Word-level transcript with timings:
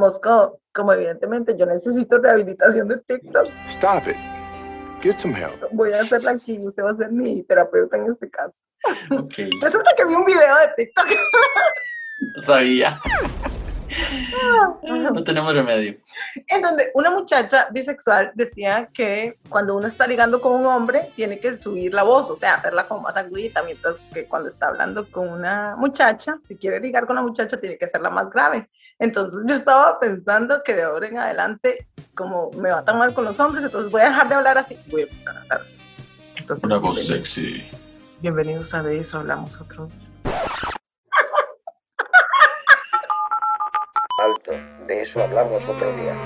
Mosco, 0.00 0.58
como 0.72 0.92
evidentemente 0.92 1.54
yo 1.56 1.66
necesito 1.66 2.18
rehabilitación 2.18 2.88
de 2.88 2.96
TikTok. 3.06 3.46
Stop 3.68 4.08
it. 4.08 4.16
Get 5.02 5.18
some 5.18 5.34
help. 5.34 5.54
Voy 5.72 5.92
a 5.92 6.00
hacerla 6.00 6.32
aquí 6.32 6.56
y 6.56 6.66
usted 6.66 6.82
va 6.82 6.90
a 6.90 6.96
ser 6.96 7.10
mi 7.12 7.42
terapeuta 7.44 7.96
en 7.96 8.10
este 8.10 8.28
caso. 8.30 8.60
Ok, 9.12 9.34
Resulta 9.62 9.90
que 9.96 10.04
vi 10.04 10.14
un 10.14 10.24
video 10.24 10.54
de 10.66 10.72
TikTok. 10.84 11.06
no 12.36 12.42
sabía. 12.42 12.98
No 15.12 15.24
tenemos 15.24 15.54
remedio. 15.54 15.98
en 16.48 16.62
donde 16.62 16.90
una 16.94 17.10
muchacha 17.10 17.68
bisexual 17.70 18.32
decía 18.34 18.88
que 18.92 19.38
cuando 19.48 19.76
uno 19.76 19.86
está 19.86 20.06
ligando 20.06 20.40
con 20.40 20.52
un 20.60 20.66
hombre 20.66 21.10
tiene 21.16 21.38
que 21.40 21.58
subir 21.58 21.92
la 21.94 22.02
voz, 22.02 22.30
o 22.30 22.36
sea, 22.36 22.54
hacerla 22.54 22.86
como 22.86 23.00
más 23.02 23.16
agudita, 23.16 23.62
mientras 23.62 23.96
que 24.12 24.26
cuando 24.26 24.48
está 24.48 24.68
hablando 24.68 25.08
con 25.10 25.28
una 25.28 25.74
muchacha, 25.76 26.38
si 26.46 26.56
quiere 26.56 26.80
ligar 26.80 27.06
con 27.06 27.16
una 27.18 27.26
muchacha 27.26 27.58
tiene 27.60 27.76
que 27.78 27.84
hacerla 27.86 28.10
más 28.10 28.30
grave. 28.30 28.68
Entonces 28.98 29.40
yo 29.48 29.54
estaba 29.54 29.98
pensando 29.98 30.62
que 30.64 30.74
de 30.74 30.82
ahora 30.82 31.08
en 31.08 31.18
adelante, 31.18 31.88
como 32.14 32.50
me 32.52 32.70
va 32.70 32.84
tan 32.84 32.98
mal 32.98 33.12
con 33.14 33.24
los 33.24 33.38
hombres, 33.40 33.64
entonces 33.64 33.90
voy 33.90 34.02
a 34.02 34.06
dejar 34.10 34.28
de 34.28 34.34
hablar 34.34 34.58
así 34.58 34.76
voy 34.90 35.02
a 35.02 35.04
empezar 35.04 35.36
a 35.36 35.40
hablar 35.42 35.62
así. 35.62 35.80
Entonces, 36.36 36.64
Una 36.64 36.78
voz 36.78 36.98
bienvenidos- 36.98 37.28
sexy. 37.30 37.70
Bienvenidos 38.20 38.74
a 38.74 38.82
De 38.82 38.98
eso 38.98 39.18
hablamos 39.18 39.60
otro 39.60 39.86
día. 39.86 40.09
De 44.90 45.02
eso 45.02 45.22
hablamos 45.22 45.68
otro 45.68 45.92
día. 45.92 46.16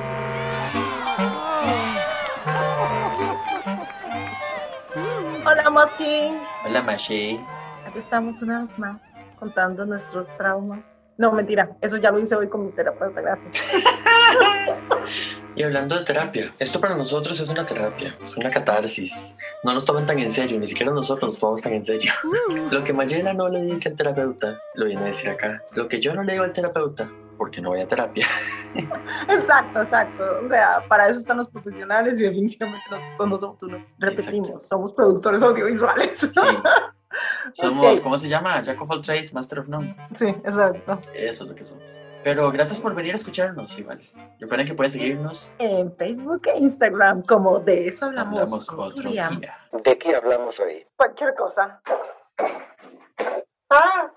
Hola 5.46 5.68
Mosky, 5.68 6.32
Hola, 6.64 6.80
Mashi. 6.80 7.38
aquí 7.87 7.98
estamos 7.98 8.40
una 8.40 8.62
vez 8.62 8.78
más 8.78 9.02
contando 9.38 9.84
nuestros 9.84 10.34
traumas. 10.38 10.80
No, 11.18 11.30
mentira, 11.30 11.77
eso 11.82 11.98
ya 11.98 12.10
lo 12.10 12.18
hice 12.18 12.34
hoy 12.34 12.48
con 12.48 12.64
mi 12.66 12.73
terapeuta, 12.73 13.20
gracias. 13.20 13.52
Y 15.56 15.62
hablando 15.62 15.96
de 15.96 16.04
terapia, 16.04 16.52
esto 16.59 16.80
para 16.80 16.96
nosotros 16.96 17.38
es 17.38 17.48
una 17.48 17.65
terapia, 17.65 18.16
es 18.20 18.37
una 18.37 18.51
catarsis. 18.51 19.37
No 19.62 19.73
nos 19.73 19.85
toman 19.85 20.04
tan 20.04 20.18
en 20.18 20.32
serio, 20.32 20.59
ni 20.59 20.66
siquiera 20.66 20.90
nosotros 20.90 21.29
nos 21.29 21.38
tomamos 21.38 21.62
tan 21.62 21.74
en 21.74 21.85
serio. 21.85 22.12
Lo 22.73 22.82
que 22.82 22.92
Mayela 22.92 23.32
no 23.35 23.48
le 23.48 23.62
dice 23.62 23.90
al 23.90 23.95
terapeuta, 23.95 24.60
lo 24.74 24.87
viene 24.87 25.02
a 25.02 25.04
decir 25.04 25.30
acá. 25.30 25.62
Lo 25.73 25.87
que 25.87 26.01
yo 26.01 26.12
no 26.12 26.24
le 26.24 26.32
digo 26.32 26.45
al 26.45 26.52
terapeuta, 26.52 27.09
porque 27.37 27.60
no 27.60 27.71
voy 27.71 27.80
a 27.80 27.88
terapia. 27.88 28.27
Exacto, 29.29 29.82
exacto. 29.82 30.24
O 30.45 30.49
sea, 30.49 30.85
para 30.88 31.09
eso 31.09 31.21
están 31.21 31.37
los 31.37 31.49
profesionales 31.49 32.18
y 32.18 32.24
definitivamente 32.24 32.85
nosotros 32.91 33.29
no 33.29 33.41
somos 33.41 33.63
uno. 33.63 33.87
Repetimos, 33.99 34.49
Exacto. 34.49 34.66
somos 34.66 34.93
productores 34.93 35.43
audiovisuales. 35.43 36.18
Sí. 36.18 36.29
Somos. 37.52 38.01
¿cómo 38.01 38.18
se 38.18 38.29
llama? 38.29 38.60
Jack 38.63 38.80
of 38.80 38.91
all 38.91 39.01
trades, 39.01 39.32
master 39.32 39.60
of 39.60 39.68
none. 39.68 39.95
Sí, 40.16 40.26
exacto. 40.26 41.01
Eso 41.15 41.45
es 41.45 41.51
lo 41.51 41.54
que 41.54 41.63
somos. 41.63 41.85
Pero 42.24 42.51
gracias 42.51 42.80
por 42.80 42.95
venir 42.95 43.13
a 43.13 43.16
escucharnos, 43.16 43.79
igual. 43.79 44.01
Recuerden 44.41 44.66
que 44.66 44.74
pueden 44.74 44.91
seguirnos. 44.91 45.52
En 45.59 45.95
Facebook 45.95 46.43
e 46.46 46.59
Instagram, 46.59 47.23
como 47.23 47.60
de 47.60 47.87
eso 47.88 48.07
hablamos, 48.07 48.41
Hablamos 48.41 48.66
con 48.66 48.80
otro 48.80 49.10
día. 49.10 49.30
¿De 49.85 49.98
qué 49.98 50.16
hablamos 50.16 50.59
hoy? 50.59 50.87
Cualquier 50.96 51.35
cosa. 51.35 51.80
Ah. 53.71 54.10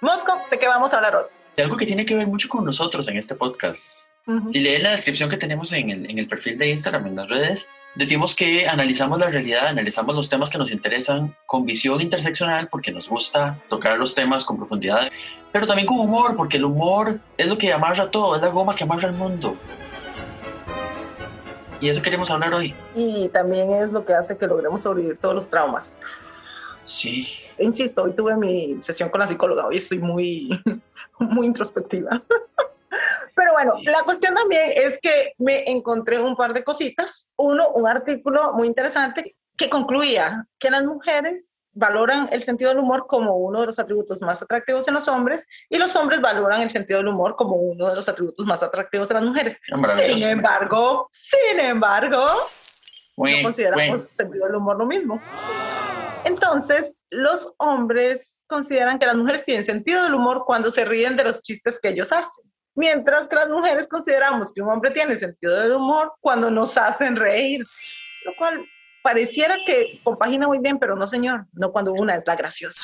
Mosco, 0.00 0.38
¿de 0.50 0.58
qué 0.58 0.68
vamos 0.68 0.92
a 0.92 0.96
hablar 0.96 1.16
hoy? 1.16 1.24
De 1.56 1.62
algo 1.62 1.76
que 1.76 1.86
tiene 1.86 2.04
que 2.04 2.14
ver 2.14 2.26
mucho 2.26 2.48
con 2.48 2.64
nosotros 2.64 3.08
en 3.08 3.16
este 3.16 3.34
podcast. 3.34 4.06
Ujú. 4.26 4.52
Si 4.52 4.60
leen 4.60 4.82
la 4.82 4.90
descripción 4.90 5.30
que 5.30 5.38
tenemos 5.38 5.72
en 5.72 5.90
el, 5.90 6.10
en 6.10 6.18
el 6.18 6.28
perfil 6.28 6.58
de 6.58 6.68
Instagram, 6.68 7.06
en 7.06 7.16
las 7.16 7.30
redes, 7.30 7.70
decimos 7.94 8.34
que 8.34 8.68
analizamos 8.68 9.18
la 9.18 9.28
realidad, 9.28 9.68
analizamos 9.68 10.14
los 10.14 10.28
temas 10.28 10.50
que 10.50 10.58
nos 10.58 10.70
interesan 10.70 11.34
con 11.46 11.64
visión 11.64 12.00
interseccional 12.00 12.68
porque 12.68 12.92
nos 12.92 13.08
gusta 13.08 13.58
tocar 13.70 13.98
los 13.98 14.14
temas 14.14 14.44
con 14.44 14.58
profundidad, 14.58 15.10
pero 15.50 15.66
también 15.66 15.86
con 15.86 15.98
humor 15.98 16.36
porque 16.36 16.58
el 16.58 16.64
humor 16.64 17.18
es 17.38 17.46
lo 17.46 17.56
que 17.56 17.72
amarra 17.72 18.10
todo, 18.10 18.36
es 18.36 18.42
la 18.42 18.48
goma 18.48 18.74
que 18.74 18.84
amarra 18.84 19.08
el 19.08 19.14
mundo. 19.14 19.56
Y 21.80 21.88
eso 21.88 22.02
queremos 22.02 22.30
hablar 22.30 22.52
hoy. 22.52 22.74
Y 22.94 23.28
también 23.28 23.72
es 23.72 23.90
lo 23.90 24.04
que 24.04 24.14
hace 24.14 24.36
que 24.36 24.46
logremos 24.46 24.82
sobrevivir 24.82 25.18
todos 25.18 25.34
los 25.34 25.48
traumas. 25.48 25.90
Sí. 26.86 27.28
Insisto, 27.58 28.04
hoy 28.04 28.14
tuve 28.14 28.36
mi 28.36 28.80
sesión 28.80 29.08
con 29.10 29.20
la 29.20 29.26
psicóloga, 29.26 29.66
hoy 29.66 29.76
estoy 29.76 29.98
muy, 29.98 30.48
muy 31.18 31.46
introspectiva. 31.46 32.22
Pero 33.34 33.52
bueno, 33.52 33.74
la 33.84 34.02
cuestión 34.04 34.34
también 34.34 34.62
es 34.74 34.98
que 35.00 35.34
me 35.38 35.70
encontré 35.70 36.18
un 36.18 36.36
par 36.36 36.54
de 36.54 36.64
cositas. 36.64 37.32
Uno, 37.36 37.68
un 37.70 37.86
artículo 37.86 38.54
muy 38.54 38.66
interesante 38.66 39.34
que 39.56 39.68
concluía 39.68 40.46
que 40.58 40.70
las 40.70 40.84
mujeres 40.84 41.60
valoran 41.72 42.28
el 42.32 42.42
sentido 42.42 42.70
del 42.70 42.78
humor 42.78 43.06
como 43.06 43.36
uno 43.36 43.60
de 43.60 43.66
los 43.66 43.78
atributos 43.78 44.22
más 44.22 44.40
atractivos 44.40 44.88
en 44.88 44.94
los 44.94 45.08
hombres 45.08 45.46
y 45.68 45.76
los 45.76 45.94
hombres 45.96 46.22
valoran 46.22 46.62
el 46.62 46.70
sentido 46.70 46.98
del 46.98 47.08
humor 47.08 47.36
como 47.36 47.56
uno 47.56 47.88
de 47.88 47.96
los 47.96 48.08
atributos 48.08 48.46
más 48.46 48.62
atractivos 48.62 49.10
en 49.10 49.16
las 49.16 49.24
mujeres. 49.24 49.60
Sin 50.06 50.22
embargo, 50.22 51.08
sin 51.10 51.60
embargo, 51.60 52.26
no 53.18 53.42
consideramos 53.42 53.88
güey. 53.88 54.00
sentido 54.00 54.46
del 54.46 54.56
humor 54.56 54.78
lo 54.78 54.86
mismo. 54.86 55.20
Entonces, 56.26 57.00
los 57.08 57.54
hombres 57.58 58.42
consideran 58.48 58.98
que 58.98 59.06
las 59.06 59.14
mujeres 59.14 59.44
tienen 59.44 59.64
sentido 59.64 60.02
del 60.02 60.14
humor 60.14 60.42
cuando 60.44 60.72
se 60.72 60.84
ríen 60.84 61.16
de 61.16 61.22
los 61.22 61.40
chistes 61.40 61.78
que 61.80 61.90
ellos 61.90 62.10
hacen, 62.10 62.50
mientras 62.74 63.28
que 63.28 63.36
las 63.36 63.48
mujeres 63.48 63.86
consideramos 63.86 64.52
que 64.52 64.60
un 64.60 64.70
hombre 64.70 64.90
tiene 64.90 65.14
sentido 65.14 65.60
del 65.60 65.72
humor 65.72 66.14
cuando 66.20 66.50
nos 66.50 66.76
hacen 66.76 67.14
reír, 67.14 67.64
lo 68.24 68.34
cual 68.34 68.60
pareciera 69.04 69.56
que 69.64 70.00
compagina 70.02 70.48
muy 70.48 70.58
bien, 70.58 70.80
pero 70.80 70.96
no, 70.96 71.06
señor, 71.06 71.46
no 71.52 71.70
cuando 71.70 71.92
una 71.92 72.16
es 72.16 72.24
la 72.26 72.34
graciosa. 72.34 72.82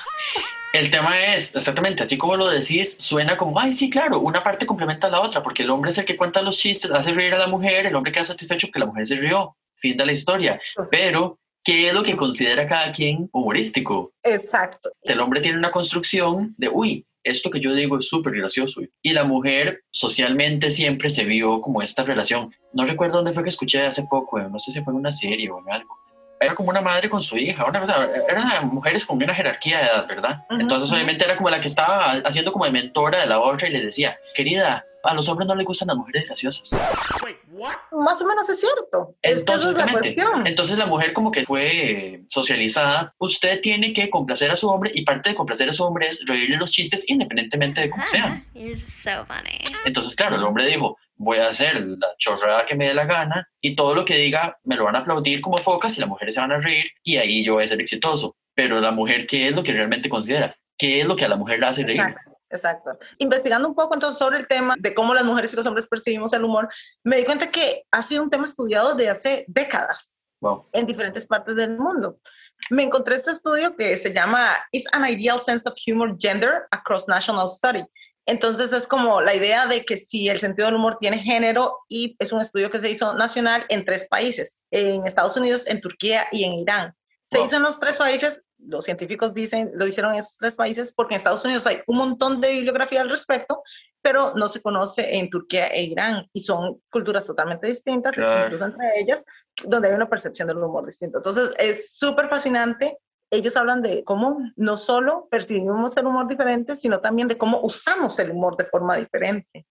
El 0.72 0.88
tema 0.92 1.34
es, 1.34 1.56
exactamente, 1.56 2.04
así 2.04 2.16
como 2.16 2.36
lo 2.36 2.48
decís, 2.48 2.94
suena 3.00 3.36
como, 3.36 3.58
ay, 3.58 3.72
sí, 3.72 3.90
claro, 3.90 4.20
una 4.20 4.44
parte 4.44 4.66
complementa 4.66 5.08
a 5.08 5.10
la 5.10 5.20
otra, 5.20 5.42
porque 5.42 5.64
el 5.64 5.70
hombre 5.70 5.90
es 5.90 5.98
el 5.98 6.04
que 6.04 6.16
cuenta 6.16 6.42
los 6.42 6.58
chistes, 6.58 6.92
hace 6.92 7.12
reír 7.12 7.34
a 7.34 7.38
la 7.38 7.48
mujer, 7.48 7.86
el 7.86 7.96
hombre 7.96 8.12
queda 8.12 8.22
satisfecho 8.22 8.68
que 8.72 8.78
la 8.78 8.86
mujer 8.86 9.04
se 9.08 9.16
rió, 9.16 9.56
fin 9.74 9.96
de 9.96 10.06
la 10.06 10.12
historia. 10.12 10.60
Pero, 10.92 11.40
¿qué 11.64 11.88
es 11.88 11.94
lo 11.94 12.02
que 12.02 12.16
considera 12.16 12.66
cada 12.66 12.92
quien 12.92 13.28
humorístico? 13.32 14.12
Exacto. 14.22 14.90
El 15.02 15.20
hombre 15.20 15.40
tiene 15.40 15.58
una 15.58 15.70
construcción 15.70 16.54
de, 16.56 16.68
uy, 16.68 17.06
esto 17.24 17.50
que 17.50 17.60
yo 17.60 17.72
digo 17.72 17.98
es 17.98 18.08
súper 18.08 18.34
gracioso. 18.34 18.80
Y 19.02 19.12
la 19.12 19.24
mujer 19.24 19.84
socialmente 19.90 20.70
siempre 20.70 21.10
se 21.10 21.24
vio 21.24 21.60
como 21.60 21.82
esta 21.82 22.04
relación. 22.04 22.54
No 22.72 22.84
recuerdo 22.84 23.18
dónde 23.18 23.32
fue 23.32 23.42
que 23.42 23.50
escuché 23.50 23.86
hace 23.86 24.04
poco, 24.04 24.40
no 24.40 24.58
sé 24.58 24.72
si 24.72 24.82
fue 24.82 24.92
en 24.92 24.98
una 24.98 25.12
serie 25.12 25.50
o 25.50 25.58
en 25.60 25.72
algo. 25.72 25.96
Era 26.40 26.56
como 26.56 26.70
una 26.70 26.80
madre 26.80 27.08
con 27.08 27.22
su 27.22 27.36
hija, 27.36 27.64
una 27.64 27.84
eran 28.28 28.66
mujeres 28.66 29.06
con 29.06 29.22
una 29.22 29.32
jerarquía 29.32 29.78
de 29.78 29.84
edad, 29.84 30.08
¿verdad? 30.08 30.44
Entonces 30.50 30.90
obviamente 30.90 31.24
era 31.24 31.36
como 31.36 31.50
la 31.50 31.60
que 31.60 31.68
estaba 31.68 32.14
haciendo 32.24 32.52
como 32.52 32.64
de 32.64 32.72
mentora 32.72 33.20
de 33.20 33.26
la 33.26 33.40
otra 33.40 33.68
y 33.68 33.72
le 33.72 33.80
decía, 33.80 34.18
querida, 34.34 34.84
a 35.02 35.14
los 35.14 35.28
hombres 35.28 35.48
no 35.48 35.54
les 35.54 35.64
gustan 35.64 35.88
las 35.88 35.96
mujeres 35.96 36.24
graciosas. 36.26 36.70
Más 37.92 38.20
o 38.20 38.26
menos 38.26 38.48
es 38.48 38.60
cierto. 38.60 39.16
Es 39.22 39.44
que 39.44 39.52
esa 39.52 39.70
Entonces, 39.70 39.70
es 39.70 39.76
la 39.76 39.92
cuestión. 39.92 40.46
Entonces 40.46 40.78
la 40.78 40.86
mujer 40.86 41.12
como 41.12 41.30
que 41.30 41.44
fue 41.44 41.66
eh, 41.66 42.24
socializada, 42.28 43.14
usted 43.18 43.60
tiene 43.60 43.92
que 43.92 44.10
complacer 44.10 44.50
a 44.50 44.56
su 44.56 44.68
hombre 44.68 44.90
y 44.94 45.04
parte 45.04 45.30
de 45.30 45.34
complacer 45.34 45.68
a 45.68 45.72
su 45.72 45.84
hombre 45.84 46.08
es 46.08 46.24
reírle 46.26 46.56
los 46.56 46.70
chistes 46.70 47.08
independientemente 47.08 47.80
de 47.80 47.90
cómo 47.90 48.06
sean. 48.06 48.44
You're 48.54 48.80
so 48.80 49.24
funny. 49.26 49.60
Entonces, 49.84 50.16
claro, 50.16 50.36
el 50.36 50.44
hombre 50.44 50.66
dijo, 50.66 50.96
voy 51.16 51.38
a 51.38 51.48
hacer 51.48 51.80
la 51.80 52.08
chorrada 52.18 52.66
que 52.66 52.74
me 52.74 52.88
dé 52.88 52.94
la 52.94 53.04
gana 53.04 53.48
y 53.60 53.76
todo 53.76 53.94
lo 53.94 54.04
que 54.04 54.16
diga 54.16 54.58
me 54.64 54.76
lo 54.76 54.84
van 54.84 54.96
a 54.96 55.00
aplaudir 55.00 55.40
como 55.40 55.58
focas 55.58 55.96
y 55.96 56.00
las 56.00 56.08
mujeres 56.08 56.34
se 56.34 56.40
van 56.40 56.52
a 56.52 56.58
reír 56.58 56.90
y 57.02 57.16
ahí 57.16 57.44
yo 57.44 57.54
voy 57.54 57.64
a 57.64 57.68
ser 57.68 57.80
exitoso. 57.80 58.36
Pero 58.54 58.80
la 58.80 58.90
mujer, 58.90 59.26
¿qué 59.26 59.48
es 59.48 59.54
lo 59.54 59.62
que 59.62 59.72
realmente 59.72 60.08
considera? 60.08 60.56
¿Qué 60.76 61.00
es 61.00 61.06
lo 61.06 61.16
que 61.16 61.24
a 61.24 61.28
la 61.28 61.36
mujer 61.36 61.60
la 61.60 61.68
hace 61.68 61.84
reír? 61.84 62.00
Exacto. 62.00 62.31
Exacto. 62.52 62.90
Investigando 63.18 63.66
un 63.68 63.74
poco 63.74 63.94
entonces 63.94 64.18
sobre 64.18 64.38
el 64.38 64.46
tema 64.46 64.74
de 64.78 64.94
cómo 64.94 65.14
las 65.14 65.24
mujeres 65.24 65.52
y 65.52 65.56
los 65.56 65.66
hombres 65.66 65.86
percibimos 65.86 66.32
el 66.34 66.44
humor, 66.44 66.68
me 67.02 67.16
di 67.16 67.24
cuenta 67.24 67.50
que 67.50 67.84
ha 67.90 68.02
sido 68.02 68.22
un 68.22 68.30
tema 68.30 68.44
estudiado 68.44 68.94
de 68.94 69.08
hace 69.08 69.44
décadas 69.48 70.30
Wow. 70.40 70.68
en 70.72 70.86
diferentes 70.86 71.24
partes 71.24 71.54
del 71.54 71.78
mundo. 71.78 72.18
Me 72.70 72.82
encontré 72.82 73.14
este 73.16 73.30
estudio 73.30 73.76
que 73.76 73.96
se 73.96 74.12
llama 74.12 74.54
Is 74.72 74.84
an 74.92 75.08
Ideal 75.08 75.40
Sense 75.40 75.68
of 75.68 75.74
Humor 75.86 76.16
Gender 76.18 76.64
Across 76.72 77.08
National 77.08 77.48
Study. 77.48 77.84
Entonces 78.26 78.72
es 78.72 78.86
como 78.86 79.20
la 79.20 79.34
idea 79.34 79.66
de 79.66 79.84
que 79.84 79.96
si 79.96 80.28
el 80.28 80.38
sentido 80.38 80.66
del 80.66 80.76
humor 80.76 80.96
tiene 80.98 81.18
género 81.20 81.78
y 81.88 82.14
es 82.18 82.32
un 82.32 82.40
estudio 82.40 82.70
que 82.70 82.78
se 82.80 82.90
hizo 82.90 83.14
nacional 83.14 83.64
en 83.68 83.84
tres 83.84 84.06
países, 84.08 84.62
en 84.70 85.06
Estados 85.06 85.36
Unidos, 85.36 85.66
en 85.66 85.80
Turquía 85.80 86.26
y 86.30 86.44
en 86.44 86.52
Irán. 86.54 86.94
Se 87.24 87.38
Wow. 87.38 87.46
hizo 87.46 87.56
en 87.56 87.62
los 87.62 87.80
tres 87.80 87.96
países, 87.96 88.44
los 88.66 88.84
científicos 88.84 89.34
dicen, 89.34 89.70
lo 89.74 89.86
hicieron 89.86 90.12
en 90.12 90.20
esos 90.20 90.36
tres 90.38 90.54
países 90.54 90.92
porque 90.92 91.14
en 91.14 91.18
Estados 91.18 91.44
Unidos 91.44 91.66
hay 91.66 91.80
un 91.86 91.96
montón 91.96 92.40
de 92.40 92.52
bibliografía 92.52 93.00
al 93.00 93.10
respecto, 93.10 93.62
pero 94.00 94.32
no 94.34 94.48
se 94.48 94.60
conoce 94.60 95.18
en 95.18 95.30
Turquía 95.30 95.66
e 95.68 95.82
Irán 95.84 96.26
y 96.32 96.40
son 96.40 96.80
culturas 96.90 97.26
totalmente 97.26 97.66
distintas, 97.66 98.14
Claro. 98.14 98.46
incluso 98.46 98.64
entre 98.64 99.00
ellas, 99.00 99.24
donde 99.64 99.88
hay 99.88 99.94
una 99.94 100.08
percepción 100.08 100.48
del 100.48 100.58
humor 100.58 100.86
distinto. 100.86 101.18
Entonces 101.18 101.50
es 101.58 101.96
súper 101.96 102.28
fascinante. 102.28 102.98
Ellos 103.30 103.56
hablan 103.56 103.80
de 103.80 104.04
cómo 104.04 104.38
no 104.56 104.76
solo 104.76 105.26
percibimos 105.30 105.96
el 105.96 106.06
humor 106.06 106.28
diferente, 106.28 106.76
sino 106.76 107.00
también 107.00 107.28
de 107.28 107.38
cómo 107.38 107.60
usamos 107.62 108.18
el 108.18 108.30
humor 108.30 108.56
de 108.56 108.64
forma 108.64 108.96
diferente. 108.96 109.66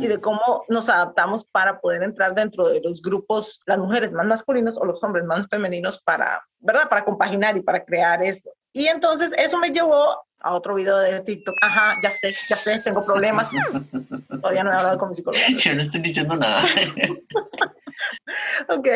Y 0.00 0.06
de 0.06 0.20
cómo 0.20 0.64
nos 0.68 0.88
adaptamos 0.88 1.44
para 1.44 1.80
poder 1.80 2.02
entrar 2.02 2.34
dentro 2.34 2.68
de 2.68 2.80
los 2.82 3.02
grupos, 3.02 3.62
las 3.66 3.78
mujeres 3.78 4.12
más 4.12 4.26
masculinos 4.26 4.76
o 4.76 4.84
los 4.84 5.02
hombres 5.02 5.24
más 5.24 5.46
femeninos 5.48 6.00
para, 6.02 6.42
¿verdad? 6.60 6.88
Para 6.88 7.04
compaginar 7.04 7.56
y 7.56 7.62
para 7.62 7.84
crear 7.84 8.22
eso. 8.22 8.50
Y 8.72 8.86
entonces 8.86 9.32
eso 9.36 9.58
me 9.58 9.70
llevó 9.70 10.16
a 10.40 10.54
otro 10.54 10.74
video 10.74 10.98
de 10.98 11.20
TikTok. 11.20 11.54
Ajá, 11.62 11.96
ya 12.02 12.10
sé, 12.10 12.32
ya 12.48 12.56
sé, 12.56 12.80
tengo 12.82 13.04
problemas. 13.04 13.50
todavía 14.40 14.64
no 14.64 14.72
he 14.72 14.74
hablado 14.74 14.98
con 14.98 15.10
mi 15.10 15.14
psicóloga. 15.14 15.44
Yo 15.56 15.74
no 15.74 15.82
estoy 15.82 16.00
diciendo 16.00 16.36
nada. 16.36 16.62
ok. 18.68 18.88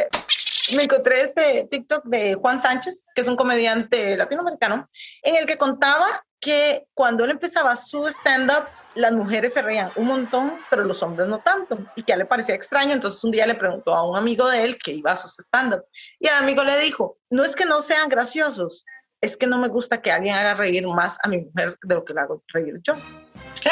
Me 0.77 0.85
encontré 0.85 1.23
este 1.23 1.67
TikTok 1.71 2.05
de 2.05 2.35
Juan 2.35 2.61
Sánchez, 2.61 3.07
que 3.15 3.23
es 3.23 3.29
un 3.29 3.37
comediante 3.37 4.17
latinoamericano, 4.17 4.89
en 5.23 5.37
el 5.37 5.47
que 5.47 5.59
contaba 5.59 6.07
que 6.41 6.87
cuando 6.95 7.25
él 7.25 7.31
empezaba 7.31 7.77
su 7.77 8.07
stand-up, 8.09 8.65
las 8.95 9.13
mujeres 9.13 9.55
se 9.55 9.63
reían 9.63 9.91
un 9.97 10.07
montón, 10.07 10.55
pero 10.71 10.85
los 10.85 11.03
hombres 11.03 11.29
no 11.29 11.41
tanto, 11.41 11.79
y 11.97 12.03
que 12.03 12.13
a 12.13 12.15
él 12.15 12.21
le 12.21 12.27
parecía 12.27 12.55
extraño. 12.55 12.93
Entonces 12.93 13.23
un 13.25 13.31
día 13.31 13.47
le 13.47 13.55
preguntó 13.55 13.95
a 13.95 14.09
un 14.09 14.17
amigo 14.17 14.49
de 14.49 14.65
él 14.65 14.79
que 14.79 14.93
iba 14.93 15.13
a 15.13 15.17
sus 15.17 15.39
stand-up, 15.39 15.85
y 16.19 16.29
el 16.29 16.35
amigo 16.35 16.63
le 16.65 16.79
dijo, 16.79 17.19
no 17.31 17.45
es 17.45 17.57
que 17.57 17.65
no 17.65 17.83
sean 17.83 18.09
graciosos, 18.09 18.85
es 19.21 19.37
que 19.37 19.47
no 19.47 19.59
me 19.59 19.69
gusta 19.69 20.03
que 20.03 20.11
alguien 20.11 20.35
haga 20.35 20.55
reír 20.55 20.87
más 20.89 21.19
a 21.23 21.29
mi 21.29 21.39
mujer 21.39 21.79
de 21.83 21.95
lo 21.95 22.05
que 22.05 22.13
le 22.13 22.21
hago 22.21 22.43
reír 22.49 22.75
yo. 22.83 22.95
¿Qué? 23.63 23.71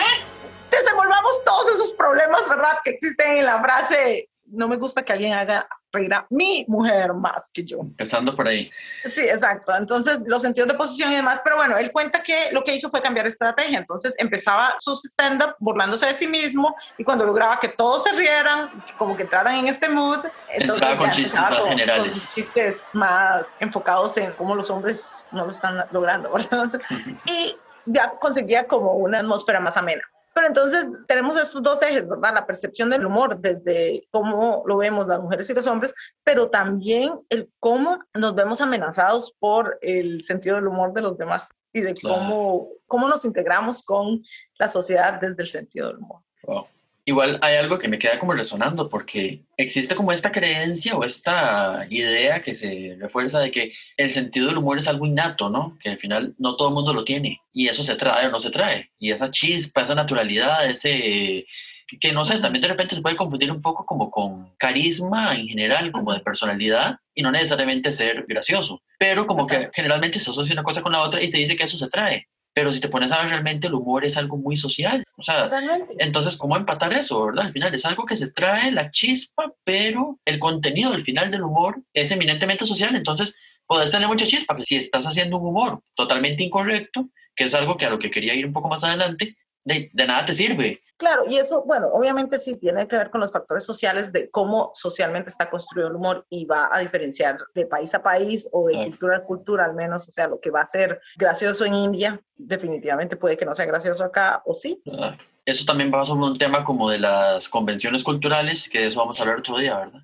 Desenvolvamos 0.70 1.44
todos 1.44 1.72
esos 1.72 1.92
problemas, 1.92 2.48
¿verdad? 2.48 2.78
Que 2.84 2.90
existen 2.90 3.38
en 3.38 3.46
la 3.46 3.60
frase, 3.60 4.29
no 4.52 4.68
me 4.68 4.76
gusta 4.76 5.02
que 5.02 5.12
alguien 5.12 5.32
haga 5.34 5.66
reír 5.92 6.12
a 6.14 6.26
mi 6.30 6.64
mujer 6.68 7.12
más 7.14 7.50
que 7.52 7.64
yo. 7.64 7.78
Empezando 7.80 8.34
por 8.36 8.46
ahí. 8.46 8.70
Sí, 9.04 9.22
exacto. 9.22 9.74
Entonces, 9.76 10.18
los 10.26 10.42
sentidos 10.42 10.68
de 10.68 10.74
posición 10.74 11.10
y 11.10 11.16
demás, 11.16 11.40
pero 11.42 11.56
bueno, 11.56 11.76
él 11.76 11.90
cuenta 11.90 12.22
que 12.22 12.48
lo 12.52 12.62
que 12.62 12.74
hizo 12.74 12.90
fue 12.90 13.00
cambiar 13.00 13.26
estrategia. 13.26 13.78
Entonces, 13.78 14.14
empezaba 14.18 14.74
sus 14.78 15.04
stand-up 15.04 15.54
burlándose 15.58 16.06
de 16.06 16.14
sí 16.14 16.28
mismo 16.28 16.74
y 16.96 17.02
cuando 17.04 17.26
lograba 17.26 17.58
que 17.58 17.68
todos 17.68 18.04
se 18.04 18.12
rieran, 18.12 18.68
como 18.96 19.16
que 19.16 19.24
entraran 19.24 19.54
en 19.56 19.68
este 19.68 19.88
mood, 19.88 20.24
entonces 20.48 20.82
Entraba 20.84 20.96
con 20.98 21.10
chistes 21.10 21.40
más 21.40 21.58
con- 21.58 21.68
generales. 21.70 22.02
con 22.04 22.12
chistes 22.12 22.82
más 22.92 23.56
enfocados 23.60 24.16
en 24.16 24.32
cómo 24.34 24.54
los 24.54 24.70
hombres 24.70 25.24
no 25.32 25.44
lo 25.44 25.50
están 25.50 25.84
logrando, 25.90 26.30
¿verdad? 26.32 26.70
y 27.26 27.56
ya 27.86 28.10
conseguía 28.20 28.66
como 28.68 28.92
una 28.94 29.18
atmósfera 29.20 29.58
más 29.58 29.76
amena. 29.76 30.02
Pero 30.34 30.46
entonces 30.46 30.86
tenemos 31.08 31.38
estos 31.38 31.62
dos 31.62 31.82
ejes, 31.82 32.08
¿verdad? 32.08 32.34
La 32.34 32.46
percepción 32.46 32.90
del 32.90 33.04
humor 33.04 33.40
desde 33.40 34.06
cómo 34.10 34.62
lo 34.66 34.76
vemos 34.76 35.06
las 35.06 35.20
mujeres 35.20 35.50
y 35.50 35.54
los 35.54 35.66
hombres, 35.66 35.94
pero 36.22 36.48
también 36.48 37.12
el 37.28 37.50
cómo 37.58 37.98
nos 38.14 38.34
vemos 38.34 38.60
amenazados 38.60 39.34
por 39.38 39.78
el 39.82 40.22
sentido 40.22 40.56
del 40.56 40.68
humor 40.68 40.92
de 40.92 41.02
los 41.02 41.18
demás 41.18 41.48
y 41.72 41.80
de 41.80 41.94
cómo, 42.00 42.68
cómo 42.86 43.08
nos 43.08 43.24
integramos 43.24 43.82
con 43.82 44.22
la 44.58 44.68
sociedad 44.68 45.20
desde 45.20 45.42
el 45.42 45.48
sentido 45.48 45.88
del 45.88 45.98
humor. 45.98 46.22
Wow. 46.44 46.66
Igual 47.10 47.40
hay 47.42 47.56
algo 47.56 47.80
que 47.80 47.88
me 47.88 47.98
queda 47.98 48.20
como 48.20 48.34
resonando 48.34 48.88
porque 48.88 49.42
existe 49.56 49.96
como 49.96 50.12
esta 50.12 50.30
creencia 50.30 50.96
o 50.96 51.02
esta 51.02 51.84
idea 51.90 52.40
que 52.40 52.54
se 52.54 52.96
refuerza 53.00 53.40
de 53.40 53.50
que 53.50 53.72
el 53.96 54.10
sentido 54.10 54.46
del 54.46 54.58
humor 54.58 54.78
es 54.78 54.86
algo 54.86 55.06
innato, 55.06 55.50
¿no? 55.50 55.76
Que 55.82 55.88
al 55.88 55.98
final 55.98 56.36
no 56.38 56.54
todo 56.54 56.68
el 56.68 56.74
mundo 56.74 56.94
lo 56.94 57.02
tiene 57.02 57.40
y 57.52 57.66
eso 57.66 57.82
se 57.82 57.96
trae 57.96 58.28
o 58.28 58.30
no 58.30 58.38
se 58.38 58.50
trae. 58.50 58.92
Y 59.00 59.10
esa 59.10 59.28
chispa, 59.28 59.82
esa 59.82 59.96
naturalidad, 59.96 60.70
ese 60.70 61.46
que, 61.88 61.98
que 61.98 62.12
no 62.12 62.24
sé, 62.24 62.38
también 62.38 62.62
de 62.62 62.68
repente 62.68 62.94
se 62.94 63.02
puede 63.02 63.16
confundir 63.16 63.50
un 63.50 63.60
poco 63.60 63.84
como 63.84 64.08
con 64.08 64.54
carisma 64.56 65.34
en 65.34 65.48
general, 65.48 65.90
como 65.90 66.12
de 66.14 66.20
personalidad 66.20 66.98
y 67.12 67.22
no 67.22 67.32
necesariamente 67.32 67.90
ser 67.90 68.24
gracioso. 68.28 68.84
Pero 69.00 69.26
como 69.26 69.48
que 69.48 69.56
Exacto. 69.56 69.72
generalmente 69.74 70.20
se 70.20 70.30
asocia 70.30 70.52
una 70.52 70.62
cosa 70.62 70.80
con 70.80 70.92
la 70.92 71.02
otra 71.02 71.20
y 71.20 71.26
se 71.26 71.38
dice 71.38 71.56
que 71.56 71.64
eso 71.64 71.76
se 71.76 71.88
trae. 71.88 72.28
Pero 72.52 72.72
si 72.72 72.80
te 72.80 72.88
pones 72.88 73.12
a 73.12 73.22
ver 73.22 73.30
realmente 73.30 73.68
el 73.68 73.74
humor 73.74 74.04
es 74.04 74.16
algo 74.16 74.36
muy 74.36 74.56
social. 74.56 75.04
O 75.16 75.22
sea, 75.22 75.44
Totalmente. 75.44 75.94
entonces, 75.98 76.36
¿cómo 76.36 76.56
empatar 76.56 76.92
eso, 76.92 77.26
verdad? 77.26 77.46
Al 77.46 77.52
final 77.52 77.74
es 77.74 77.84
algo 77.84 78.04
que 78.04 78.16
se 78.16 78.30
trae 78.30 78.72
la 78.72 78.90
chispa, 78.90 79.52
pero 79.64 80.18
el 80.24 80.38
contenido 80.38 80.92
al 80.92 81.04
final 81.04 81.30
del 81.30 81.42
humor 81.44 81.82
es 81.94 82.10
eminentemente 82.10 82.64
social. 82.64 82.96
Entonces, 82.96 83.36
puedes 83.66 83.90
tener 83.92 84.08
mucha 84.08 84.26
chispa, 84.26 84.54
pero 84.54 84.64
si 84.64 84.76
estás 84.76 85.06
haciendo 85.06 85.38
un 85.38 85.46
humor 85.46 85.82
totalmente 85.94 86.42
incorrecto, 86.42 87.08
que 87.36 87.44
es 87.44 87.54
algo 87.54 87.76
que 87.76 87.86
a 87.86 87.90
lo 87.90 87.98
que 87.98 88.10
quería 88.10 88.34
ir 88.34 88.46
un 88.46 88.52
poco 88.52 88.68
más 88.68 88.82
adelante, 88.82 89.36
de, 89.64 89.90
de 89.92 90.06
nada 90.06 90.24
te 90.24 90.32
sirve. 90.32 90.82
Claro, 91.00 91.22
y 91.26 91.38
eso, 91.38 91.62
bueno, 91.64 91.88
obviamente 91.94 92.38
sí 92.38 92.56
tiene 92.56 92.86
que 92.86 92.94
ver 92.94 93.08
con 93.08 93.22
los 93.22 93.32
factores 93.32 93.64
sociales 93.64 94.12
de 94.12 94.28
cómo 94.28 94.70
socialmente 94.74 95.30
está 95.30 95.48
construido 95.48 95.88
el 95.88 95.96
humor 95.96 96.26
y 96.28 96.44
va 96.44 96.68
a 96.70 96.78
diferenciar 96.78 97.38
de 97.54 97.64
país 97.64 97.94
a 97.94 98.02
país 98.02 98.46
o 98.52 98.68
de 98.68 98.74
cultura 98.74 99.16
a 99.16 99.24
cultura 99.24 99.64
al 99.64 99.72
menos, 99.72 100.06
o 100.06 100.10
sea, 100.10 100.28
lo 100.28 100.38
que 100.40 100.50
va 100.50 100.60
a 100.60 100.66
ser 100.66 101.00
gracioso 101.16 101.64
en 101.64 101.72
India 101.72 102.22
definitivamente 102.36 103.16
puede 103.16 103.38
que 103.38 103.46
no 103.46 103.54
sea 103.54 103.64
gracioso 103.64 104.04
acá 104.04 104.42
o 104.44 104.52
sí. 104.52 104.82
¿verdad? 104.84 105.16
Eso 105.46 105.64
también 105.64 105.90
va 105.90 106.04
sobre 106.04 106.26
un 106.26 106.36
tema 106.36 106.64
como 106.64 106.90
de 106.90 106.98
las 106.98 107.48
convenciones 107.48 108.04
culturales, 108.04 108.68
que 108.68 108.80
de 108.80 108.86
eso 108.88 109.00
vamos 109.00 109.18
a 109.18 109.22
hablar 109.22 109.38
otro 109.38 109.56
día, 109.56 109.78
¿verdad? 109.78 110.02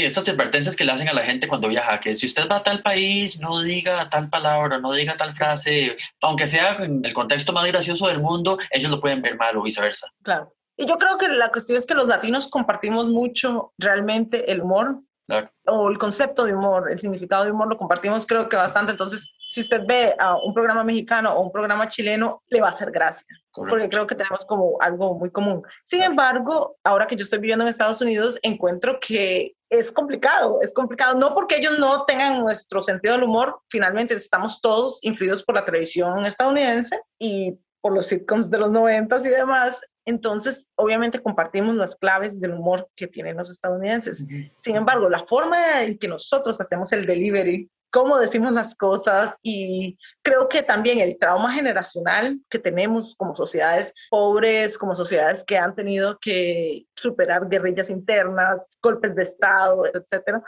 De 0.00 0.06
estas 0.06 0.28
advertencias 0.28 0.76
que 0.76 0.84
le 0.84 0.92
hacen 0.92 1.08
a 1.08 1.12
la 1.12 1.22
gente 1.24 1.48
cuando 1.48 1.68
viaja, 1.68 2.00
que 2.00 2.14
si 2.14 2.26
usted 2.26 2.48
va 2.50 2.56
a 2.56 2.62
tal 2.62 2.82
país, 2.82 3.40
no 3.40 3.60
diga 3.60 4.08
tal 4.10 4.28
palabra, 4.28 4.78
no 4.78 4.92
diga 4.92 5.16
tal 5.16 5.34
frase, 5.34 5.96
aunque 6.20 6.46
sea 6.46 6.76
en 6.80 7.04
el 7.04 7.12
contexto 7.14 7.52
más 7.52 7.66
gracioso 7.66 8.06
del 8.08 8.20
mundo, 8.20 8.58
ellos 8.70 8.90
lo 8.90 9.00
pueden 9.00 9.22
ver 9.22 9.36
mal 9.36 9.56
o 9.56 9.62
viceversa. 9.62 10.08
Claro. 10.22 10.52
Y 10.76 10.86
yo 10.86 10.98
creo 10.98 11.16
que 11.18 11.28
la 11.28 11.50
cuestión 11.50 11.78
es 11.78 11.86
que 11.86 11.94
los 11.94 12.08
latinos 12.08 12.48
compartimos 12.48 13.08
mucho 13.08 13.72
realmente 13.78 14.50
el 14.50 14.60
humor 14.60 15.00
Claro. 15.26 15.50
o 15.66 15.88
el 15.88 15.96
concepto 15.96 16.44
de 16.44 16.52
humor, 16.54 16.90
el 16.92 16.98
significado 17.00 17.44
de 17.44 17.50
humor 17.50 17.66
lo 17.68 17.78
compartimos 17.78 18.26
creo 18.26 18.46
que 18.46 18.56
bastante. 18.56 18.92
Entonces, 18.92 19.34
si 19.48 19.60
usted 19.60 19.80
ve 19.86 20.14
a 20.18 20.36
un 20.36 20.52
programa 20.52 20.84
mexicano 20.84 21.32
o 21.32 21.40
un 21.42 21.50
programa 21.50 21.88
chileno, 21.88 22.42
le 22.48 22.60
va 22.60 22.66
a 22.66 22.70
hacer 22.70 22.90
gracia. 22.90 23.24
porque 23.54 23.70
Correcto. 23.70 23.90
creo 23.90 24.06
que 24.06 24.14
tenemos 24.16 24.44
como 24.44 24.76
algo 24.80 25.14
muy 25.18 25.30
común. 25.30 25.62
Sin 25.84 26.02
embargo, 26.02 26.76
ahora 26.84 27.06
que 27.06 27.14
yo 27.16 27.22
estoy 27.22 27.38
viviendo 27.38 27.62
en 27.64 27.68
Estados 27.68 28.00
Unidos, 28.02 28.38
encuentro 28.42 28.98
que 29.00 29.52
es 29.78 29.92
complicado, 29.92 30.58
es 30.62 30.72
complicado, 30.72 31.14
no 31.18 31.34
porque 31.34 31.56
ellos 31.56 31.78
no 31.78 32.04
tengan 32.04 32.40
nuestro 32.40 32.82
sentido 32.82 33.14
del 33.14 33.24
humor, 33.24 33.60
finalmente 33.68 34.14
estamos 34.14 34.60
todos 34.60 34.98
influidos 35.02 35.42
por 35.42 35.54
la 35.54 35.64
televisión 35.64 36.24
estadounidense 36.26 37.00
y 37.18 37.58
por 37.80 37.92
los 37.92 38.06
sitcoms 38.06 38.50
de 38.50 38.58
los 38.58 38.70
noventas 38.70 39.26
y 39.26 39.28
demás, 39.28 39.82
entonces 40.06 40.68
obviamente 40.74 41.20
compartimos 41.20 41.74
las 41.74 41.96
claves 41.96 42.40
del 42.40 42.52
humor 42.52 42.88
que 42.96 43.06
tienen 43.06 43.36
los 43.36 43.50
estadounidenses. 43.50 44.24
Sin 44.56 44.76
embargo, 44.76 45.10
la 45.10 45.26
forma 45.26 45.82
en 45.82 45.98
que 45.98 46.08
nosotros 46.08 46.58
hacemos 46.60 46.92
el 46.92 47.04
delivery, 47.04 47.70
cómo 47.94 48.18
decimos 48.18 48.50
las 48.50 48.74
cosas 48.74 49.36
y 49.40 49.96
creo 50.20 50.48
que 50.48 50.62
también 50.64 50.98
el 50.98 51.16
trauma 51.16 51.52
generacional 51.52 52.40
que 52.50 52.58
tenemos 52.58 53.14
como 53.14 53.36
sociedades 53.36 53.94
pobres, 54.10 54.76
como 54.76 54.96
sociedades 54.96 55.44
que 55.44 55.56
han 55.56 55.76
tenido 55.76 56.18
que 56.20 56.86
superar 56.96 57.48
guerrillas 57.48 57.90
internas, 57.90 58.66
golpes 58.82 59.14
de 59.14 59.22
Estado, 59.22 59.84
etcétera. 59.86 60.42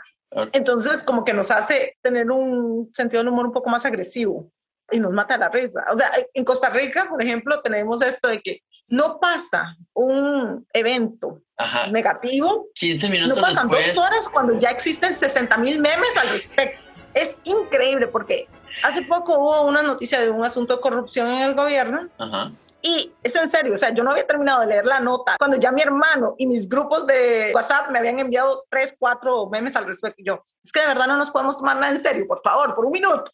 Entonces, 0.53 1.05
como 1.05 1.25
que 1.25 1.33
nos 1.33 1.53
hace 1.53 1.97
tener 2.03 2.33
un 2.33 2.91
sentido 2.93 3.23
del 3.23 3.33
humor 3.33 3.47
un 3.47 3.53
poco 3.53 3.71
más 3.71 3.87
agresivo 3.87 4.51
y 4.91 4.99
nos 4.99 5.13
mata 5.13 5.39
la 5.39 5.49
risa. 5.49 5.85
O 5.93 5.97
sea, 5.97 6.11
en 6.35 6.45
Costa 6.45 6.69
Rica, 6.69 7.07
por 7.09 7.23
ejemplo, 7.23 7.63
tenemos 7.63 8.03
esto 8.03 8.27
de 8.27 8.41
que 8.41 8.59
no 8.89 9.21
pasa 9.21 9.77
un 9.95 10.67
evento 10.73 11.43
Ajá. 11.57 11.93
negativo 11.93 12.67
15 12.75 13.07
no 13.07 13.13
minutos 13.13 13.39
pasan 13.39 13.69
después. 13.69 13.95
dos 13.95 14.05
horas 14.05 14.29
cuando 14.33 14.59
ya 14.59 14.71
existen 14.71 15.15
60 15.15 15.57
mil 15.59 15.81
memes 15.81 16.17
al 16.17 16.31
respecto. 16.31 16.86
Es 17.17 17.39
increíble 17.45 18.09
porque 18.09 18.47
hace 18.83 19.01
poco 19.03 19.39
hubo 19.39 19.63
una 19.63 19.83
noticia 19.83 20.21
de 20.21 20.29
un 20.29 20.45
asunto 20.45 20.77
de 20.77 20.83
corrupción 20.83 21.29
en 21.31 21.49
el 21.49 21.55
gobierno 21.55 22.11
Ajá. 22.19 22.53
y 22.83 23.11
es 23.23 23.35
en 23.35 23.49
serio, 23.49 23.73
o 23.73 23.77
sea, 23.79 23.89
yo 23.95 24.05
no 24.05 24.11
había 24.11 24.27
terminado 24.27 24.61
de 24.61 24.67
leer 24.67 24.85
la 24.85 25.01
nota 25.01 25.35
cuando 25.39 25.57
ya 25.57 25.73
mi 25.73 25.81
hermano 25.81 26.35
y 26.37 26.47
mis 26.47 26.69
grupos 26.69 27.07
de 27.07 27.53
WhatsApp 27.55 27.91
me 27.91 28.01
habían 28.01 28.19
enviado 28.19 28.67
tres, 28.69 28.95
cuatro 28.99 29.49
memes 29.49 29.75
al 29.77 29.87
respecto. 29.87 30.21
Y 30.21 30.27
yo, 30.27 30.45
es 30.63 30.71
que 30.71 30.81
de 30.81 30.89
verdad 30.89 31.07
no 31.07 31.17
nos 31.17 31.31
podemos 31.31 31.57
tomar 31.57 31.77
nada 31.77 31.91
en 31.91 31.99
serio, 31.99 32.27
por 32.29 32.43
favor, 32.43 32.75
por 32.75 32.85
un 32.85 32.93
minuto. 32.93 33.31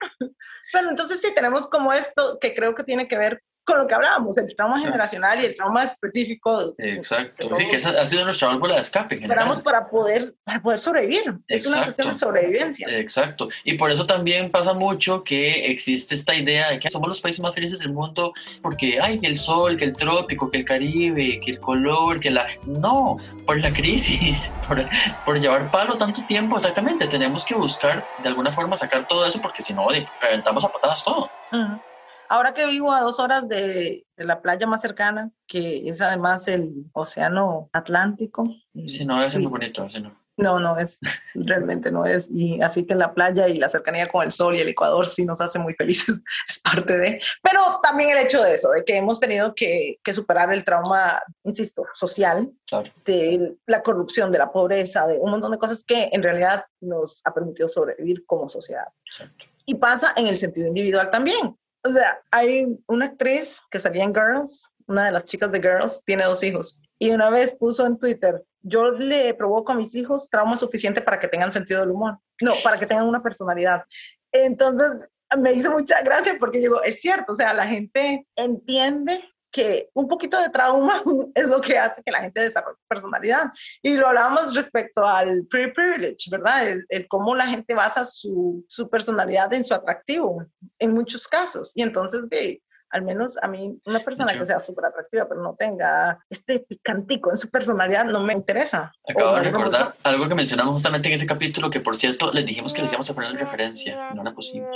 Bueno, 0.70 0.90
entonces 0.90 1.22
sí 1.22 1.34
tenemos 1.34 1.66
como 1.66 1.94
esto 1.94 2.38
que 2.38 2.54
creo 2.54 2.74
que 2.74 2.84
tiene 2.84 3.08
que 3.08 3.16
ver 3.16 3.42
con 3.68 3.78
lo 3.78 3.86
que 3.86 3.94
hablábamos, 3.94 4.38
el 4.38 4.56
trauma 4.56 4.80
generacional 4.80 5.38
y 5.42 5.44
el 5.44 5.54
trauma 5.54 5.84
específico. 5.84 6.74
Exacto. 6.78 7.54
Sí, 7.54 7.68
que 7.68 7.76
esa 7.76 7.90
ha 8.00 8.06
sido 8.06 8.24
nuestra 8.24 8.48
válvula 8.48 8.76
de 8.76 8.80
escape. 8.80 9.16
en 9.16 9.20
general. 9.20 9.38
Esperamos 9.38 9.60
para 9.60 9.90
poder, 9.90 10.22
para 10.42 10.62
poder 10.62 10.78
sobrevivir. 10.78 11.38
Es 11.48 11.66
una 11.66 11.84
cuestión 11.84 12.08
de 12.08 12.14
sobrevivencia. 12.14 12.88
Exacto. 12.90 13.50
Y 13.64 13.74
por 13.74 13.90
eso 13.90 14.06
también 14.06 14.50
pasa 14.50 14.72
mucho 14.72 15.22
que 15.22 15.66
existe 15.70 16.14
esta 16.14 16.34
idea 16.34 16.70
de 16.70 16.78
que 16.78 16.88
somos 16.88 17.08
los 17.08 17.20
países 17.20 17.42
más 17.42 17.54
felices 17.54 17.78
del 17.78 17.92
mundo 17.92 18.32
porque 18.62 18.98
hay 19.02 19.18
que 19.18 19.26
el 19.26 19.36
sol, 19.36 19.76
que 19.76 19.84
el 19.84 19.92
trópico, 19.92 20.50
que 20.50 20.58
el 20.58 20.64
Caribe, 20.64 21.38
que 21.44 21.50
el 21.50 21.60
color, 21.60 22.20
que 22.20 22.30
la... 22.30 22.46
No, 22.64 23.18
por 23.44 23.60
la 23.60 23.70
crisis, 23.70 24.54
por, 24.66 24.82
por 25.26 25.38
llevar 25.38 25.70
palo 25.70 25.98
tanto 25.98 26.22
tiempo, 26.26 26.56
exactamente. 26.56 27.06
Tenemos 27.06 27.44
que 27.44 27.54
buscar 27.54 28.06
de 28.22 28.28
alguna 28.30 28.50
forma 28.50 28.78
sacar 28.78 29.06
todo 29.06 29.26
eso 29.26 29.42
porque 29.42 29.60
si 29.60 29.74
no, 29.74 29.88
reventamos 30.22 30.64
a 30.64 30.68
patadas 30.72 31.04
todo. 31.04 31.30
Ujú. 31.52 31.80
Ahora 32.28 32.52
que 32.54 32.66
vivo 32.66 32.92
a 32.92 33.00
dos 33.00 33.18
horas 33.18 33.48
de, 33.48 34.06
de 34.16 34.24
la 34.24 34.40
playa 34.42 34.66
más 34.66 34.82
cercana, 34.82 35.30
que 35.46 35.88
es 35.88 36.00
además 36.00 36.46
el 36.48 36.72
Océano 36.92 37.70
Atlántico. 37.72 38.44
Si 38.86 39.04
no, 39.06 39.22
es 39.22 39.32
Sí. 39.32 39.38
muy 39.38 39.46
bonito. 39.48 39.88
si 39.88 40.00
no. 40.00 40.16
No, 40.40 40.60
no 40.60 40.78
es, 40.78 41.00
realmente 41.34 41.90
no 41.90 42.06
es. 42.06 42.28
Y 42.30 42.62
así 42.62 42.86
que 42.86 42.94
la 42.94 43.12
playa 43.12 43.48
y 43.48 43.58
la 43.58 43.68
cercanía 43.68 44.08
con 44.08 44.22
el 44.24 44.30
sol 44.30 44.54
y 44.54 44.60
el 44.60 44.68
Ecuador 44.68 45.04
sí 45.08 45.24
nos 45.24 45.40
hace 45.40 45.58
muy 45.58 45.74
felices, 45.74 46.22
es 46.48 46.60
parte 46.60 46.96
de. 46.96 47.20
Pero 47.42 47.60
también 47.82 48.10
el 48.10 48.18
hecho 48.18 48.42
de 48.44 48.54
eso, 48.54 48.70
de 48.70 48.84
que 48.84 48.96
hemos 48.96 49.18
tenido 49.18 49.52
que, 49.56 49.96
que 50.04 50.12
superar 50.12 50.52
el 50.52 50.62
trauma, 50.64 51.20
insisto, 51.42 51.84
social, 51.92 52.48
Claro. 52.68 52.88
de 53.04 53.56
la 53.66 53.82
corrupción, 53.82 54.30
de 54.30 54.38
la 54.38 54.52
pobreza, 54.52 55.08
de 55.08 55.18
un 55.18 55.30
montón 55.32 55.50
de 55.50 55.58
cosas 55.58 55.82
que 55.82 56.08
en 56.12 56.22
realidad 56.22 56.64
nos 56.80 57.20
ha 57.24 57.34
permitido 57.34 57.68
sobrevivir 57.68 58.24
como 58.24 58.48
sociedad. 58.48 58.86
Exacto. 59.06 59.44
Y 59.66 59.74
pasa 59.74 60.12
en 60.16 60.28
el 60.28 60.38
sentido 60.38 60.68
individual 60.68 61.10
también. 61.10 61.56
O 61.84 61.92
sea, 61.92 62.20
hay 62.30 62.66
una 62.86 63.06
actriz 63.06 63.62
que 63.70 63.78
salía 63.78 64.04
en 64.04 64.14
Girls, 64.14 64.72
una 64.86 65.06
de 65.06 65.12
las 65.12 65.24
chicas 65.24 65.52
de 65.52 65.60
Girls, 65.60 66.02
tiene 66.04 66.24
dos 66.24 66.42
hijos. 66.42 66.80
Y 66.98 67.10
una 67.10 67.30
vez 67.30 67.52
puso 67.52 67.86
en 67.86 67.98
Twitter, 67.98 68.44
yo 68.62 68.90
le 68.90 69.32
provoco 69.34 69.72
a 69.72 69.76
mis 69.76 69.94
hijos 69.94 70.28
trauma 70.28 70.56
suficiente 70.56 71.00
para 71.00 71.20
que 71.20 71.28
tengan 71.28 71.52
sentido 71.52 71.80
del 71.80 71.90
humor. 71.90 72.18
No, 72.40 72.54
para 72.64 72.78
que 72.78 72.86
tengan 72.86 73.06
una 73.06 73.22
personalidad. 73.22 73.84
Entonces, 74.32 75.08
me 75.36 75.52
hizo 75.52 75.70
mucha 75.70 76.02
gracia 76.02 76.36
porque 76.38 76.58
digo, 76.58 76.82
es 76.82 77.00
cierto, 77.00 77.32
o 77.32 77.36
sea, 77.36 77.52
la 77.52 77.66
gente 77.66 78.26
entiende 78.34 79.22
que 79.58 79.90
un 79.92 80.06
poquito 80.06 80.40
de 80.40 80.50
trauma 80.50 81.02
es 81.34 81.46
lo 81.46 81.60
que 81.60 81.76
hace 81.76 82.02
que 82.02 82.12
la 82.12 82.20
gente 82.20 82.40
desarrolle 82.40 82.78
personalidad. 82.88 83.50
Y 83.82 83.96
lo 83.96 84.06
hablábamos 84.06 84.54
respecto 84.54 85.04
al 85.06 85.46
pre-privilege, 85.50 86.30
¿verdad? 86.30 86.68
El, 86.88 87.08
cómo 87.08 87.34
la 87.34 87.46
gente 87.46 87.74
basa 87.74 88.04
su, 88.04 88.64
su, 88.68 88.88
personalidad 88.88 89.52
en 89.52 89.64
su 89.64 89.74
atractivo, 89.74 90.44
en 90.78 90.92
muchos 90.92 91.26
casos. 91.26 91.72
Y 91.74 91.82
entonces, 91.82 92.28
de, 92.28 92.62
al 92.90 93.02
menos 93.02 93.36
a 93.42 93.48
mí, 93.48 93.80
una 93.84 94.00
persona 94.00 94.32
que 94.32 94.44
sea 94.44 94.60
súper 94.60 94.86
atractiva, 94.86 95.28
pero 95.28 95.42
no 95.42 95.56
tenga 95.58 96.24
este 96.30 96.60
picantico 96.60 97.30
en 97.30 97.36
su 97.36 97.50
personalidad, 97.50 98.04
no 98.04 98.20
me 98.20 98.34
interesa. 98.34 98.92
Acabo 99.08 99.34
de 99.34 99.42
recordar 99.42 99.94
algo 100.04 100.28
que 100.28 100.34
mencionamos 100.36 100.72
justamente 100.72 101.08
en 101.08 101.14
ese 101.14 101.26
capítulo, 101.26 101.68
que 101.68 101.80
por 101.80 101.96
cierto, 101.96 102.32
les 102.32 102.46
dijimos 102.46 102.72
que 102.72 102.82
les 102.82 102.92
íbamos 102.92 103.10
a 103.10 103.14
poner 103.14 103.32
en 103.32 103.38
referencia, 103.38 104.12
no 104.14 104.22
la 104.22 104.32
pusimos. 104.32 104.68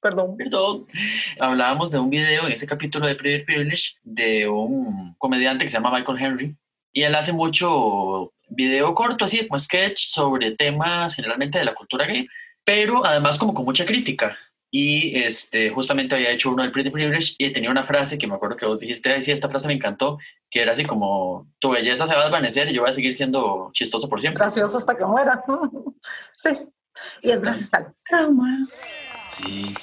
Perdón. 0.00 0.36
Perdón. 0.36 0.86
Hablábamos 1.38 1.90
de 1.90 1.98
un 1.98 2.10
video 2.10 2.46
en 2.46 2.52
ese 2.52 2.66
capítulo 2.66 3.06
de 3.06 3.16
Privilege 3.16 3.96
de 4.02 4.48
un 4.48 5.14
comediante 5.18 5.64
que 5.64 5.70
se 5.70 5.76
llama 5.76 5.92
Michael 5.92 6.18
Henry. 6.18 6.56
Y 6.92 7.02
él 7.02 7.14
hace 7.14 7.32
mucho 7.32 8.32
video 8.48 8.94
corto, 8.94 9.24
así 9.24 9.46
como 9.46 9.58
sketch, 9.58 10.08
sobre 10.08 10.56
temas 10.56 11.14
generalmente 11.14 11.58
de 11.58 11.64
la 11.64 11.74
cultura 11.74 12.06
gay, 12.06 12.26
pero 12.64 13.04
además 13.04 13.38
como 13.38 13.54
con 13.54 13.64
mucha 13.64 13.86
crítica. 13.86 14.36
Y 14.72 15.18
este, 15.18 15.70
justamente 15.70 16.14
había 16.14 16.30
hecho 16.30 16.50
uno 16.50 16.62
del 16.62 16.72
Pretty 16.72 16.90
Privilege 16.90 17.34
y 17.38 17.52
tenía 17.52 17.70
una 17.70 17.82
frase 17.82 18.18
que 18.18 18.26
me 18.26 18.34
acuerdo 18.34 18.56
que 18.56 18.66
vos 18.66 18.78
dijiste, 18.78 19.12
ay, 19.12 19.22
sí, 19.22 19.32
esta 19.32 19.48
frase 19.48 19.66
me 19.66 19.74
encantó, 19.74 20.18
que 20.48 20.62
era 20.62 20.72
así 20.72 20.84
como, 20.84 21.48
tu 21.58 21.70
belleza 21.70 22.06
se 22.06 22.14
va 22.14 22.20
a 22.20 22.24
desvanecer 22.24 22.68
y 22.68 22.74
yo 22.74 22.82
voy 22.82 22.90
a 22.90 22.92
seguir 22.92 23.14
siendo 23.14 23.70
chistoso 23.72 24.08
por 24.08 24.20
siempre. 24.20 24.42
Gracioso 24.42 24.78
hasta 24.78 24.96
que 24.96 25.04
muera. 25.04 25.44
sí. 26.36 26.50
Y 27.22 27.30
es 27.30 27.40
gracias 27.40 27.74
al 27.74 27.94
trauma. 28.08 28.58
Sí. 29.30 29.74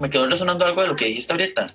Me 0.00 0.10
quedó 0.10 0.28
resonando 0.28 0.64
algo 0.64 0.82
de 0.82 0.88
lo 0.88 0.96
que 0.96 1.06
dijiste 1.06 1.32
ahorita. 1.32 1.74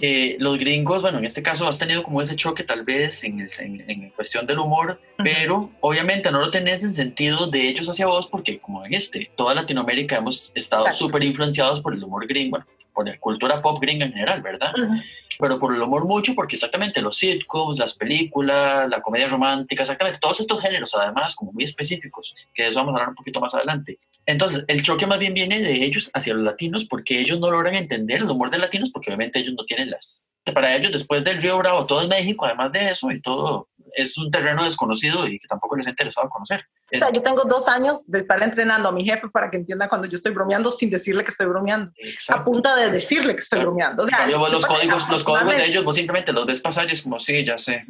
Que 0.00 0.36
los 0.38 0.56
gringos, 0.56 1.02
bueno, 1.02 1.18
en 1.18 1.26
este 1.26 1.42
caso 1.42 1.68
has 1.68 1.78
tenido 1.78 2.02
como 2.02 2.22
ese 2.22 2.34
choque 2.34 2.64
tal 2.64 2.82
vez 2.82 3.22
en, 3.24 3.46
en, 3.58 4.08
cuestión 4.10 4.46
del 4.46 4.58
humor, 4.58 4.98
pero 5.18 5.70
obviamente 5.80 6.30
no 6.30 6.40
lo 6.40 6.50
tenés 6.50 6.82
en 6.82 6.94
sentido 6.94 7.48
de 7.48 7.68
ellos 7.68 7.86
hacia 7.86 8.06
vos 8.06 8.26
porque 8.26 8.58
como 8.58 8.82
dijiste, 8.84 9.30
toda 9.36 9.54
Latinoamérica 9.54 10.16
hemos 10.16 10.50
estado 10.54 10.86
súper 10.94 11.24
influenciados 11.24 11.82
por 11.82 11.92
el 11.92 12.02
humor 12.02 12.26
gringo, 12.26 12.64
por 12.94 13.06
la 13.06 13.18
cultura 13.18 13.60
pop 13.60 13.78
gringa 13.78 14.06
en 14.06 14.12
general, 14.14 14.40
¿verdad? 14.40 14.72
Pero 15.38 15.58
por 15.58 15.74
el 15.74 15.82
humor 15.82 16.06
mucho, 16.06 16.34
porque 16.34 16.56
exactamente 16.56 17.02
los 17.02 17.18
sitcoms, 17.18 17.78
las 17.78 17.92
películas, 17.92 18.88
la 18.88 19.02
comedia 19.02 19.28
romántica, 19.28 19.82
exactamente 19.82 20.18
todos 20.18 20.40
estos 20.40 20.62
géneros, 20.62 20.94
además, 20.94 21.36
como 21.36 21.52
muy 21.52 21.64
específicos, 21.64 22.34
que 22.54 22.62
de 22.62 22.68
eso 22.70 22.78
vamos 22.78 22.92
a 22.92 22.96
hablar 22.96 23.10
un 23.10 23.14
poquito 23.14 23.38
más 23.38 23.54
adelante. 23.54 23.98
Entonces, 24.26 24.64
el 24.66 24.82
choque 24.82 25.06
más 25.06 25.18
bien 25.18 25.34
viene 25.34 25.60
de 25.60 25.84
ellos 25.84 26.10
hacia 26.12 26.34
los 26.34 26.44
latinos, 26.44 26.84
porque 26.84 27.20
ellos 27.20 27.38
no 27.38 27.50
logran 27.50 27.76
entender 27.76 28.18
el 28.18 28.30
humor 28.30 28.50
de 28.50 28.58
latinos, 28.58 28.90
porque 28.90 29.10
obviamente 29.10 29.38
ellos 29.38 29.54
no 29.56 29.64
tienen 29.64 29.90
las... 29.90 30.30
Para 30.52 30.76
ellos, 30.76 30.92
después 30.92 31.24
del 31.24 31.42
Río 31.42 31.58
Bravo, 31.58 31.86
todo 31.86 32.02
es 32.02 32.08
México, 32.08 32.44
además 32.44 32.70
de 32.72 32.90
eso, 32.90 33.10
y 33.10 33.20
todo 33.20 33.68
es 33.94 34.16
un 34.18 34.30
terreno 34.30 34.64
desconocido 34.64 35.26
y 35.26 35.38
que 35.38 35.48
tampoco 35.48 35.76
les 35.76 35.86
ha 35.86 35.90
interesado 35.90 36.28
conocer. 36.28 36.64
O 36.94 36.98
sea, 36.98 37.10
yo 37.10 37.20
tengo 37.22 37.42
dos 37.44 37.66
años 37.66 38.04
de 38.06 38.20
estar 38.20 38.40
entrenando 38.42 38.88
a 38.88 38.92
mi 38.92 39.04
jefe 39.04 39.28
para 39.28 39.50
que 39.50 39.56
entienda 39.56 39.88
cuando 39.88 40.06
yo 40.06 40.16
estoy 40.16 40.32
bromeando 40.32 40.70
sin 40.70 40.88
decirle 40.88 41.24
que 41.24 41.30
estoy 41.30 41.46
bromeando. 41.46 41.92
A 42.28 42.44
punta 42.44 42.76
de 42.76 42.90
decirle 42.90 43.34
que 43.34 43.40
estoy 43.40 43.60
bromeando. 43.60 44.04
O 44.04 44.06
sea, 44.06 44.26
los, 44.26 44.64
códigos, 44.64 45.08
los 45.08 45.24
códigos 45.24 45.56
de 45.56 45.66
ellos, 45.66 45.84
vos 45.84 45.96
simplemente 45.96 46.32
los 46.32 46.46
ves 46.46 46.60
pasar 46.60 46.88
y 46.88 46.92
es 46.92 47.02
como, 47.02 47.18
sí, 47.18 47.44
ya 47.44 47.58
sé. 47.58 47.84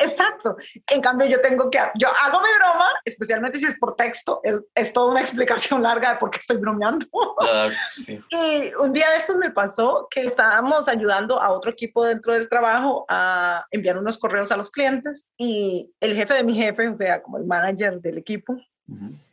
exacto. 0.00 0.56
En 0.88 1.00
cambio, 1.00 1.26
yo 1.26 1.40
tengo 1.40 1.68
que, 1.68 1.78
yo 1.96 2.08
hago 2.24 2.40
mi 2.40 2.48
broma, 2.58 2.88
especialmente 3.04 3.58
si 3.58 3.66
es 3.66 3.78
por 3.78 3.96
texto, 3.96 4.40
es, 4.44 4.60
es 4.74 4.92
toda 4.92 5.10
una 5.10 5.20
explicación 5.26 5.82
larga 5.82 6.12
de 6.12 6.16
por 6.16 6.30
qué 6.30 6.38
estoy 6.38 6.58
bromeando. 6.58 7.06
Claro, 7.38 7.74
sí. 8.04 8.20
Y 8.30 8.74
un 8.80 8.92
día 8.92 9.10
de 9.10 9.16
estos 9.16 9.36
me 9.36 9.50
pasó 9.50 10.06
que 10.10 10.22
estábamos 10.22 10.88
ayudando 10.88 11.40
a 11.40 11.50
otro 11.50 11.70
equipo 11.70 12.04
dentro 12.04 12.32
del 12.32 12.48
trabajo 12.48 13.04
a 13.08 13.64
enviar 13.70 13.98
unos 13.98 14.18
correos 14.18 14.52
a 14.52 14.56
los 14.56 14.70
clientes 14.70 15.30
y 15.36 15.90
el 16.00 16.14
jefe 16.14 16.34
de 16.34 16.44
mi 16.44 16.54
jefe, 16.54 16.88
o 16.88 16.94
sea, 16.94 17.22
como 17.22 17.38
el 17.38 17.44
manager 17.44 17.95
del 18.00 18.18
equipo, 18.18 18.56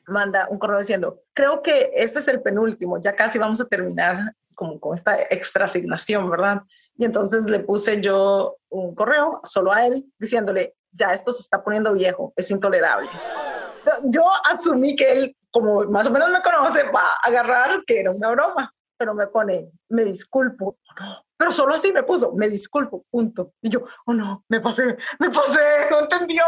manda 0.08 0.48
un 0.50 0.58
correo 0.58 0.80
diciendo, 0.80 1.22
creo 1.34 1.62
que 1.62 1.92
este 1.94 2.20
es 2.20 2.28
el 2.28 2.42
penúltimo, 2.42 3.00
ya 3.02 3.16
casi 3.16 3.38
vamos 3.40 3.62
a 3.62 3.66
terminar 3.66 4.18
como 4.56 4.80
con 4.80 4.96
esta 4.96 5.20
extra 5.22 5.66
asignación, 5.66 6.30
¿verdad? 6.30 6.62
Y 6.98 7.06
entonces 7.06 7.46
le 7.46 7.60
puse 7.60 8.02
yo 8.02 8.58
un 8.70 8.94
correo 8.94 9.42
solo 9.44 9.72
a 9.72 9.86
él 9.86 10.06
diciéndole, 10.20 10.76
ya 10.92 11.12
esto 11.14 11.34
se 11.34 11.42
está 11.42 11.64
poniendo 11.64 11.94
viejo, 11.94 12.34
es 12.36 12.52
intolerable. 12.52 13.10
Yo 14.06 14.24
asumí 14.52 14.96
que 14.96 15.12
él, 15.12 15.38
como 15.52 15.84
más 15.86 16.08
o 16.08 16.12
menos 16.12 16.30
me 16.30 16.42
conoce, 16.42 16.84
va 16.84 17.02
a 17.02 17.28
agarrar 17.28 17.84
que 17.86 18.00
era 18.00 18.12
una 18.12 18.30
broma, 18.30 18.74
pero 18.98 19.14
me 19.14 19.28
pone, 19.28 19.70
me 19.90 20.06
disculpo, 20.06 20.78
pero 21.44 21.52
solo 21.52 21.76
así 21.76 21.92
me 21.92 22.04
puso, 22.04 22.32
me 22.32 22.48
disculpo, 22.48 23.04
punto. 23.12 23.52
Y 23.62 23.68
yo, 23.68 23.84
oh 24.06 24.14
no, 24.14 24.46
me 24.48 24.62
pasé, 24.62 24.96
me 25.20 25.30
pasé, 25.30 25.90
no 25.92 26.00
entendió, 26.00 26.42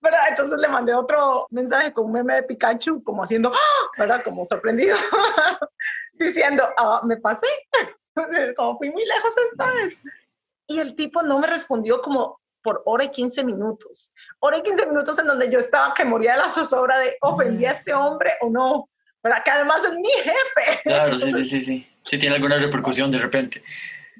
¿verdad? 0.00 0.20
Entonces 0.28 0.56
le 0.60 0.68
mandé 0.68 0.94
otro 0.94 1.48
mensaje 1.50 1.92
con 1.92 2.04
un 2.04 2.12
meme 2.12 2.34
de 2.34 2.42
Pikachu, 2.44 3.02
como 3.02 3.24
haciendo, 3.24 3.50
¡Ah! 3.52 3.86
¿verdad? 3.98 4.22
Como 4.22 4.46
sorprendido, 4.46 4.96
diciendo, 6.12 6.62
ah, 6.78 7.00
me 7.02 7.16
pasé, 7.16 7.48
como 8.56 8.78
fui 8.78 8.88
muy 8.92 9.04
lejos 9.04 9.32
esta 9.50 9.66
vez. 9.66 9.94
Y 10.68 10.78
el 10.78 10.94
tipo 10.94 11.24
no 11.24 11.40
me 11.40 11.48
respondió 11.48 12.00
como 12.00 12.40
por 12.62 12.82
hora 12.84 13.02
y 13.02 13.10
15 13.10 13.42
minutos. 13.42 14.12
Hora 14.38 14.58
y 14.58 14.62
15 14.62 14.86
minutos 14.86 15.18
en 15.18 15.26
donde 15.26 15.50
yo 15.50 15.58
estaba 15.58 15.92
que 15.92 16.04
moría 16.04 16.34
de 16.34 16.38
la 16.42 16.50
zozobra 16.50 16.96
de 17.00 17.16
ofendí 17.20 17.64
a 17.64 17.72
este 17.72 17.92
hombre 17.94 18.30
o 18.42 18.48
no, 18.48 18.90
¿verdad? 19.24 19.42
Que 19.44 19.50
además 19.50 19.82
es 19.82 19.92
mi 19.92 20.08
jefe. 20.22 20.82
Claro, 20.84 21.18
sí, 21.18 21.32
sí, 21.32 21.44
sí, 21.46 21.62
sí. 21.62 21.92
Sí 22.04 22.18
tiene 22.18 22.36
alguna 22.36 22.58
repercusión 22.58 23.10
de 23.10 23.18
repente. 23.18 23.64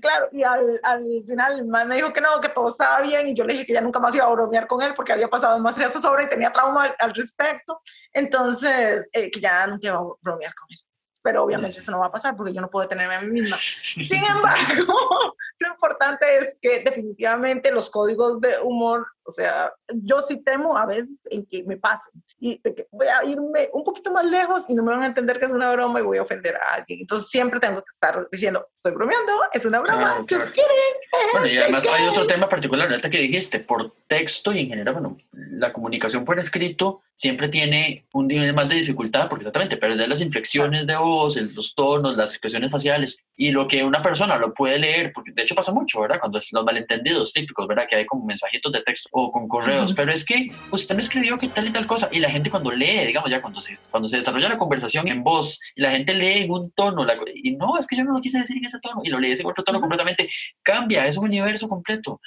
Claro, 0.07 0.29
y 0.31 0.45
al, 0.45 0.81
al 0.85 1.03
final 1.27 1.65
me 1.65 1.97
dijo 1.97 2.13
que 2.13 2.21
no, 2.21 2.41
que 2.41 2.49
todo 2.49 2.69
estaba 2.69 3.01
bien 3.01 3.27
y 3.29 3.35
yo 3.35 3.45
le 3.45 3.55
dije 3.55 3.67
que 3.67 3.73
ya 3.73 3.81
nunca 3.81 3.99
más 3.99 4.15
iba 4.15 4.25
a 4.25 4.31
bromear 4.31 4.69
con 4.69 4.81
él 4.81 4.95
porque 4.95 5.13
había 5.13 5.27
pasado 5.27 5.55
demasiado 5.55 5.99
sobre 5.99 6.25
y 6.25 6.29
tenía 6.29 6.53
trauma 6.53 6.95
al, 6.97 7.13
respecto. 7.13 7.81
Entonces, 8.13 9.09
eh, 9.13 9.33
que 9.33 9.41
ya 9.41 9.67
nunca 9.67 9.89
iba 9.89 9.97
a 9.97 10.05
bromear 10.23 10.55
con 10.55 10.69
él 10.71 10.79
pero 11.23 11.43
obviamente 11.43 11.81
eso 11.81 11.91
no 11.91 11.99
va 11.99 12.07
a 12.07 12.13
pasar 12.13 12.37
porque 12.37 12.53
yo 12.53 12.61
no 12.61 12.71
puedo 12.71 12.87
tenerme 12.87 13.17
a 13.17 13.21
mí 13.21 13.27
misma. 13.27 13.59
Sin 13.61 14.25
embargo, 14.25 14.95
lo 15.59 15.69
importante 15.69 16.25
es 16.39 16.57
que 16.63 16.85
definitivamente 16.85 17.73
los 17.73 17.91
códigos 17.91 18.41
de 18.41 18.61
humor, 18.61 19.09
o 19.27 19.31
sea, 19.31 19.73
yo 19.89 20.23
sí 20.23 20.43
temo 20.43 20.77
a 20.77 20.87
veces 20.87 21.23
en 21.31 21.45
que 21.47 21.65
me 21.65 21.77
pasen 21.77 22.23
y 22.39 22.59
que 22.59 22.87
voy 22.91 23.07
a 23.07 23.25
irme 23.25 23.69
un 23.73 23.85
poquito 23.85 24.13
más 24.13 24.25
lejos 24.25 24.69
y 24.69 24.75
no 24.75 24.83
me 24.83 24.93
van 24.93 25.03
a 25.03 25.07
entender 25.07 25.39
que 25.39 25.47
es 25.47 25.51
una 25.51 25.73
broma 25.73 26.01
y 26.01 26.03
voy 26.03 26.19
a 26.19 26.23
ofender 26.23 26.57
a 26.57 26.75
alguien. 26.75 27.01
Entonces 27.01 27.29
siempre 27.29 27.61
tengo 27.61 27.81
que 27.81 27.93
estar 27.93 28.29
diciendo, 28.31 28.69
estoy 28.75 28.93
bromeando, 28.93 29.33
es 29.53 29.65
una 29.65 29.81
broma, 29.81 30.25
just 30.29 30.51
kidding. 30.51 31.33
Bueno, 31.33 31.47
y 31.47 31.59
además 31.59 31.87
hay 31.87 32.07
otro 32.07 32.27
tema 32.27 32.49
particular, 32.49 32.89
ahorita 32.89 33.11
que 33.11 33.19
dijiste, 33.19 33.61
por 33.61 33.93
texto 34.09 34.53
y 34.53 34.61
en 34.61 34.69
general, 34.69 34.95
bueno, 34.95 35.17
la 35.33 35.73
comunicación 35.73 36.25
por 36.25 36.39
escrito 36.39 37.03
siempre 37.15 37.49
tiene 37.49 38.07
un 38.13 38.29
nivel 38.29 38.53
más 38.53 38.69
de 38.69 38.77
dificultad 38.77 39.29
porque 39.29 39.43
exactamente 39.43 39.79
perder 39.79 40.09
las 40.09 40.21
inflexiones 40.21 40.87
de 40.87 40.97
voz, 40.97 41.37
los 41.37 41.75
tonos, 41.75 42.17
las 42.17 42.31
expresiones 42.31 42.71
faciales 42.71 43.19
y 43.37 43.51
lo 43.51 43.67
que 43.67 43.83
una 43.83 44.03
persona 44.03 44.37
lo 44.37 44.53
puede 44.53 44.79
leer, 44.79 45.13
porque 45.15 45.33
de 45.35 45.43
hecho 45.43 45.55
pasa 45.55 45.73
mucho, 45.73 46.01
¿verdad? 46.01 46.21
Cuando 46.21 46.39
es 46.39 46.53
los 46.53 46.65
malentendidos 46.65 47.33
típicos, 47.33 47.67
¿verdad? 47.67 47.87
Que 47.89 47.97
hay 47.97 48.07
como 48.07 48.27
mensajitos 48.27 48.71
de 48.71 48.83
texto 48.83 49.09
o 49.19 49.33
con 49.33 49.49
correos, 49.49 49.95
pero 49.95 50.13
es 50.13 50.27
que 50.27 50.51
usted 50.71 50.95
me 50.95 51.01
escribió 51.01 51.39
que 51.39 51.49
tal 51.49 51.67
y 51.67 51.73
tal 51.73 51.87
cosa 51.87 52.11
y 52.13 52.19
la 52.19 52.29
gente 52.29 52.51
cuando 52.51 52.71
lee, 52.71 53.07
digamos 53.07 53.31
ya 53.31 53.41
cuando 53.41 53.63
se, 53.63 53.73
cuando 53.91 54.11
se 54.11 54.19
desarrolla 54.19 54.51
la 54.51 54.59
conversación 54.59 55.09
en 55.09 55.25
voz 55.25 55.59
y 55.75 55.81
la 55.81 55.93
gente 55.93 56.13
lee 56.13 56.45
en 56.45 56.51
un 56.51 56.71
tono 56.73 57.03
la, 57.03 57.17
y 57.35 57.53
no, 57.53 57.79
es 57.79 57.87
que 57.87 57.97
yo 57.97 58.05
no 58.05 58.13
lo 58.13 58.21
quise 58.21 58.39
decir 58.39 58.59
en 58.59 58.67
ese 58.67 58.79
tono 58.81 59.01
y 59.03 59.09
lo 59.09 59.19
lee 59.19 59.33
en 59.33 59.47
otro 59.47 59.65
tono 59.65 59.81
completamente, 59.81 60.29
cambia, 60.63 61.07
es 61.07 61.17
un 61.17 61.25
universo 61.25 61.67
completo. 61.67 62.21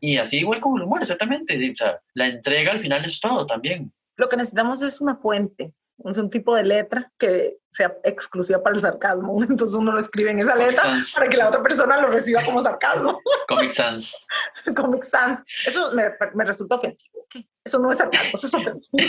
Y 0.00 0.16
así 0.16 0.38
igual 0.38 0.60
como 0.60 0.76
el 0.76 0.82
humor, 0.82 1.00
exactamente. 1.00 1.70
O 1.70 1.76
sea, 1.76 2.00
la 2.14 2.26
entrega 2.26 2.72
al 2.72 2.80
final 2.80 3.04
es 3.04 3.20
todo 3.20 3.46
también 3.46 3.92
lo 4.16 4.28
que 4.28 4.36
necesitamos 4.36 4.82
es 4.82 5.00
una 5.00 5.16
fuente, 5.16 5.72
es 5.98 6.18
un 6.18 6.30
tipo 6.30 6.54
de 6.54 6.64
letra 6.64 7.12
que 7.18 7.58
sea 7.72 7.96
exclusiva 8.04 8.62
para 8.62 8.76
el 8.76 8.82
sarcasmo. 8.82 9.42
Entonces 9.48 9.74
uno 9.74 9.92
lo 9.92 10.00
escribe 10.00 10.30
en 10.30 10.40
esa 10.40 10.54
letra 10.54 10.84
para 11.14 11.28
que 11.28 11.36
la 11.36 11.48
otra 11.48 11.62
persona 11.62 12.00
lo 12.00 12.08
reciba 12.08 12.42
como 12.44 12.62
sarcasmo. 12.62 13.20
Comic 13.48 13.72
Sans. 13.72 14.26
Comic 14.76 15.02
Sans. 15.04 15.40
Eso 15.66 15.92
me, 15.92 16.10
me 16.34 16.44
resulta 16.44 16.76
ofensivo. 16.76 17.26
Eso 17.64 17.78
no 17.78 17.90
es 17.90 17.98
sarcasmo, 17.98 18.30
eso 18.34 18.46
es 18.46 18.54
ofensivo. 18.54 19.08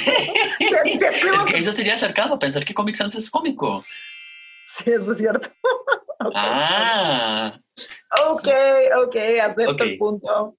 es 0.59 1.43
que 1.45 1.57
eso 1.57 1.71
sería 1.71 1.93
el 1.93 1.99
sarcasmo, 1.99 2.39
pensar 2.39 2.63
que 2.65 2.73
Comic 2.73 2.95
Sans 2.95 3.15
es 3.15 3.29
cómico. 3.29 3.83
Sí, 4.65 4.89
eso 4.89 5.11
es 5.11 5.17
cierto. 5.17 5.49
Ah. 6.33 7.59
Ok, 8.29 8.47
ok, 8.97 9.15
acepto 9.43 9.83
el 9.83 9.97
punto. 9.97 10.55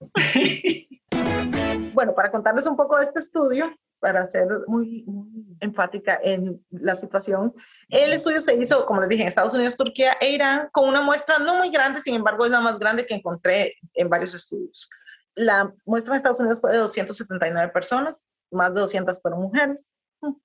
bueno, 1.92 2.14
para 2.14 2.30
contarles 2.30 2.66
un 2.66 2.76
poco 2.76 2.98
de 2.98 3.04
este 3.04 3.18
estudio, 3.18 3.74
para 4.00 4.26
ser 4.26 4.46
muy, 4.66 5.04
muy 5.06 5.56
enfática 5.60 6.18
en 6.22 6.64
la 6.70 6.94
situación. 6.94 7.54
El 7.88 8.12
estudio 8.12 8.40
se 8.40 8.54
hizo, 8.54 8.86
como 8.86 9.00
les 9.00 9.08
dije, 9.08 9.22
en 9.22 9.28
Estados 9.28 9.54
Unidos, 9.54 9.76
Turquía 9.76 10.16
e 10.20 10.30
Irán, 10.30 10.68
con 10.72 10.88
una 10.88 11.00
muestra 11.00 11.38
no 11.38 11.56
muy 11.56 11.70
grande, 11.70 12.00
sin 12.00 12.14
embargo, 12.14 12.44
es 12.44 12.50
la 12.50 12.60
más 12.60 12.78
grande 12.78 13.06
que 13.06 13.14
encontré 13.14 13.74
en 13.94 14.08
varios 14.08 14.34
estudios. 14.34 14.88
La 15.34 15.72
muestra 15.84 16.14
en 16.14 16.16
Estados 16.18 16.40
Unidos 16.40 16.60
fue 16.60 16.72
de 16.72 16.78
279 16.78 17.72
personas, 17.72 18.26
más 18.50 18.72
de 18.74 18.80
200 18.80 19.20
fueron 19.20 19.42
mujeres, 19.42 19.92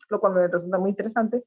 lo 0.10 0.20
cual 0.20 0.34
me 0.34 0.48
resulta 0.48 0.78
muy 0.78 0.90
interesante. 0.90 1.44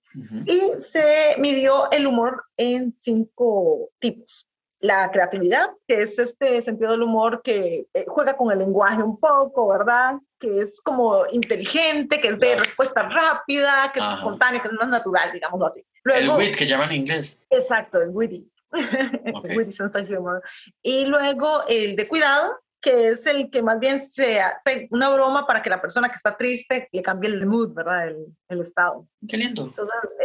Y 0.47 0.61
se 0.81 1.37
midió 1.39 1.91
el 1.91 2.07
humor 2.07 2.45
en 2.57 2.91
cinco 2.91 3.91
tipos 3.99 4.49
la 4.85 5.11
creatividad, 5.11 5.71
que 5.89 6.03
es 6.03 6.19
este 6.19 6.61
sentido 6.61 6.91
del 6.91 7.03
humor 7.03 7.41
que 7.43 7.87
eh, 7.95 8.05
juega 8.07 8.37
con 8.37 8.53
el 8.53 8.59
lenguaje 8.59 9.03
un 9.03 9.19
poco, 9.19 9.69
¿verdad? 9.69 10.17
Que 10.39 10.61
es 10.61 10.79
como 10.83 11.23
inteligente, 11.33 12.21
que 12.21 12.29
es 12.29 12.39
de 12.39 12.57
respuesta 12.57 13.09
rápida, 13.09 13.91
que 13.95 14.01
es 14.01 14.07
espontáneo, 14.13 14.61
que 14.61 14.69
es 14.69 14.75
más 14.75 14.91
natural, 14.91 15.31
digámoslo 15.33 15.67
así. 15.67 15.83
el 16.05 16.29
wit 16.29 16.55
que 16.55 16.67
llaman 16.67 16.91
en 16.91 16.97
inglés. 16.97 17.39
Exacto, 17.49 18.03
el 18.03 18.11
witty. 18.11 18.47
el 18.73 19.57
witty 19.57 19.73
sense 19.73 19.99
of 19.99 20.11
humor. 20.11 20.43
Y 20.83 21.07
luego 21.07 21.63
el 21.67 21.97
de 21.97 22.07
cuidado, 22.07 22.61
que 22.85 23.09
es 23.09 23.25
el 23.25 23.51
que 23.51 23.63
más 23.63 23.81
bien 23.81 24.05
se 24.05 24.43
hace 24.43 24.89
una 24.91 25.09
broma 25.09 25.47
para 25.47 25.63
que 25.63 25.71
la 25.71 25.81
persona 25.81 26.11
que 26.11 26.17
está 26.17 26.37
triste 26.37 26.87
le 26.93 27.03
cambie 27.03 27.31
el 27.31 27.47
mood, 27.47 27.73
¿verdad? 27.73 28.09
El, 28.09 28.27
el 28.47 28.61
estado. 28.61 29.09
Qué 29.27 29.39
lindo. 29.39 29.73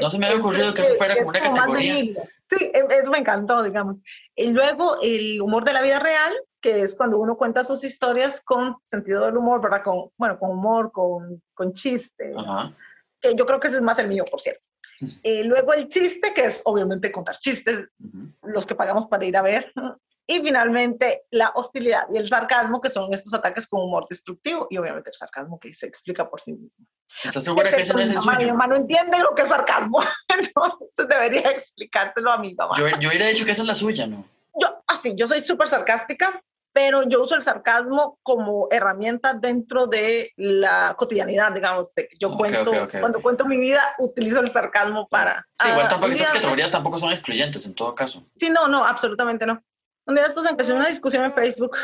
no 0.01 0.11
se 0.11 0.19
me 0.19 0.25
había 0.25 0.39
ocurrido 0.39 0.73
que 0.73 0.81
eso 0.81 0.95
fuera 0.95 1.15
como 1.15 1.29
una 1.29 1.39
categoría. 1.39 2.21
Sí, 2.49 2.71
e, 2.73 2.85
eso 2.99 3.11
me 3.11 3.19
encantó, 3.19 3.63
digamos. 3.63 3.95
Y 4.35 4.49
luego 4.49 4.97
el 5.01 5.41
humor 5.41 5.63
de 5.63 5.71
la 5.71 5.81
vida 5.81 5.99
real, 5.99 6.33
que 6.59 6.81
es 6.81 6.95
cuando 6.95 7.17
uno 7.17 7.37
cuenta 7.37 7.63
sus 7.63 7.81
historias 7.85 8.41
con 8.41 8.75
sentido 8.83 9.25
del 9.25 9.37
humor, 9.37 9.61
¿verdad? 9.61 9.81
Con, 9.81 10.09
bueno, 10.17 10.37
con 10.37 10.51
humor, 10.51 10.91
con, 10.91 11.41
con 11.53 11.73
chiste. 11.73 12.33
Ajá. 12.35 12.75
Que 13.21 13.35
yo 13.35 13.45
creo 13.45 13.61
que 13.61 13.69
ese 13.69 13.77
es 13.77 13.83
más 13.83 13.99
el 13.99 14.09
mío, 14.09 14.25
por 14.29 14.41
cierto. 14.41 14.67
Y 15.23 15.43
luego 15.43 15.73
el 15.73 15.87
chiste, 15.87 16.33
que 16.33 16.43
es 16.43 16.61
obviamente 16.65 17.09
contar 17.09 17.37
chistes, 17.37 17.87
los 18.43 18.65
que 18.65 18.75
pagamos 18.75 19.07
para 19.07 19.23
ir 19.23 19.37
a 19.37 19.41
ver. 19.41 19.71
Y 20.31 20.41
finalmente, 20.41 21.23
la 21.31 21.51
hostilidad 21.55 22.05
y 22.11 22.17
el 22.17 22.27
sarcasmo, 22.27 22.79
que 22.79 22.91
son 22.91 23.11
estos 23.11 23.33
ataques 23.33 23.65
con 23.65 23.81
humor 23.81 24.05
destructivo, 24.07 24.67
y 24.69 24.77
obviamente 24.77 25.09
el 25.09 25.15
sarcasmo 25.15 25.59
que 25.59 25.73
se 25.73 25.87
explica 25.87 26.29
por 26.29 26.39
sí 26.39 26.53
mismo. 26.53 26.85
¿Estás 27.23 27.43
segura 27.43 27.71
que 27.71 27.81
ese 27.81 27.95
no 27.95 27.99
es 27.99 28.11
el 28.11 28.19
suyo? 28.19 28.37
Mi 28.37 28.45
mamá 28.45 28.67
no 28.67 28.75
entiende 28.75 29.17
lo 29.17 29.33
que 29.33 29.41
es 29.41 29.49
sarcasmo, 29.49 29.99
entonces 30.27 31.07
debería 31.07 31.49
explicárselo 31.49 32.31
a 32.31 32.37
mi 32.37 32.53
mamá. 32.53 32.75
Yo, 32.77 32.87
yo 32.99 33.09
hubiera 33.09 33.25
dicho 33.25 33.43
que 33.43 33.53
esa 33.53 33.63
es 33.63 33.67
la 33.67 33.73
suya, 33.73 34.05
¿no? 34.05 34.23
Yo, 34.53 34.83
así, 34.85 35.13
yo 35.15 35.27
soy 35.27 35.43
súper 35.43 35.67
sarcástica, 35.67 36.43
pero 36.73 37.01
yo 37.01 37.23
uso 37.23 37.33
el 37.33 37.41
sarcasmo 37.41 38.19
como 38.21 38.67
herramienta 38.69 39.33
dentro 39.33 39.87
de 39.87 40.31
la 40.35 40.93
cotidianidad, 40.95 41.53
digamos, 41.53 41.91
yo 42.19 42.37
cuento, 42.37 42.71
cuando 42.99 43.19
cuento 43.19 43.45
mi 43.45 43.57
vida, 43.57 43.81
utilizo 43.97 44.41
el 44.41 44.49
sarcasmo 44.51 45.07
para... 45.07 45.47
Sí, 45.59 45.69
igual 45.69 45.87
tampoco, 45.87 46.11
esas 46.11 46.33
categorías 46.33 46.69
tampoco 46.69 46.99
son 46.99 47.11
excluyentes 47.11 47.65
en 47.65 47.73
todo 47.73 47.95
caso. 47.95 48.23
Sí, 48.35 48.51
no, 48.51 48.67
no, 48.67 48.85
absolutamente 48.85 49.47
no. 49.47 49.59
Día 50.15 50.25
estos 50.25 50.49
empecé 50.49 50.73
una 50.73 50.87
discusión 50.87 51.23
en 51.23 51.33
Facebook. 51.33 51.75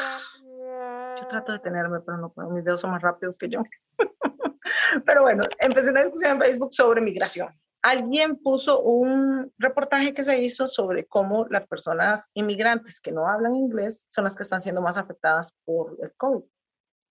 Yo 1.19 1.27
trato 1.27 1.51
de 1.51 1.59
tenerme, 1.59 1.99
pero 2.01 2.17
no 2.17 2.31
puedo, 2.31 2.49
mis 2.49 2.63
dedos 2.63 2.81
son 2.81 2.91
más 2.91 3.01
rápidos 3.01 3.37
que 3.37 3.49
yo. 3.49 3.63
pero 5.05 5.21
bueno, 5.21 5.43
empecé 5.59 5.91
una 5.91 6.01
discusión 6.01 6.31
en 6.31 6.41
Facebook 6.41 6.73
sobre 6.73 7.01
migración. 7.01 7.49
Alguien 7.81 8.37
puso 8.37 8.81
un 8.81 9.53
reportaje 9.59 10.13
que 10.13 10.23
se 10.23 10.41
hizo 10.41 10.67
sobre 10.67 11.05
cómo 11.05 11.45
las 11.49 11.67
personas 11.67 12.29
inmigrantes 12.33 12.99
que 12.99 13.11
no 13.11 13.27
hablan 13.27 13.55
inglés 13.55 14.05
son 14.09 14.23
las 14.23 14.35
que 14.35 14.43
están 14.43 14.61
siendo 14.61 14.81
más 14.81 14.97
afectadas 14.97 15.53
por 15.65 15.95
el 16.01 16.11
COVID 16.17 16.43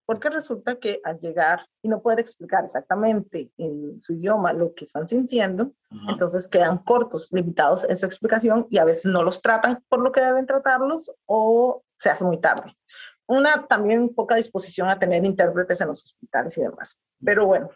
porque 0.07 0.29
resulta 0.29 0.79
que 0.79 1.01
al 1.05 1.19
llegar 1.19 1.67
y 1.83 1.89
no 1.89 2.03
poder 2.03 2.21
explicar 2.21 2.65
exactamente 2.65 3.51
en 3.57 4.03
su 4.03 4.15
idioma 4.15 4.53
lo 4.53 4.75
que 4.75 4.85
están 4.85 5.07
sintiendo, 5.07 5.73
entonces 6.09 6.49
quedan 6.49 6.79
cortos, 6.79 7.31
limitados 7.33 7.85
en 7.85 7.97
su 7.97 8.07
explicación 8.07 8.67
y 8.71 8.79
a 8.79 8.85
veces 8.85 9.07
no 9.07 9.23
los 9.23 9.41
tratan 9.41 9.83
por 9.89 10.01
lo 10.01 10.13
que 10.13 10.21
deben 10.21 10.47
tratarlos 10.47 11.11
o 11.27 11.83
se 11.99 12.11
hace 12.11 12.25
muy 12.25 12.39
tarde. 12.39 12.77
Una 13.27 13.67
también 13.67 14.15
poca 14.15 14.35
disposición 14.35 14.89
a 14.91 14.99
tener 14.99 15.25
intérpretes 15.25 15.81
en 15.81 15.89
los 15.89 16.05
hospitales 16.05 16.59
y 16.59 16.63
demás. 16.63 17.01
Pero 17.25 17.47
bueno, 17.47 17.71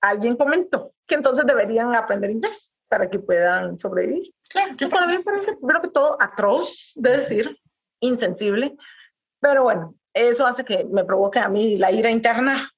alguien 0.00 0.36
comentó 0.36 0.92
que 1.06 1.16
entonces 1.16 1.44
deberían 1.46 1.94
aprender 1.94 2.30
inglés 2.30 2.78
para 2.88 3.10
que 3.10 3.18
puedan 3.18 3.76
sobrevivir. 3.76 4.32
Claro, 4.48 4.76
que 4.76 4.86
para 4.86 5.06
mí 5.06 5.18
parece, 5.18 5.56
creo 5.66 5.80
que 5.80 5.88
todo 5.88 6.16
atroz 6.20 6.92
de 6.96 7.16
decir, 7.16 7.58
insensible, 8.00 8.76
pero 9.40 9.64
bueno, 9.64 9.96
eso 10.14 10.46
hace 10.46 10.64
que 10.64 10.84
me 10.90 11.04
provoque 11.04 11.38
a 11.38 11.48
mí 11.48 11.78
la 11.78 11.90
ira 11.90 12.10
interna. 12.10 12.70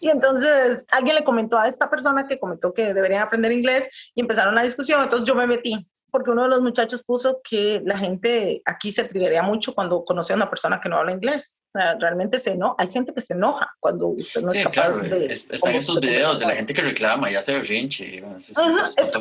Y 0.00 0.08
entonces 0.08 0.84
alguien 0.90 1.14
le 1.14 1.22
comentó 1.22 1.56
a 1.56 1.68
esta 1.68 1.88
persona 1.88 2.26
que 2.26 2.40
comentó 2.40 2.74
que 2.74 2.92
deberían 2.92 3.22
aprender 3.22 3.52
inglés 3.52 3.88
y 4.12 4.20
empezaron 4.20 4.56
la 4.56 4.64
discusión, 4.64 5.00
entonces 5.02 5.26
yo 5.26 5.36
me 5.36 5.46
metí 5.46 5.86
porque 6.12 6.30
uno 6.30 6.42
de 6.42 6.50
los 6.50 6.60
muchachos 6.60 7.02
puso 7.02 7.40
que 7.42 7.80
la 7.86 7.98
gente 7.98 8.60
aquí 8.66 8.92
se 8.92 9.04
triguería 9.04 9.42
mucho 9.42 9.74
cuando 9.74 10.04
conoce 10.04 10.34
a 10.34 10.36
una 10.36 10.48
persona 10.48 10.78
que 10.78 10.90
no 10.90 10.98
habla 10.98 11.12
inglés. 11.12 11.62
realmente 11.72 12.38
se 12.38 12.54
no, 12.54 12.76
hay 12.78 12.92
gente 12.92 13.14
que 13.14 13.22
se 13.22 13.32
enoja 13.32 13.74
cuando 13.80 14.08
usted 14.08 14.42
no 14.42 14.52
es 14.52 14.62
capaz 14.62 15.00
de... 15.00 15.32
están 15.32 15.74
esos 15.74 15.98
videos 16.00 16.38
de 16.38 16.46
la 16.46 16.54
gente 16.54 16.74
que 16.74 16.82
reclama 16.82 17.30
y 17.30 17.34
hace 17.34 17.54
berrinche. 17.54 18.22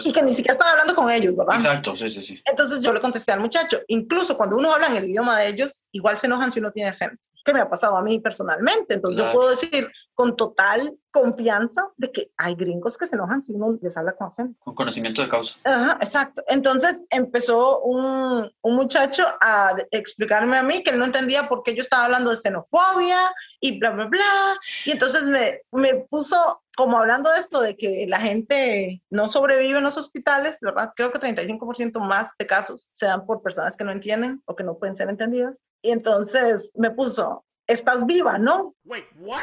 y 0.03 0.11
que 0.11 0.21
ni 0.21 0.35
siquiera 0.35 0.53
están 0.53 0.67
hablando 0.67 0.93
con 0.93 1.09
ellos, 1.09 1.33
¿verdad? 1.35 1.55
Exacto, 1.55 1.95
sí, 1.95 2.09
sí, 2.09 2.23
sí. 2.23 2.41
Entonces 2.45 2.83
yo 2.83 2.91
le 2.91 2.99
contesté 2.99 3.31
al 3.31 3.39
muchacho, 3.39 3.79
incluso 3.87 4.35
cuando 4.35 4.57
uno 4.57 4.73
habla 4.73 4.87
en 4.87 4.97
el 4.97 5.05
idioma 5.05 5.39
de 5.39 5.47
ellos, 5.47 5.87
igual 5.93 6.19
se 6.19 6.27
enojan 6.27 6.51
si 6.51 6.59
uno 6.59 6.71
tiene 6.71 6.89
acento 6.89 7.17
que 7.43 7.53
me 7.53 7.61
ha 7.61 7.69
pasado 7.69 7.97
a 7.97 8.01
mí 8.01 8.19
personalmente. 8.19 8.95
Entonces 8.95 9.23
yo 9.23 9.31
puedo 9.33 9.49
decir 9.49 9.89
con 10.13 10.35
total 10.35 10.95
confianza 11.11 11.87
de 11.97 12.11
que 12.11 12.31
hay 12.37 12.55
gringos 12.55 12.97
que 12.97 13.05
se 13.05 13.15
enojan 13.15 13.41
si 13.41 13.51
uno 13.53 13.77
les 13.81 13.97
habla 13.97 14.13
con 14.13 14.27
acento. 14.27 14.59
Con 14.61 14.75
conocimiento 14.75 15.21
de 15.21 15.29
causa. 15.29 15.55
Ajá, 15.63 15.97
exacto. 15.99 16.43
Entonces 16.47 16.97
empezó 17.09 17.81
un, 17.81 18.49
un 18.61 18.75
muchacho 18.75 19.25
a 19.41 19.75
explicarme 19.91 20.57
a 20.57 20.63
mí 20.63 20.83
que 20.83 20.91
él 20.91 20.99
no 20.99 21.05
entendía 21.05 21.47
por 21.49 21.63
qué 21.63 21.75
yo 21.75 21.81
estaba 21.81 22.05
hablando 22.05 22.29
de 22.29 22.37
xenofobia 22.37 23.33
y 23.59 23.79
bla, 23.79 23.91
bla, 23.91 24.05
bla. 24.05 24.59
Y 24.85 24.91
entonces 24.91 25.23
me, 25.23 25.61
me 25.71 25.95
puso 26.09 26.61
como 26.81 26.97
hablando 26.97 27.29
de 27.29 27.37
esto, 27.37 27.61
de 27.61 27.77
que 27.77 28.07
la 28.07 28.19
gente 28.19 29.03
no 29.11 29.31
sobrevive 29.31 29.77
en 29.77 29.83
los 29.83 29.97
hospitales, 29.97 30.57
¿verdad? 30.61 30.93
Creo 30.95 31.11
que 31.11 31.19
35% 31.19 31.99
más 31.99 32.31
de 32.39 32.47
casos 32.47 32.89
se 32.91 33.05
dan 33.05 33.27
por 33.27 33.43
personas 33.43 33.77
que 33.77 33.83
no 33.83 33.91
entienden 33.91 34.41
o 34.45 34.55
que 34.55 34.63
no 34.63 34.79
pueden 34.79 34.95
ser 34.95 35.07
entendidas. 35.07 35.61
Y 35.83 35.91
entonces 35.91 36.71
me 36.73 36.89
puso, 36.89 37.45
estás 37.67 38.03
viva, 38.07 38.39
¿no? 38.39 38.73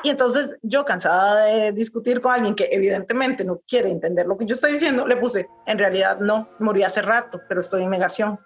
y 0.03 0.11
entonces 0.11 0.59
yo, 0.63 0.85
cansada 0.85 1.45
de 1.45 1.71
discutir 1.71 2.21
con 2.21 2.33
alguien 2.33 2.57
que 2.57 2.71
evidentemente 2.73 3.45
no 3.45 3.61
quiere 3.69 3.89
entender 3.89 4.27
lo 4.27 4.37
que 4.37 4.45
yo 4.45 4.55
estoy 4.55 4.73
diciendo, 4.73 5.07
le 5.07 5.17
puse, 5.17 5.49
en 5.67 5.79
realidad 5.79 6.19
no, 6.19 6.49
morí 6.59 6.83
hace 6.83 7.03
rato, 7.03 7.41
pero 7.49 7.61
estoy 7.61 7.85
en 7.85 7.91
negación. 7.91 8.41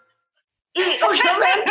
Y 0.75 0.81
obviamente 1.03 1.71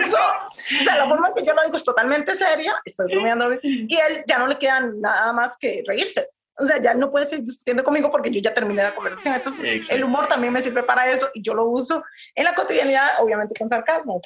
eso, 0.00 0.18
o 0.18 0.84
sea, 0.84 0.98
la 0.98 1.08
forma 1.08 1.32
que 1.34 1.44
yo 1.44 1.54
lo 1.54 1.62
digo 1.62 1.76
es 1.76 1.84
totalmente 1.84 2.34
seria, 2.34 2.74
estoy 2.84 3.14
bromeando, 3.14 3.54
y 3.62 3.96
él 3.96 4.24
ya 4.26 4.38
no 4.38 4.46
le 4.46 4.58
queda 4.58 4.80
nada 4.80 5.32
más 5.32 5.56
que 5.56 5.82
reírse. 5.86 6.26
O 6.58 6.66
sea, 6.66 6.80
ya 6.80 6.92
no 6.92 7.10
puede 7.10 7.24
seguir 7.26 7.46
discutiendo 7.46 7.82
conmigo 7.82 8.10
porque 8.10 8.30
yo 8.30 8.40
ya 8.40 8.52
terminé 8.52 8.82
la 8.82 8.94
conversación. 8.94 9.34
Entonces, 9.34 9.88
el 9.90 10.04
humor 10.04 10.28
también 10.28 10.52
me 10.52 10.62
sirve 10.62 10.82
para 10.82 11.10
eso 11.10 11.30
y 11.32 11.42
yo 11.42 11.54
lo 11.54 11.64
uso 11.64 12.04
en 12.34 12.44
la 12.44 12.54
cotidianidad, 12.54 13.08
obviamente 13.20 13.54
con 13.58 13.70
sarcasmo. 13.70 14.20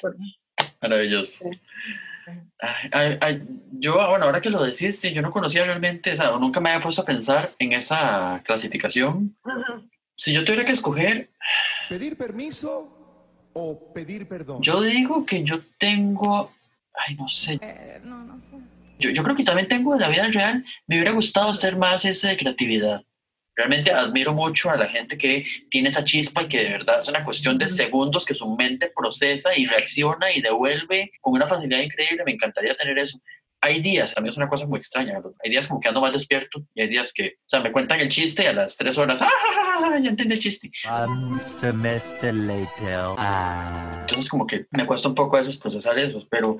Maravilloso. 0.81 1.45
yo, 3.71 4.09
bueno, 4.09 4.25
ahora 4.25 4.41
que 4.41 4.49
lo 4.49 4.61
decís, 4.61 5.01
yo 5.01 5.21
no 5.21 5.31
conocía 5.31 5.63
realmente, 5.63 6.11
o 6.11 6.15
sea, 6.17 6.31
nunca 6.31 6.59
me 6.59 6.71
había 6.71 6.83
puesto 6.83 7.03
a 7.03 7.05
pensar 7.05 7.53
en 7.59 7.71
esa 7.71 8.41
clasificación. 8.45 9.37
Si 10.17 10.33
yo 10.33 10.43
tuviera 10.43 10.65
que 10.65 10.73
escoger... 10.73 11.29
Pedir 11.87 12.17
permiso 12.17 12.96
o 13.57 13.93
pedir 13.93 14.27
perdón? 14.27 14.61
Yo 14.61 14.81
digo 14.81 15.25
que 15.25 15.43
yo 15.43 15.61
tengo, 15.77 16.51
ay, 16.93 17.15
no 17.15 17.27
sé. 17.27 17.59
Eh, 17.61 17.99
no, 18.03 18.23
no 18.23 18.39
sé. 18.39 18.57
Yo, 18.99 19.09
yo, 19.09 19.23
creo 19.23 19.35
que 19.35 19.43
también 19.43 19.67
tengo 19.67 19.93
en 19.93 20.01
la 20.01 20.09
vida 20.09 20.27
real, 20.27 20.65
me 20.87 20.95
hubiera 20.95 21.11
gustado 21.11 21.49
hacer 21.49 21.75
más 21.75 22.05
esa 22.05 22.29
de 22.29 22.37
creatividad. 22.37 23.03
Realmente 23.55 23.91
admiro 23.91 24.33
mucho 24.33 24.69
a 24.69 24.77
la 24.77 24.87
gente 24.87 25.17
que 25.17 25.43
tiene 25.69 25.89
esa 25.89 26.03
chispa 26.03 26.43
y 26.43 26.47
que 26.47 26.63
de 26.63 26.69
verdad 26.69 26.99
es 26.99 27.09
una 27.09 27.25
cuestión 27.25 27.57
de 27.57 27.67
segundos 27.67 28.23
que 28.23 28.35
su 28.35 28.47
mente 28.55 28.91
procesa 28.95 29.49
y 29.57 29.65
reacciona 29.65 30.31
y 30.31 30.41
devuelve 30.41 31.11
con 31.19 31.33
una 31.33 31.47
facilidad 31.47 31.81
increíble. 31.81 32.23
Me 32.23 32.33
encantaría 32.33 32.75
tener 32.75 32.99
eso 32.99 33.19
hay 33.61 33.81
días, 33.81 34.15
a 34.17 34.21
mí 34.21 34.29
es 34.29 34.37
una 34.37 34.47
cosa 34.47 34.65
muy 34.67 34.77
extraña, 34.77 35.19
hay 35.43 35.49
días 35.49 35.67
como 35.67 35.79
que 35.79 35.87
ando 35.87 36.01
más 36.01 36.13
despierto 36.13 36.63
y 36.73 36.81
hay 36.81 36.87
días 36.87 37.11
que, 37.13 37.37
o 37.39 37.49
sea, 37.49 37.59
me 37.59 37.71
cuentan 37.71 37.99
el 37.99 38.09
chiste 38.09 38.43
y 38.43 38.47
a 38.47 38.53
las 38.53 38.77
tres 38.77 38.97
horas, 38.97 39.21
¡ah! 39.21 39.97
Ya 40.01 40.09
entendí 40.09 40.35
el 40.35 40.39
chiste. 40.39 40.71
Un 41.07 41.39
semestre 41.39 42.33
later. 42.33 43.15
Ah. 43.17 43.97
Entonces 44.01 44.29
como 44.29 44.45
que 44.45 44.67
me 44.71 44.85
cuesta 44.85 45.07
un 45.07 45.15
poco 45.15 45.35
a 45.35 45.39
veces 45.39 45.57
procesar 45.57 45.97
eso, 45.97 46.25
pero, 46.29 46.57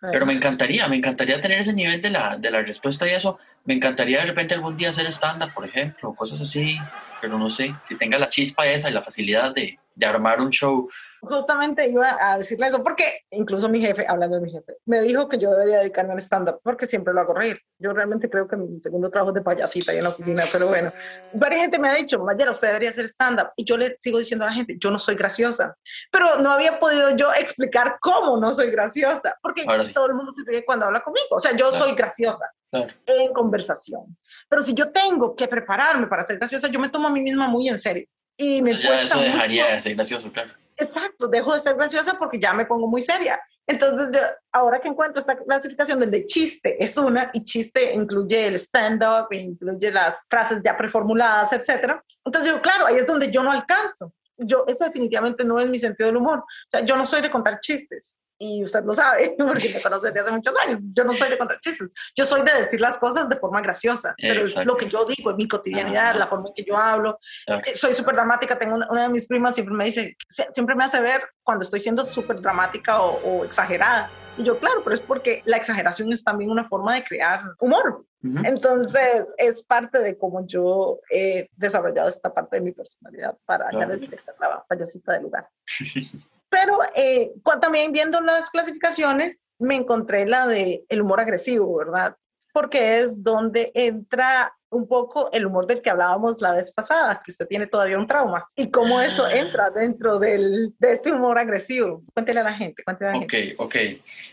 pero 0.00 0.26
me 0.26 0.34
encantaría, 0.34 0.86
me 0.88 0.96
encantaría 0.96 1.40
tener 1.40 1.60
ese 1.60 1.72
nivel 1.72 2.00
de 2.00 2.10
la, 2.10 2.36
de 2.36 2.50
la 2.50 2.62
respuesta 2.62 3.08
y 3.08 3.12
eso. 3.12 3.38
Me 3.64 3.74
encantaría 3.74 4.20
de 4.20 4.26
repente 4.26 4.54
algún 4.54 4.76
día 4.76 4.90
hacer 4.90 5.06
stand-up, 5.08 5.52
por 5.52 5.66
ejemplo, 5.66 6.14
cosas 6.14 6.40
así, 6.40 6.78
pero 7.20 7.38
no 7.38 7.50
sé, 7.50 7.74
si 7.82 7.96
tenga 7.96 8.18
la 8.18 8.28
chispa 8.28 8.66
esa 8.66 8.88
y 8.88 8.92
la 8.92 9.02
facilidad 9.02 9.52
de, 9.52 9.78
de 9.94 10.06
armar 10.06 10.40
un 10.40 10.50
show. 10.50 10.88
Justamente 11.22 11.86
iba 11.88 12.16
a 12.20 12.38
decirle 12.38 12.66
eso, 12.68 12.82
porque 12.82 13.20
incluso 13.30 13.68
mi 13.68 13.80
jefe, 13.80 14.06
hablando 14.08 14.36
de 14.36 14.42
mi 14.42 14.50
jefe, 14.52 14.74
me 14.84 15.00
dijo 15.02 15.28
que 15.28 15.38
yo 15.38 15.50
debería 15.50 15.78
dedicarme 15.78 16.12
al 16.12 16.18
stand-up, 16.20 16.60
porque 16.62 16.86
siempre 16.86 17.12
lo 17.14 17.20
hago 17.20 17.34
reír. 17.34 17.60
Yo 17.78 17.92
realmente 17.92 18.28
creo 18.30 18.46
que 18.46 18.56
mi 18.56 18.78
segundo 18.80 19.10
trabajo 19.10 19.30
es 19.30 19.34
de 19.36 19.42
payasita 19.42 19.92
y 19.94 19.98
en 19.98 20.04
la 20.04 20.10
oficina, 20.10 20.44
pero 20.52 20.68
bueno, 20.68 20.92
varias 21.32 21.62
gente 21.62 21.78
me 21.78 21.88
ha 21.88 21.94
dicho, 21.94 22.18
Mayera, 22.18 22.50
usted 22.50 22.68
debería 22.68 22.90
hacer 22.90 23.06
stand-up. 23.08 23.48
Y 23.56 23.64
yo 23.64 23.76
le 23.76 23.96
sigo 24.00 24.18
diciendo 24.18 24.44
a 24.44 24.48
la 24.48 24.54
gente, 24.54 24.76
yo 24.78 24.90
no 24.90 24.98
soy 24.98 25.14
graciosa. 25.16 25.74
Pero 26.10 26.38
no 26.38 26.50
había 26.52 26.78
podido 26.78 27.10
yo 27.16 27.32
explicar 27.32 27.96
cómo 28.00 28.38
no 28.38 28.52
soy 28.52 28.70
graciosa, 28.70 29.36
porque 29.42 29.62
sí. 29.84 29.92
todo 29.94 30.06
el 30.06 30.14
mundo 30.14 30.32
se 30.32 30.42
ríe 30.44 30.64
cuando 30.64 30.86
habla 30.86 31.00
conmigo. 31.00 31.26
O 31.30 31.40
sea, 31.40 31.52
yo 31.52 31.70
Claro. 31.70 31.84
soy 31.84 31.94
graciosa 31.94 32.50
Claro. 32.70 32.92
en 33.06 33.32
conversación. 33.32 34.16
Pero 34.48 34.62
si 34.62 34.74
yo 34.74 34.90
tengo 34.92 35.34
que 35.34 35.48
prepararme 35.48 36.06
para 36.06 36.22
ser 36.24 36.38
graciosa, 36.38 36.68
yo 36.68 36.78
me 36.78 36.88
tomo 36.88 37.08
a 37.08 37.10
mí 37.10 37.20
misma 37.20 37.48
muy 37.48 37.68
en 37.68 37.80
serio. 37.80 38.06
Y 38.36 38.60
me 38.62 38.74
Ya 38.74 38.88
cuesta 38.88 39.04
eso 39.06 39.16
mucho- 39.16 39.28
dejaría 39.28 39.66
de 39.74 39.80
ser 39.80 39.94
gracioso, 39.94 40.30
claro. 40.30 40.50
Exacto, 40.76 41.28
dejo 41.28 41.54
de 41.54 41.60
ser 41.60 41.74
graciosa 41.74 42.16
porque 42.18 42.38
ya 42.38 42.52
me 42.52 42.66
pongo 42.66 42.86
muy 42.86 43.00
seria. 43.00 43.40
Entonces, 43.66 44.08
yo, 44.12 44.20
ahora 44.52 44.78
que 44.78 44.88
encuentro 44.88 45.20
esta 45.20 45.36
clasificación 45.36 45.98
donde 45.98 46.26
chiste 46.26 46.82
es 46.82 46.96
una 46.98 47.30
y 47.32 47.42
chiste 47.42 47.94
incluye 47.94 48.46
el 48.46 48.54
stand-up, 48.56 49.28
incluye 49.30 49.90
las 49.90 50.26
frases 50.28 50.60
ya 50.62 50.76
preformuladas, 50.76 51.52
etcétera. 51.52 52.04
Entonces, 52.24 52.52
yo, 52.52 52.60
claro, 52.60 52.86
ahí 52.86 52.96
es 52.96 53.06
donde 53.06 53.30
yo 53.30 53.42
no 53.42 53.52
alcanzo. 53.52 54.12
Yo, 54.36 54.64
eso 54.66 54.84
definitivamente 54.84 55.44
no 55.44 55.58
es 55.58 55.68
mi 55.68 55.78
sentido 55.78 56.08
del 56.08 56.18
humor. 56.18 56.40
O 56.40 56.70
sea, 56.70 56.80
yo 56.82 56.96
no 56.96 57.06
soy 57.06 57.22
de 57.22 57.30
contar 57.30 57.58
chistes. 57.60 58.18
Y 58.38 58.62
usted 58.64 58.84
lo 58.84 58.92
sabe, 58.94 59.34
porque 59.38 59.70
me 59.74 59.80
conoce 59.80 60.06
desde 60.08 60.20
hace 60.20 60.32
muchos 60.32 60.54
años. 60.66 60.80
Yo 60.94 61.04
no 61.04 61.12
soy 61.12 61.30
de 61.30 61.38
contar 61.38 61.58
chistes. 61.60 61.94
Yo 62.14 62.24
soy 62.24 62.42
de 62.42 62.52
decir 62.62 62.80
las 62.80 62.98
cosas 62.98 63.28
de 63.28 63.36
forma 63.36 63.60
graciosa. 63.62 64.14
Pero 64.20 64.42
es 64.42 64.64
lo 64.66 64.76
que 64.76 64.88
yo 64.88 65.04
digo, 65.06 65.30
en 65.30 65.36
mi 65.36 65.48
cotidianidad, 65.48 66.10
Ajá. 66.10 66.18
la 66.18 66.26
forma 66.26 66.48
en 66.48 66.54
que 66.54 66.64
yo 66.64 66.76
hablo. 66.76 67.18
Claro. 67.46 67.62
Eh, 67.66 67.76
soy 67.76 67.94
súper 67.94 68.14
dramática. 68.14 68.58
Tengo 68.58 68.74
una, 68.76 68.90
una 68.90 69.02
de 69.02 69.08
mis 69.08 69.26
primas 69.26 69.54
siempre 69.54 69.74
me 69.74 69.86
dice, 69.86 70.16
sie- 70.28 70.48
siempre 70.52 70.74
me 70.74 70.84
hace 70.84 71.00
ver 71.00 71.22
cuando 71.42 71.64
estoy 71.64 71.80
siendo 71.80 72.04
súper 72.04 72.36
dramática 72.40 73.00
o, 73.00 73.18
o 73.40 73.44
exagerada. 73.44 74.10
Y 74.38 74.44
yo, 74.44 74.58
claro, 74.58 74.82
pero 74.84 74.94
es 74.94 75.00
porque 75.00 75.42
la 75.46 75.56
exageración 75.56 76.12
es 76.12 76.22
también 76.22 76.50
una 76.50 76.64
forma 76.64 76.94
de 76.94 77.02
crear 77.04 77.42
humor. 77.58 78.04
Entonces, 78.44 79.24
es 79.38 79.62
parte 79.62 80.00
de 80.00 80.18
cómo 80.18 80.44
yo 80.46 80.98
he 81.10 81.48
desarrollado 81.56 82.08
esta 82.08 82.34
parte 82.34 82.56
de 82.56 82.62
mi 82.62 82.72
personalidad 82.72 83.36
para 83.44 83.68
dije, 83.96 84.18
ser 84.18 84.34
la 84.40 84.64
payasita 84.68 85.12
del 85.12 85.22
lugar. 85.22 85.48
Pero 86.48 86.78
eh, 86.94 87.32
también 87.60 87.92
viendo 87.92 88.20
las 88.20 88.50
clasificaciones, 88.50 89.48
me 89.58 89.76
encontré 89.76 90.26
la 90.26 90.46
de 90.46 90.84
el 90.88 91.02
humor 91.02 91.20
agresivo, 91.20 91.76
¿verdad? 91.76 92.16
Porque 92.52 93.00
es 93.00 93.22
donde 93.22 93.70
entra 93.74 94.52
un 94.70 94.88
poco 94.88 95.30
el 95.32 95.46
humor 95.46 95.66
del 95.66 95.80
que 95.80 95.90
hablábamos 95.90 96.40
la 96.40 96.52
vez 96.52 96.72
pasada, 96.72 97.22
que 97.24 97.30
usted 97.30 97.46
tiene 97.46 97.66
todavía 97.66 97.98
un 97.98 98.06
trauma, 98.06 98.46
y 98.56 98.70
cómo 98.70 99.00
eso 99.00 99.24
Ah. 99.24 99.32
entra 99.34 99.70
dentro 99.70 100.18
del, 100.18 100.74
de 100.78 100.92
este 100.92 101.12
humor 101.12 101.38
agresivo. 101.38 102.02
Cuéntele 102.14 102.40
a 102.40 102.44
la 102.44 102.54
gente, 102.54 102.82
cuéntele 102.82 103.10
a 103.10 103.12
la 103.14 103.18
Ok, 103.18 103.30
gente. 103.30 103.54
ok. 103.58 103.76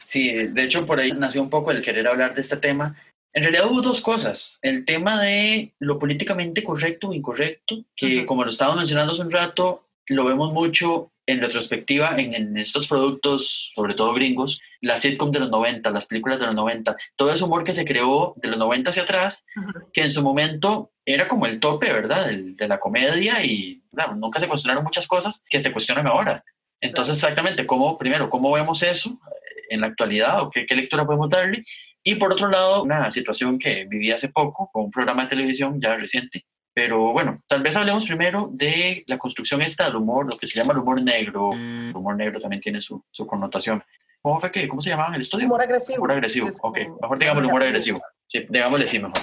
Sí, 0.04 0.34
de 0.47 0.63
hecho 0.63 0.86
por 0.86 0.99
ahí 0.99 1.12
nació 1.13 1.41
un 1.41 1.49
poco 1.49 1.71
el 1.71 1.82
querer 1.82 2.08
hablar 2.08 2.34
de 2.36 2.41
este 2.41 2.58
tema. 2.58 2.95
En 3.34 3.43
realidad 3.43 3.65
hubo 3.69 3.82
dos 3.82 4.02
cosas. 4.02 4.60
El 4.62 4.86
tema 4.86 5.21
de 5.21 5.73
lo 5.80 5.97
políticamente 5.97 6.63
correcto 6.63 7.10
o 7.10 7.13
incorrecto, 7.13 7.84
que 7.95 8.17
Ujú. 8.19 8.26
como 8.26 8.43
lo 8.43 8.49
estábamos 8.49 8.80
mencionando 8.80 9.13
hace 9.13 9.21
un 9.21 9.32
rato, 9.32 9.86
lo 10.08 10.26
vemos 10.26 10.52
mucho 10.52 11.12
en 11.26 11.40
retrospectiva 11.42 12.16
en, 12.18 12.34
en 12.34 12.58
estos 12.58 12.88
productos, 12.88 13.72
sobre 13.76 13.94
todo 13.94 14.14
gringos, 14.14 14.62
las 14.82 15.00
sitcom 15.02 15.32
de 15.32 15.40
los 15.40 15.50
90, 15.50 15.90
las 15.92 16.06
películas 16.06 16.40
de 16.40 16.48
los 16.48 16.56
90, 16.56 16.96
todo 17.16 17.32
ese 17.34 17.44
humor 17.46 17.64
que 17.64 17.74
se 17.74 17.86
creó 17.86 18.34
de 18.38 18.50
los 18.50 18.58
90 18.58 18.90
hacia 18.90 19.04
atrás, 19.04 19.46
Ujú. 19.56 19.90
que 19.94 20.02
en 20.02 20.12
su 20.12 20.22
momento 20.22 20.92
era 21.06 21.28
como 21.28 21.46
el 21.46 21.60
tope, 21.60 21.92
¿verdad? 21.94 22.26
Del- 22.28 22.56
de 22.56 22.68
la 22.68 22.80
comedia 22.80 23.44
y 23.44 23.82
claro, 23.94 24.16
nunca 24.16 24.40
se 24.40 24.48
cuestionaron 24.48 24.84
muchas 24.84 25.08
cosas 25.08 25.42
que 25.50 25.60
se 25.60 25.72
cuestionan 25.72 26.08
ahora. 26.08 26.44
Entonces, 26.82 27.16
exactamente, 27.18 27.66
¿cómo, 27.66 27.98
primero, 27.98 28.30
cómo 28.30 28.52
vemos 28.52 28.84
eso 28.84 29.10
eh, 29.12 29.62
en 29.70 29.80
la 29.82 29.88
actualidad 29.88 30.42
o 30.42 30.50
qué, 30.50 30.66
qué 30.66 30.76
lectura 30.76 31.06
podemos 31.06 31.30
darle? 31.30 31.64
Y 32.04 32.16
por 32.16 32.34
otro 32.34 32.50
lado, 32.50 32.84
una 32.84 33.10
situación 33.12 33.58
que 33.58 33.86
viví 33.86 34.12
hace 34.12 34.28
poco 34.28 34.70
con 34.74 34.84
un 34.86 34.92
programa 34.92 35.24
de 35.24 35.30
televisión 35.30 35.80
ya 35.80 35.96
reciente. 35.96 36.44
Pero 36.74 37.14
bueno, 37.14 37.42
tal 37.48 37.62
vez 37.62 37.76
hablemos 37.76 38.06
primero 38.06 38.50
de 38.52 39.04
la 39.08 39.18
construcción 39.18 39.62
esta 39.62 39.86
del 39.86 39.96
humor, 39.96 40.26
lo 40.26 40.38
que 40.38 40.48
se 40.48 40.60
llama 40.60 40.74
el 40.74 40.80
humor 40.80 41.02
negro. 41.02 41.52
El 41.54 41.96
humor 41.96 42.16
negro 42.16 42.40
también 42.40 42.62
tiene 42.62 42.82
su, 42.82 43.04
su 43.12 43.28
connotación. 43.28 43.84
¿Cómo 44.22 44.40
fue 44.40 44.52
que, 44.52 44.68
cómo 44.68 44.82
se 44.82 44.90
llamaba 44.90 45.10
en 45.10 45.16
el 45.16 45.22
estudio? 45.22 45.46
Humor 45.46 45.62
agresivo. 45.62 45.98
Humor 45.98 46.12
agresivo, 46.14 46.48
Es 46.48 46.58
ok. 46.62 46.78
Mejor 47.02 47.20
digamos 47.20 47.44
el 47.44 47.50
humor 47.50 47.64
agresivo. 47.64 48.02
Sí, 48.28 48.46
digámosle 48.50 48.88
sí 48.88 48.98
mejor. 48.98 49.20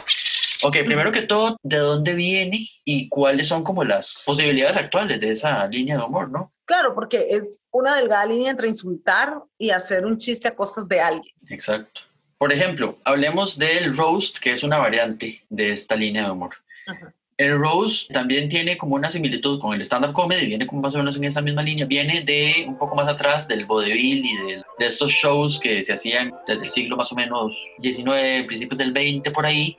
Ok, 0.63 0.77
primero 0.85 1.11
que 1.11 1.23
todo, 1.23 1.57
¿de 1.63 1.79
dónde 1.79 2.15
viene 2.15 2.69
y 2.85 3.09
cuáles 3.09 3.49
son 3.49 3.65
como 3.65 3.83
las 3.83 4.23
posibilidades 4.27 4.77
actuales 4.77 5.19
de 5.19 5.31
esa 5.31 5.67
línea 5.67 5.97
de 5.97 6.05
humor, 6.05 6.31
no? 6.31 6.53
Claro, 6.67 6.95
porque 6.95 7.29
es 7.31 7.67
una 7.71 7.97
delgada 7.97 8.27
línea 8.27 8.51
entre 8.51 8.69
insultar 8.69 9.43
y 9.57 9.71
hacer 9.71 10.05
un 10.05 10.19
chiste 10.19 10.49
a 10.49 10.55
costas 10.55 10.87
de 10.87 11.01
alguien. 11.01 11.35
Exacto. 11.49 12.03
Por 12.37 12.53
ejemplo, 12.53 12.99
hablemos 13.05 13.59
del 13.59 13.97
roast, 13.97 14.39
que 14.39 14.53
es 14.53 14.63
una 14.63 14.77
variante 14.77 15.43
de 15.49 15.73
esta 15.73 15.97
línea 15.97 16.25
de 16.25 16.31
humor. 16.31 16.55
Ajá. 16.87 17.15
El 17.41 17.59
roast 17.59 18.13
también 18.13 18.51
tiene 18.51 18.77
como 18.77 18.97
una 18.97 19.09
similitud 19.09 19.59
con 19.61 19.73
el 19.73 19.81
stand-up 19.81 20.13
comedy, 20.13 20.45
viene 20.45 20.67
como 20.67 20.83
más 20.83 20.95
o 20.95 20.99
menos 20.99 21.17
en 21.17 21.25
esa 21.25 21.41
misma 21.41 21.63
línea, 21.63 21.87
viene 21.87 22.21
de 22.21 22.67
un 22.69 22.77
poco 22.77 22.95
más 22.95 23.09
atrás 23.09 23.49
del 23.49 23.65
vodevil 23.65 24.23
y 24.27 24.37
de, 24.37 24.63
de 24.79 24.87
estos 24.87 25.11
shows 25.11 25.59
que 25.59 25.83
se 25.83 25.95
hacían 25.95 26.35
desde 26.47 26.65
el 26.65 26.69
siglo 26.69 26.99
más 26.99 27.11
o 27.13 27.15
menos 27.15 27.57
19, 27.79 28.45
principios 28.45 28.77
del 28.77 28.93
20 28.93 29.31
por 29.31 29.47
ahí, 29.47 29.79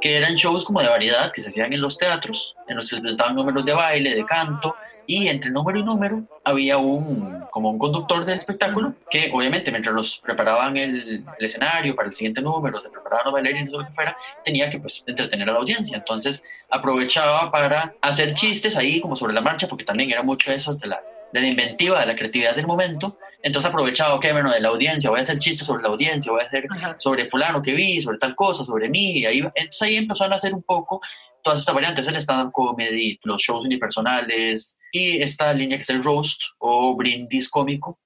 que 0.00 0.16
eran 0.16 0.34
shows 0.34 0.64
como 0.64 0.82
de 0.82 0.88
variedad 0.88 1.30
que 1.30 1.40
se 1.40 1.50
hacían 1.50 1.72
en 1.72 1.80
los 1.80 1.96
teatros, 1.96 2.56
en 2.66 2.74
los 2.74 2.90
que 2.90 2.96
se 2.96 3.02
presentaban 3.02 3.36
números 3.36 3.64
de 3.64 3.72
baile, 3.72 4.12
de 4.12 4.24
canto, 4.24 4.74
y 5.06 5.28
entre 5.28 5.50
número 5.50 5.78
y 5.78 5.84
número 5.84 6.24
había 6.44 6.78
un 6.78 7.40
como 7.50 7.70
un 7.70 7.78
conductor 7.78 8.24
del 8.24 8.36
espectáculo 8.36 8.94
que 9.10 9.30
obviamente 9.32 9.70
mientras 9.70 9.94
los 9.94 10.18
preparaban 10.18 10.76
el, 10.76 11.24
el 11.38 11.44
escenario 11.44 11.94
para 11.94 12.08
el 12.08 12.14
siguiente 12.14 12.42
número, 12.42 12.80
se 12.80 12.90
preparaban 12.90 13.24
los 13.24 13.32
bailarines 13.32 13.72
o 13.72 13.80
lo 13.80 13.86
que 13.86 13.92
fuera, 13.92 14.16
tenía 14.44 14.68
que 14.70 14.78
pues 14.78 15.04
entretener 15.06 15.48
a 15.48 15.52
la 15.52 15.58
audiencia. 15.58 15.96
Entonces 15.96 16.44
aprovechaba 16.70 17.50
para 17.50 17.94
hacer 18.00 18.34
chistes 18.34 18.76
ahí 18.76 19.00
como 19.00 19.16
sobre 19.16 19.34
la 19.34 19.40
marcha, 19.40 19.68
porque 19.68 19.84
también 19.84 20.10
era 20.10 20.22
mucho 20.22 20.52
eso 20.52 20.74
de 20.74 20.86
la, 20.86 21.02
de 21.32 21.40
la 21.40 21.48
inventiva, 21.48 22.00
de 22.00 22.06
la 22.06 22.16
creatividad 22.16 22.56
del 22.56 22.66
momento. 22.66 23.18
Entonces 23.42 23.70
aprovechaba, 23.70 24.14
ok, 24.14 24.26
bueno, 24.32 24.50
de 24.50 24.60
la 24.60 24.68
audiencia, 24.68 25.10
voy 25.10 25.18
a 25.18 25.22
hacer 25.22 25.38
chistes 25.38 25.66
sobre 25.66 25.82
la 25.82 25.88
audiencia, 25.88 26.32
voy 26.32 26.42
a 26.42 26.44
hacer 26.44 26.66
Ajá. 26.70 26.96
sobre 26.98 27.28
fulano 27.28 27.62
que 27.62 27.72
vi, 27.74 28.00
sobre 28.00 28.18
tal 28.18 28.34
cosa, 28.34 28.64
sobre 28.64 28.88
mí. 28.88 29.18
Y 29.18 29.26
ahí, 29.26 29.38
entonces 29.38 29.82
ahí 29.82 29.96
empezó 29.96 30.24
a 30.24 30.28
nacer 30.28 30.52
un 30.52 30.62
poco 30.62 31.00
todas 31.42 31.60
estas 31.60 31.74
variantes, 31.74 32.08
el 32.08 32.16
stand-up 32.16 32.50
comedy, 32.52 33.20
los 33.22 33.40
shows 33.40 33.64
unipersonales 33.64 34.78
y 34.96 35.22
esta 35.22 35.52
línea 35.52 35.76
que 35.76 35.82
es 35.82 35.90
el 35.90 36.02
roast 36.02 36.40
o 36.58 36.96
brindis 36.96 37.50
cómico, 37.50 37.98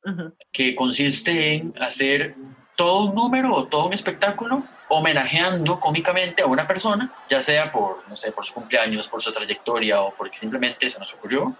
que 0.50 0.74
consiste 0.74 1.55
en 1.55 1.74
hacer 1.81 2.35
todo 2.76 3.05
un 3.05 3.14
número 3.14 3.55
o 3.55 3.64
todo 3.66 3.87
un 3.87 3.92
espectáculo 3.92 4.64
homenajeando 4.88 5.79
cómicamente 5.79 6.42
a 6.42 6.46
una 6.46 6.66
persona, 6.66 7.14
ya 7.29 7.40
sea 7.40 7.70
por, 7.70 8.09
no 8.09 8.16
sé, 8.16 8.33
por 8.33 8.44
su 8.44 8.55
cumpleaños, 8.55 9.07
por 9.07 9.22
su 9.22 9.31
trayectoria 9.31 10.00
o 10.00 10.12
porque 10.16 10.37
simplemente 10.37 10.90
se 10.90 10.98
nos 10.98 11.14
ocurrió. 11.14 11.57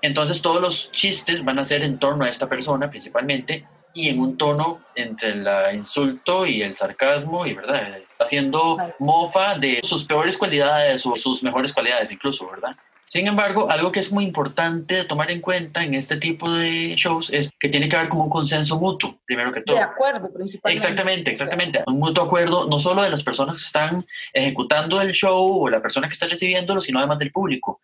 Entonces 0.00 0.40
todos 0.40 0.62
los 0.62 0.92
chistes 0.92 1.44
van 1.44 1.58
a 1.58 1.64
ser 1.64 1.82
en 1.82 1.98
torno 1.98 2.24
a 2.24 2.28
esta 2.28 2.48
persona 2.48 2.88
principalmente 2.88 3.66
y 3.94 4.08
en 4.10 4.20
un 4.20 4.36
tono 4.36 4.82
entre 4.94 5.30
el 5.30 5.48
insulto 5.74 6.46
y 6.46 6.62
el 6.62 6.76
sarcasmo 6.76 7.46
y 7.46 7.54
verdad, 7.54 7.98
haciendo 8.16 8.76
mofa 9.00 9.58
de 9.58 9.80
sus 9.82 10.04
peores 10.04 10.38
cualidades 10.38 11.04
o 11.04 11.16
sus 11.16 11.42
mejores 11.42 11.72
cualidades 11.72 12.12
incluso, 12.12 12.48
¿verdad? 12.48 12.76
Sin 13.08 13.26
embargo, 13.26 13.70
algo 13.70 13.90
que 13.90 14.00
es 14.00 14.12
muy 14.12 14.22
importante 14.22 14.96
de 14.96 15.04
tomar 15.04 15.30
en 15.30 15.40
cuenta 15.40 15.82
en 15.82 15.94
este 15.94 16.18
tipo 16.18 16.50
de 16.50 16.94
shows 16.94 17.32
es 17.32 17.50
que 17.58 17.70
tiene 17.70 17.88
que 17.88 17.96
haber 17.96 18.10
como 18.10 18.24
un 18.24 18.28
consenso 18.28 18.78
mutuo, 18.78 19.18
primero 19.24 19.50
que 19.50 19.62
todo. 19.62 19.76
De 19.76 19.82
acuerdo, 19.82 20.30
principalmente. 20.30 20.82
Exactamente, 20.82 21.30
exactamente. 21.30 21.82
Un 21.86 22.00
mutuo 22.00 22.24
acuerdo 22.24 22.66
no 22.68 22.78
solo 22.78 23.02
de 23.02 23.08
las 23.08 23.24
personas 23.24 23.56
que 23.56 23.64
están 23.64 24.06
ejecutando 24.34 25.00
el 25.00 25.12
show 25.12 25.62
o 25.62 25.70
la 25.70 25.80
persona 25.80 26.06
que 26.06 26.12
está 26.12 26.28
recibiéndolo, 26.28 26.82
sino 26.82 26.98
además 26.98 27.18
del 27.18 27.32
público. 27.32 27.80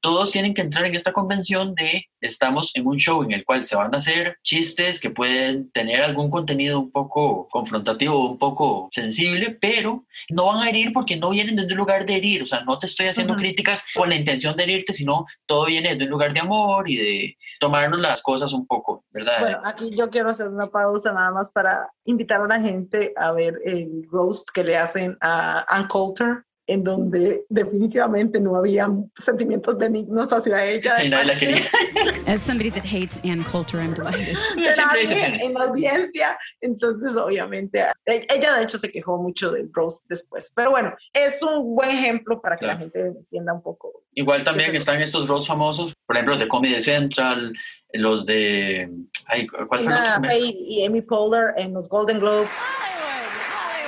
Todos 0.00 0.30
tienen 0.30 0.54
que 0.54 0.62
entrar 0.62 0.86
en 0.86 0.94
esta 0.94 1.12
convención 1.12 1.74
de 1.74 2.04
estamos 2.20 2.70
en 2.74 2.86
un 2.86 2.96
show 2.96 3.22
en 3.22 3.32
el 3.32 3.44
cual 3.44 3.64
se 3.64 3.76
van 3.76 3.94
a 3.94 3.98
hacer 3.98 4.36
chistes 4.42 5.00
que 5.00 5.10
pueden 5.10 5.70
tener 5.70 6.02
algún 6.02 6.30
contenido 6.30 6.80
un 6.80 6.90
poco 6.90 7.48
confrontativo, 7.50 8.30
un 8.30 8.38
poco 8.38 8.88
sensible, 8.92 9.56
pero 9.60 10.04
no 10.30 10.46
van 10.46 10.62
a 10.62 10.68
herir 10.68 10.92
porque 10.92 11.16
no 11.16 11.30
vienen 11.30 11.56
desde 11.56 11.72
un 11.72 11.78
lugar 11.78 12.06
de 12.06 12.16
herir. 12.16 12.42
O 12.42 12.46
sea, 12.46 12.64
no 12.64 12.78
te 12.78 12.86
estoy 12.86 13.06
haciendo 13.06 13.36
críticas 13.36 13.84
con 13.94 14.08
la 14.08 14.16
intención 14.16 14.56
de 14.56 14.64
herirte, 14.64 14.92
sino 14.92 15.26
todo 15.46 15.66
viene 15.66 15.90
desde 15.90 16.04
un 16.04 16.10
lugar 16.10 16.32
de 16.32 16.40
amor 16.40 16.88
y 16.88 16.96
de 16.96 17.36
tomarnos 17.60 18.00
las 18.00 18.22
cosas 18.22 18.52
un 18.52 18.66
poco, 18.66 19.04
¿verdad? 19.10 19.40
Bueno, 19.40 19.60
aquí 19.64 19.90
yo 19.96 20.10
quiero 20.10 20.30
hacer 20.30 20.48
una 20.48 20.68
pausa 20.68 21.12
nada 21.12 21.30
más 21.30 21.50
para 21.50 21.90
invitar 22.04 22.40
a 22.40 22.46
la 22.46 22.60
gente 22.60 23.12
a 23.16 23.32
ver 23.32 23.54
el 23.64 24.04
roast 24.10 24.48
que 24.52 24.64
le 24.64 24.76
hacen 24.76 25.16
a 25.20 25.64
Ann 25.68 25.88
Coulter 25.88 26.44
en 26.68 26.84
donde 26.84 27.44
definitivamente 27.48 28.40
no 28.40 28.54
había 28.56 28.88
sentimientos 29.16 29.76
benignos 29.78 30.32
hacia 30.32 30.64
ella. 30.64 30.96
Y 31.04 31.08
nadie 31.08 31.24
la 31.24 31.38
quería. 31.38 31.62
As 32.26 32.42
somebody 32.42 32.70
that 32.70 32.84
hates 32.84 33.20
Ann 33.24 33.42
Coulter, 33.44 33.80
I'm 33.80 33.94
delighted. 33.94 34.36
nadie 34.56 35.36
en 35.44 35.54
la 35.54 35.64
audiencia. 35.64 36.38
Entonces, 36.60 37.16
obviamente, 37.16 37.80
e- 38.06 38.26
ella 38.34 38.54
de 38.56 38.62
hecho 38.64 38.78
se 38.78 38.90
quejó 38.92 39.16
mucho 39.16 39.50
del 39.50 39.70
roast 39.72 40.04
después. 40.08 40.52
Pero 40.54 40.70
bueno, 40.70 40.94
es 41.14 41.42
un 41.42 41.74
buen 41.74 41.90
ejemplo 41.90 42.40
para 42.40 42.56
que 42.56 42.66
la 42.66 42.76
Claro. 42.76 42.90
gente 42.92 43.18
entienda 43.18 43.52
un 43.54 43.62
poco. 43.62 44.04
Igual 44.12 44.44
también 44.44 44.74
están 44.76 45.00
estos 45.00 45.26
roasts 45.28 45.48
famosos, 45.48 45.94
por 46.06 46.16
ejemplo, 46.16 46.36
de 46.36 46.48
Comedy 46.48 46.80
Central, 46.80 47.52
los 47.94 48.26
de... 48.26 48.90
Ay, 49.26 49.46
¿Cuál 49.46 49.66
fue 49.68 49.78
el 49.78 49.82
Tina 49.84 50.16
otro? 50.18 50.30
Y 50.36 50.84
Amy 50.84 51.00
Poehler 51.02 51.54
en 51.56 51.72
los 51.72 51.88
Golden 51.88 52.18
Globes. 52.20 52.50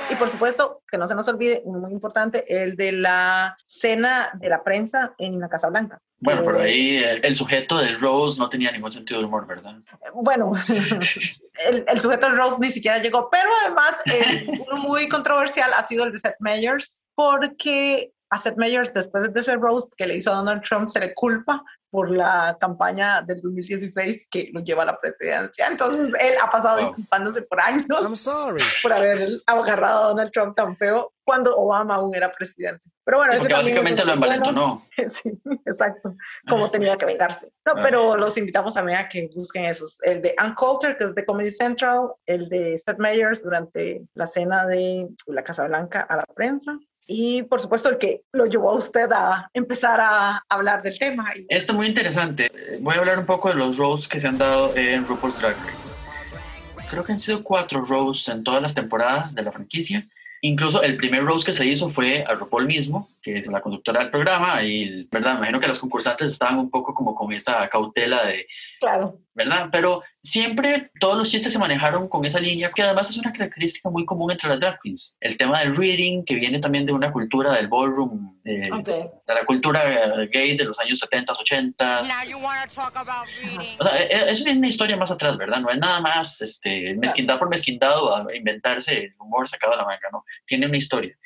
Y 0.09 0.15
por 0.15 0.29
supuesto, 0.29 0.80
que 0.91 0.97
no 0.97 1.07
se 1.07 1.15
nos 1.15 1.27
olvide, 1.29 1.61
uno 1.63 1.79
muy 1.79 1.91
importante, 1.93 2.45
el 2.47 2.75
de 2.75 2.91
la 2.91 3.57
cena 3.63 4.29
de 4.33 4.49
la 4.49 4.63
prensa 4.63 5.13
en 5.17 5.39
la 5.39 5.47
Casa 5.47 5.69
Blanca. 5.69 5.99
Bueno, 6.19 6.43
pero 6.45 6.59
Eh, 6.59 6.63
ahí 6.63 6.97
eh, 6.97 7.19
el 7.23 7.35
sujeto 7.35 7.77
del 7.77 7.99
roast 7.99 8.37
no 8.37 8.49
tenía 8.49 8.71
ningún 8.71 8.91
sentido 8.91 9.21
de 9.21 9.25
humor, 9.25 9.47
¿verdad? 9.47 9.75
Bueno, 10.13 10.51
el, 11.69 11.85
el 11.87 11.99
sujeto 11.99 12.27
del 12.27 12.37
Rose 12.37 12.57
ni 12.59 12.71
siquiera 12.71 12.99
llegó, 12.99 13.29
pero 13.31 13.49
además 13.65 13.95
eh, 14.05 14.47
uno 14.67 14.83
muy 14.83 15.07
controversial 15.07 15.71
ha 15.73 15.87
sido 15.87 16.03
el 16.03 16.11
de 16.11 16.19
Seth 16.19 16.35
Meyers, 16.39 17.05
porque 17.15 18.11
a 18.29 18.37
Seth 18.37 18.57
Meyers, 18.57 18.93
después 18.93 19.33
de 19.33 19.39
ese 19.39 19.55
roast 19.55 19.93
que 19.97 20.05
le 20.05 20.17
hizo 20.17 20.31
a 20.31 20.35
Donald 20.35 20.61
Trump, 20.63 20.89
se 20.89 20.99
le 20.99 21.13
culpa 21.13 21.63
por 21.91 22.09
la 22.09 22.57
campaña 22.59 23.21
del 23.21 23.41
2016 23.41 24.27
que 24.31 24.49
lo 24.53 24.61
lleva 24.61 24.83
a 24.83 24.85
la 24.87 24.97
presidencia. 24.97 25.67
Entonces, 25.67 26.13
él 26.21 26.33
ha 26.41 26.49
pasado 26.49 26.77
Wow. 26.77 26.85
disculpándose 26.87 27.41
por 27.43 27.61
años 27.61 27.85
I'm 27.89 28.15
sorry. 28.17 28.63
por 28.81 28.93
haber 28.93 29.41
agarrado 29.45 30.05
a 30.05 30.07
Donald 30.07 30.31
Trump 30.31 30.55
tan 30.55 30.75
feo 30.77 31.11
cuando 31.23 31.55
Obama 31.55 31.95
aún 31.95 32.15
era 32.15 32.31
presidente. 32.31 32.81
Pero 33.03 33.17
bueno, 33.17 33.33
Sí, 33.33 33.39
porque 33.39 33.53
básicamente 33.55 34.05
lo 34.05 34.13
envalentonó. 34.13 34.87
Sí, 35.11 35.31
exacto. 35.65 36.15
Como 36.47 36.71
tenía 36.71 36.97
que 36.97 37.05
vengarse. 37.05 37.51
No, 37.65 37.73
Ah. 37.75 37.81
pero 37.83 38.15
los 38.15 38.37
invitamos 38.37 38.73
también 38.75 38.99
a 38.99 39.09
que 39.09 39.29
busquen 39.35 39.65
esos. 39.65 40.01
El 40.03 40.21
de 40.21 40.33
Ann 40.37 40.53
Coulter, 40.55 40.95
que 40.95 41.03
es 41.05 41.15
de 41.15 41.25
Comedy 41.25 41.51
Central, 41.51 42.09
el 42.25 42.47
de 42.47 42.77
Seth 42.77 42.99
Meyers 42.99 43.43
durante 43.43 44.01
la 44.13 44.27
cena 44.27 44.65
de 44.65 45.09
la 45.27 45.43
Casa 45.43 45.67
Blanca 45.67 46.01
a 46.01 46.15
la 46.15 46.25
prensa. 46.33 46.77
Y 47.07 47.43
por 47.43 47.59
supuesto 47.59 47.89
el 47.89 47.97
que 47.97 48.21
lo 48.31 48.45
llevó 48.45 48.71
a 48.71 48.75
usted 48.75 49.11
a 49.11 49.49
empezar 49.53 49.99
a 49.99 50.43
hablar 50.47 50.81
del 50.81 50.97
tema. 50.97 51.29
Esto 51.49 51.73
es 51.73 51.77
muy 51.77 51.87
interesante. 51.87 52.51
Voy 52.79 52.95
a 52.95 52.99
hablar 52.99 53.19
un 53.19 53.25
poco 53.25 53.49
de 53.49 53.55
los 53.55 53.77
roasts 53.77 54.07
que 54.07 54.19
se 54.19 54.27
han 54.27 54.37
dado 54.37 54.75
en 54.75 55.05
RuPaul's 55.05 55.39
Drag 55.39 55.55
Race. 55.65 55.95
Creo 56.89 57.03
que 57.03 57.13
han 57.13 57.19
sido 57.19 57.43
cuatro 57.43 57.85
roasts 57.85 58.29
en 58.29 58.43
todas 58.43 58.61
las 58.61 58.73
temporadas 58.73 59.33
de 59.33 59.41
la 59.41 59.51
franquicia. 59.51 60.07
Incluso 60.43 60.81
el 60.81 60.97
primer 60.97 61.23
roast 61.23 61.45
que 61.45 61.53
se 61.53 61.65
hizo 61.67 61.89
fue 61.91 62.23
a 62.27 62.33
RuPaul 62.33 62.65
mismo, 62.65 63.07
que 63.21 63.37
es 63.37 63.47
la 63.47 63.61
conductora 63.61 63.99
del 64.01 64.09
programa, 64.09 64.63
y 64.63 65.07
verdad, 65.11 65.33
me 65.33 65.37
imagino 65.37 65.59
que 65.59 65.67
los 65.67 65.79
concursantes 65.79 66.31
estaban 66.31 66.57
un 66.57 66.71
poco 66.71 66.95
como 66.95 67.13
con 67.13 67.31
esa 67.31 67.69
cautela 67.69 68.25
de, 68.25 68.43
claro, 68.79 69.19
¿verdad? 69.33 69.69
Pero 69.71 70.03
siempre 70.21 70.91
todos 70.99 71.17
los 71.17 71.29
chistes 71.29 71.53
se 71.53 71.59
manejaron 71.59 72.07
con 72.07 72.25
esa 72.25 72.39
línea, 72.39 72.71
que 72.71 72.83
además 72.83 73.09
es 73.09 73.17
una 73.17 73.31
característica 73.31 73.89
muy 73.89 74.05
común 74.05 74.31
entre 74.31 74.49
las 74.49 74.59
drag 74.59 74.79
queens. 74.81 75.17
El 75.19 75.37
tema 75.37 75.59
del 75.61 75.75
reading, 75.75 76.23
que 76.23 76.35
viene 76.35 76.59
también 76.59 76.85
de 76.85 76.93
una 76.93 77.11
cultura 77.11 77.53
del 77.53 77.67
ballroom, 77.67 78.37
eh, 78.43 78.71
ok. 78.71 78.85
de 78.87 79.33
la 79.33 79.45
cultura 79.45 80.21
eh, 80.21 80.29
gay 80.31 80.57
de 80.57 80.65
los 80.65 80.79
años 80.79 80.99
70, 80.99 81.33
80. 81.33 82.01
Now 82.03 82.23
you 82.27 82.37
want 82.37 82.69
to 82.69 82.75
talk 82.75 82.95
about 82.95 83.27
reading. 83.41 83.77
O 83.79 83.83
sea, 83.83 84.01
eh, 84.01 84.09
eh, 84.11 84.25
eso 84.27 84.43
tiene 84.43 84.59
una 84.59 84.67
historia 84.67 84.97
más 84.97 85.11
atrás, 85.11 85.37
¿verdad? 85.37 85.59
No 85.59 85.69
es 85.69 85.77
nada 85.77 86.01
más 86.01 86.41
este, 86.41 86.95
mezquindad 86.95 87.39
por 87.39 87.49
mezquindad 87.49 88.01
o 88.03 88.15
a 88.15 88.35
inventarse 88.35 89.05
el 89.05 89.15
humor 89.19 89.47
sacado 89.47 89.73
de 89.73 89.77
la 89.77 89.85
manga, 89.85 90.09
¿no? 90.11 90.25
Tiene 90.45 90.65
una 90.65 90.77
historia. 90.77 91.17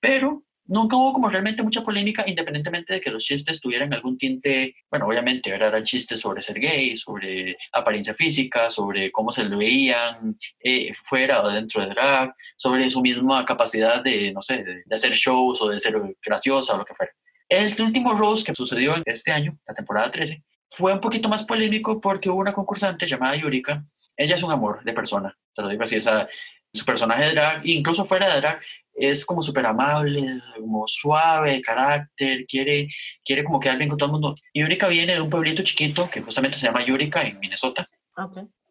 Pero 0.00 0.44
nunca 0.66 0.96
hubo 0.96 1.12
como 1.12 1.28
realmente 1.28 1.62
mucha 1.62 1.82
polémica, 1.82 2.24
independientemente 2.26 2.94
de 2.94 3.00
que 3.00 3.10
los 3.10 3.24
chistes 3.24 3.60
tuvieran 3.60 3.92
algún 3.92 4.16
tinte, 4.18 4.74
bueno, 4.90 5.06
obviamente. 5.06 5.50
Eran 5.50 5.82
chistes 5.84 6.20
sobre 6.20 6.42
ser 6.42 6.58
gay, 6.58 6.96
sobre 6.96 7.56
apariencia 7.72 8.14
física, 8.14 8.70
sobre 8.70 9.10
cómo 9.10 9.30
se 9.32 9.44
lo 9.44 9.58
veían 9.58 10.36
eh, 10.60 10.92
fuera 10.94 11.42
o 11.42 11.48
dentro 11.48 11.82
de 11.82 11.88
drag, 11.88 12.34
sobre 12.56 12.88
su 12.90 13.00
misma 13.00 13.44
capacidad 13.44 14.02
de, 14.02 14.32
no 14.32 14.42
sé, 14.42 14.58
de, 14.62 14.82
de 14.84 14.94
hacer 14.94 15.12
shows 15.12 15.60
o 15.62 15.68
de 15.68 15.78
ser 15.78 15.94
graciosa 16.24 16.74
o 16.74 16.78
lo 16.78 16.84
que 16.84 16.94
fuera. 16.94 17.12
El 17.48 17.72
último 17.82 18.14
roast 18.14 18.46
que 18.46 18.54
sucedió 18.54 18.94
este 19.04 19.30
año, 19.30 19.52
la 19.66 19.74
temporada 19.74 20.10
13, 20.10 20.42
fue 20.70 20.92
un 20.92 21.00
poquito 21.00 21.28
más 21.28 21.44
polémico 21.44 22.00
porque 22.00 22.28
hubo 22.28 22.40
una 22.40 22.52
concursante 22.52 23.06
llamada 23.06 23.36
Yurika. 23.36 23.84
Ella 24.16 24.34
es 24.34 24.42
un 24.42 24.50
amor 24.50 24.82
de 24.84 24.92
persona, 24.92 25.36
te 25.54 25.62
lo 25.62 25.68
digo 25.68 25.82
así, 25.82 25.96
o 25.96 26.00
sea, 26.00 26.28
su 26.72 26.84
personaje 26.84 27.26
de 27.26 27.30
drag, 27.32 27.60
incluso 27.64 28.04
fuera 28.04 28.32
de 28.32 28.40
drag, 28.40 28.60
es 28.94 29.26
como 29.26 29.42
súper 29.42 29.66
amable, 29.66 30.40
como 30.58 30.86
suave 30.86 31.52
de 31.52 31.62
carácter, 31.62 32.46
quiere, 32.46 32.88
quiere 33.24 33.44
como 33.44 33.60
quedar 33.60 33.76
bien 33.76 33.88
con 33.88 33.98
todo 33.98 34.06
el 34.06 34.12
mundo. 34.12 34.34
Y 34.52 34.60
Yurika 34.62 34.88
viene 34.88 35.14
de 35.14 35.20
un 35.20 35.30
pueblito 35.30 35.62
chiquito 35.62 36.08
que 36.10 36.22
justamente 36.22 36.58
se 36.58 36.66
llama 36.66 36.84
Yurika 36.84 37.22
en 37.22 37.38
Minnesota. 37.40 37.88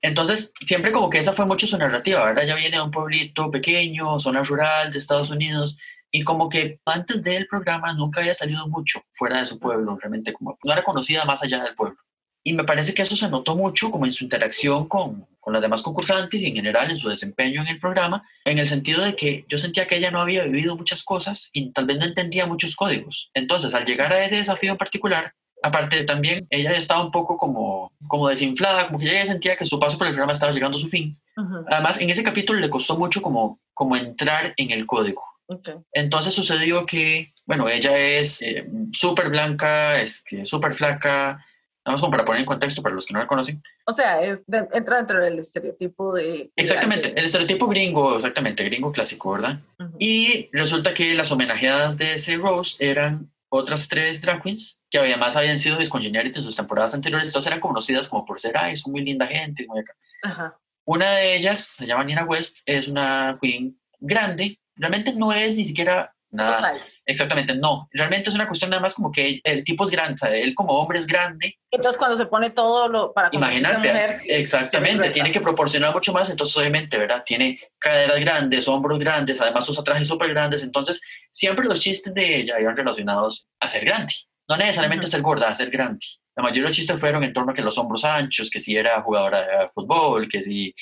Entonces, 0.02 0.52
siempre 0.66 0.92
como 0.92 1.10
que 1.10 1.20
esa 1.20 1.34
fue 1.34 1.46
mucho 1.46 1.66
su 1.66 1.78
narrativa, 1.78 2.24
¿verdad? 2.24 2.44
Ella 2.44 2.56
viene 2.56 2.78
de 2.78 2.84
un 2.84 2.92
pueblito 2.92 3.50
pequeño, 3.50 4.20
zona 4.20 4.44
rural 4.44 4.92
de 4.92 5.00
Estados 5.00 5.32
Unidos, 5.32 5.78
y 6.12 6.24
como 6.24 6.48
que 6.48 6.80
antes 6.86 7.24
del 7.24 7.48
programa 7.48 7.94
nunca 7.94 8.20
había 8.20 8.36
salido 8.36 8.68
mucho 8.68 9.02
fuera 9.14 9.40
de 9.40 9.48
su 9.48 9.60
pueblo, 9.60 9.98
realmente 9.98 10.32
como 10.34 10.58
no 10.64 10.74
era 10.74 10.84
conocida 10.84 11.26
más 11.26 11.42
allá 11.42 11.64
del 11.64 11.74
pueblo. 11.74 11.98
Y 12.44 12.54
me 12.54 12.64
parece 12.66 12.94
que 12.94 13.02
eso 13.02 13.16
se 13.16 13.30
notó 13.30 13.56
mucho 13.56 13.90
como 13.90 14.06
en 14.06 14.12
su 14.12 14.24
interacción 14.24 14.88
con, 14.88 15.26
con 15.40 15.54
las 15.54 15.62
demás 15.62 15.82
concursantes 15.82 16.42
y 16.42 16.48
en 16.48 16.56
general 16.56 16.92
en 16.92 16.98
su 16.98 17.08
desempeño 17.10 17.62
en 17.62 17.68
el 17.68 17.80
programa, 17.80 18.28
en 18.46 18.60
el 18.60 18.66
sentido 18.66 19.04
de 19.04 19.16
que 19.16 19.46
yo 19.48 19.58
sentía 19.58 19.88
que 19.88 19.98
ella 19.98 20.12
no 20.12 20.22
había 20.22 20.44
vivido 20.44 20.76
muchas 20.76 21.04
cosas 21.04 21.50
y 21.54 21.72
tal 21.72 21.86
vez 21.86 21.98
no 21.98 22.06
entendía 22.06 22.46
muchos 22.46 22.76
códigos. 22.76 23.30
Entonces, 23.34 23.74
al 23.74 23.86
llegar 23.86 24.12
a 24.12 24.26
ese 24.26 24.36
desafío 24.36 24.72
en 24.72 24.78
particular, 24.78 25.34
aparte 25.64 26.04
también 26.04 26.46
ella 26.50 26.74
estaba 26.74 27.04
un 27.04 27.12
poco 27.12 27.38
como, 27.38 27.94
como 28.08 28.28
desinflada, 28.28 28.88
como 28.88 29.00
que 29.00 29.06
ella 29.06 29.26
sentía 29.26 29.56
que 29.56 29.66
su 29.66 29.80
paso 29.80 29.98
por 29.98 30.08
el 30.08 30.14
programa 30.14 30.34
estaba 30.34 30.52
llegando 30.52 30.78
a 30.78 30.82
su 30.82 30.90
fin. 30.90 31.18
Ujú, 31.38 31.66
Además, 31.72 32.00
en 32.02 32.10
ese 32.10 32.24
capítulo 32.24 32.60
le 32.60 32.70
costó 32.70 32.98
mucho 32.98 33.22
como, 33.22 33.60
como 33.74 33.96
entrar 33.96 34.54
en 34.58 34.72
el 34.72 34.86
código. 34.86 35.24
ok. 35.48 35.70
Entonces 35.94 36.34
sucedió 36.34 36.86
que, 36.86 37.34
bueno, 37.46 37.70
ella 37.70 37.98
es 37.98 38.42
eh, 38.42 38.68
súper 38.92 39.30
blanca, 39.30 40.02
este, 40.02 40.46
súper 40.46 40.74
flaca, 40.74 41.44
vamos 41.86 42.02
como 42.02 42.12
para 42.12 42.26
poner 42.26 42.42
en 42.42 42.46
contexto 42.46 42.82
para 42.82 42.96
los 42.96 43.06
que 43.06 43.14
no 43.14 43.20
la 43.20 43.28
conocen. 43.28 43.62
O 43.86 43.94
sea, 43.94 44.22
es 44.22 44.46
de- 44.48 44.68
entra 44.74 44.98
dentro 44.98 45.20
del 45.24 45.40
estereotipo 45.40 46.14
de... 46.16 46.52
Exactamente, 46.56 47.14
el 47.16 47.26
estereotipo 47.26 47.68
gringo, 47.68 48.16
exactamente, 48.16 48.64
gringo 48.64 48.92
clásico, 48.92 49.32
¿verdad? 49.34 49.60
Ujú. 49.80 49.96
Y 50.00 50.50
resulta 50.54 50.94
que 50.94 51.14
las 51.14 51.32
homenajeadas 51.32 51.98
de 51.98 52.14
ese 52.14 52.38
roast 52.38 52.82
eran 52.82 53.32
otras 53.50 53.88
tres 53.88 54.22
drag 54.22 54.42
queens 54.42 54.80
que 54.90 54.98
además 55.00 55.36
habían 55.36 55.58
sido 55.58 55.78
Miss 55.78 55.90
Congeniality 55.90 56.40
en 56.40 56.44
sus 56.44 56.56
temporadas 56.56 56.94
anteriores, 56.94 57.28
entonces 57.28 57.48
eran 57.48 57.60
conocidas 57.60 58.08
como 58.08 58.26
por 58.26 58.40
ser, 58.40 58.56
ay, 58.58 58.76
son 58.76 58.92
muy 58.92 59.04
linda 59.04 59.28
gente, 59.28 59.66
muy 59.68 59.80
acá. 59.80 59.94
Ajá. 60.24 60.60
Una 60.86 61.12
de 61.14 61.36
ellas 61.36 61.60
se 61.60 61.88
llama 61.88 62.04
Nina 62.04 62.26
West, 62.26 62.60
es 62.66 62.88
una 62.88 63.38
queen 63.42 63.80
grande, 64.00 64.60
realmente 64.76 65.14
no 65.14 65.32
es 65.34 65.56
ni 65.56 65.66
siquiera 65.66 66.13
nada, 66.34 66.72
Plus 66.72 66.84
size. 66.84 67.02
exactamente, 67.06 67.56
no, 67.56 67.88
realmente 67.92 68.30
es 68.30 68.36
una 68.36 68.48
cuestión 68.48 68.70
nada 68.70 68.82
más 68.82 68.94
como 68.94 69.12
que 69.12 69.40
el 69.44 69.64
tipo 69.64 69.86
es 69.86 69.92
grande, 69.92 70.42
él 70.42 70.54
como 70.56 70.74
hombre 70.74 71.00
es 71.00 71.08
grande, 71.08 71.58
Entonces, 71.72 71.98
cuando 71.98 72.18
se 72.18 72.26
pone 72.26 72.50
todo 72.50 72.90
lo 72.90 73.14
para 73.14 73.30
imagínate, 73.32 73.78
mujer, 73.78 74.16
exactamente, 74.28 75.10
tiene 75.12 75.32
que 75.32 75.40
proporcionar 75.40 75.94
mucho 75.94 76.12
más, 76.12 76.30
entonces 76.30 76.58
obviamente, 76.58 76.98
¿verdad? 76.98 77.24
Tiene 77.26 77.60
caderas 77.80 78.20
grandes, 78.20 78.68
hombros 78.68 79.00
grandes, 79.00 79.40
además 79.42 79.68
usa 79.70 79.84
trajes 79.84 80.08
súper 80.08 80.30
grandes, 80.30 80.64
entonces 80.64 81.00
siempre 81.32 81.66
los 81.66 81.80
chistes 81.80 82.14
de 82.14 82.38
ella 82.38 82.60
iban 82.60 82.76
relacionados 82.76 83.48
a 83.60 83.68
ser 83.68 83.86
grande, 83.86 84.14
no 84.50 84.58
necesariamente 84.58 85.08
a 85.08 85.10
ser 85.10 85.22
gorda, 85.22 85.50
a 85.50 85.56
ser 85.56 85.70
grande. 85.70 86.06
La 86.36 86.42
mayoría 86.42 86.64
de 86.64 86.70
los 86.70 86.76
chistes 86.76 87.00
fueron 87.00 87.24
en 87.24 87.32
torno 87.32 87.52
a 87.52 87.54
que 87.54 87.62
los 87.62 87.78
hombros 87.78 88.04
anchos, 88.04 88.50
que 88.50 88.60
si 88.60 88.76
era 88.76 89.00
jugadora 89.04 89.42
de 89.42 89.70
fútbol, 89.70 90.28
que 90.28 90.42
si, 90.42 90.74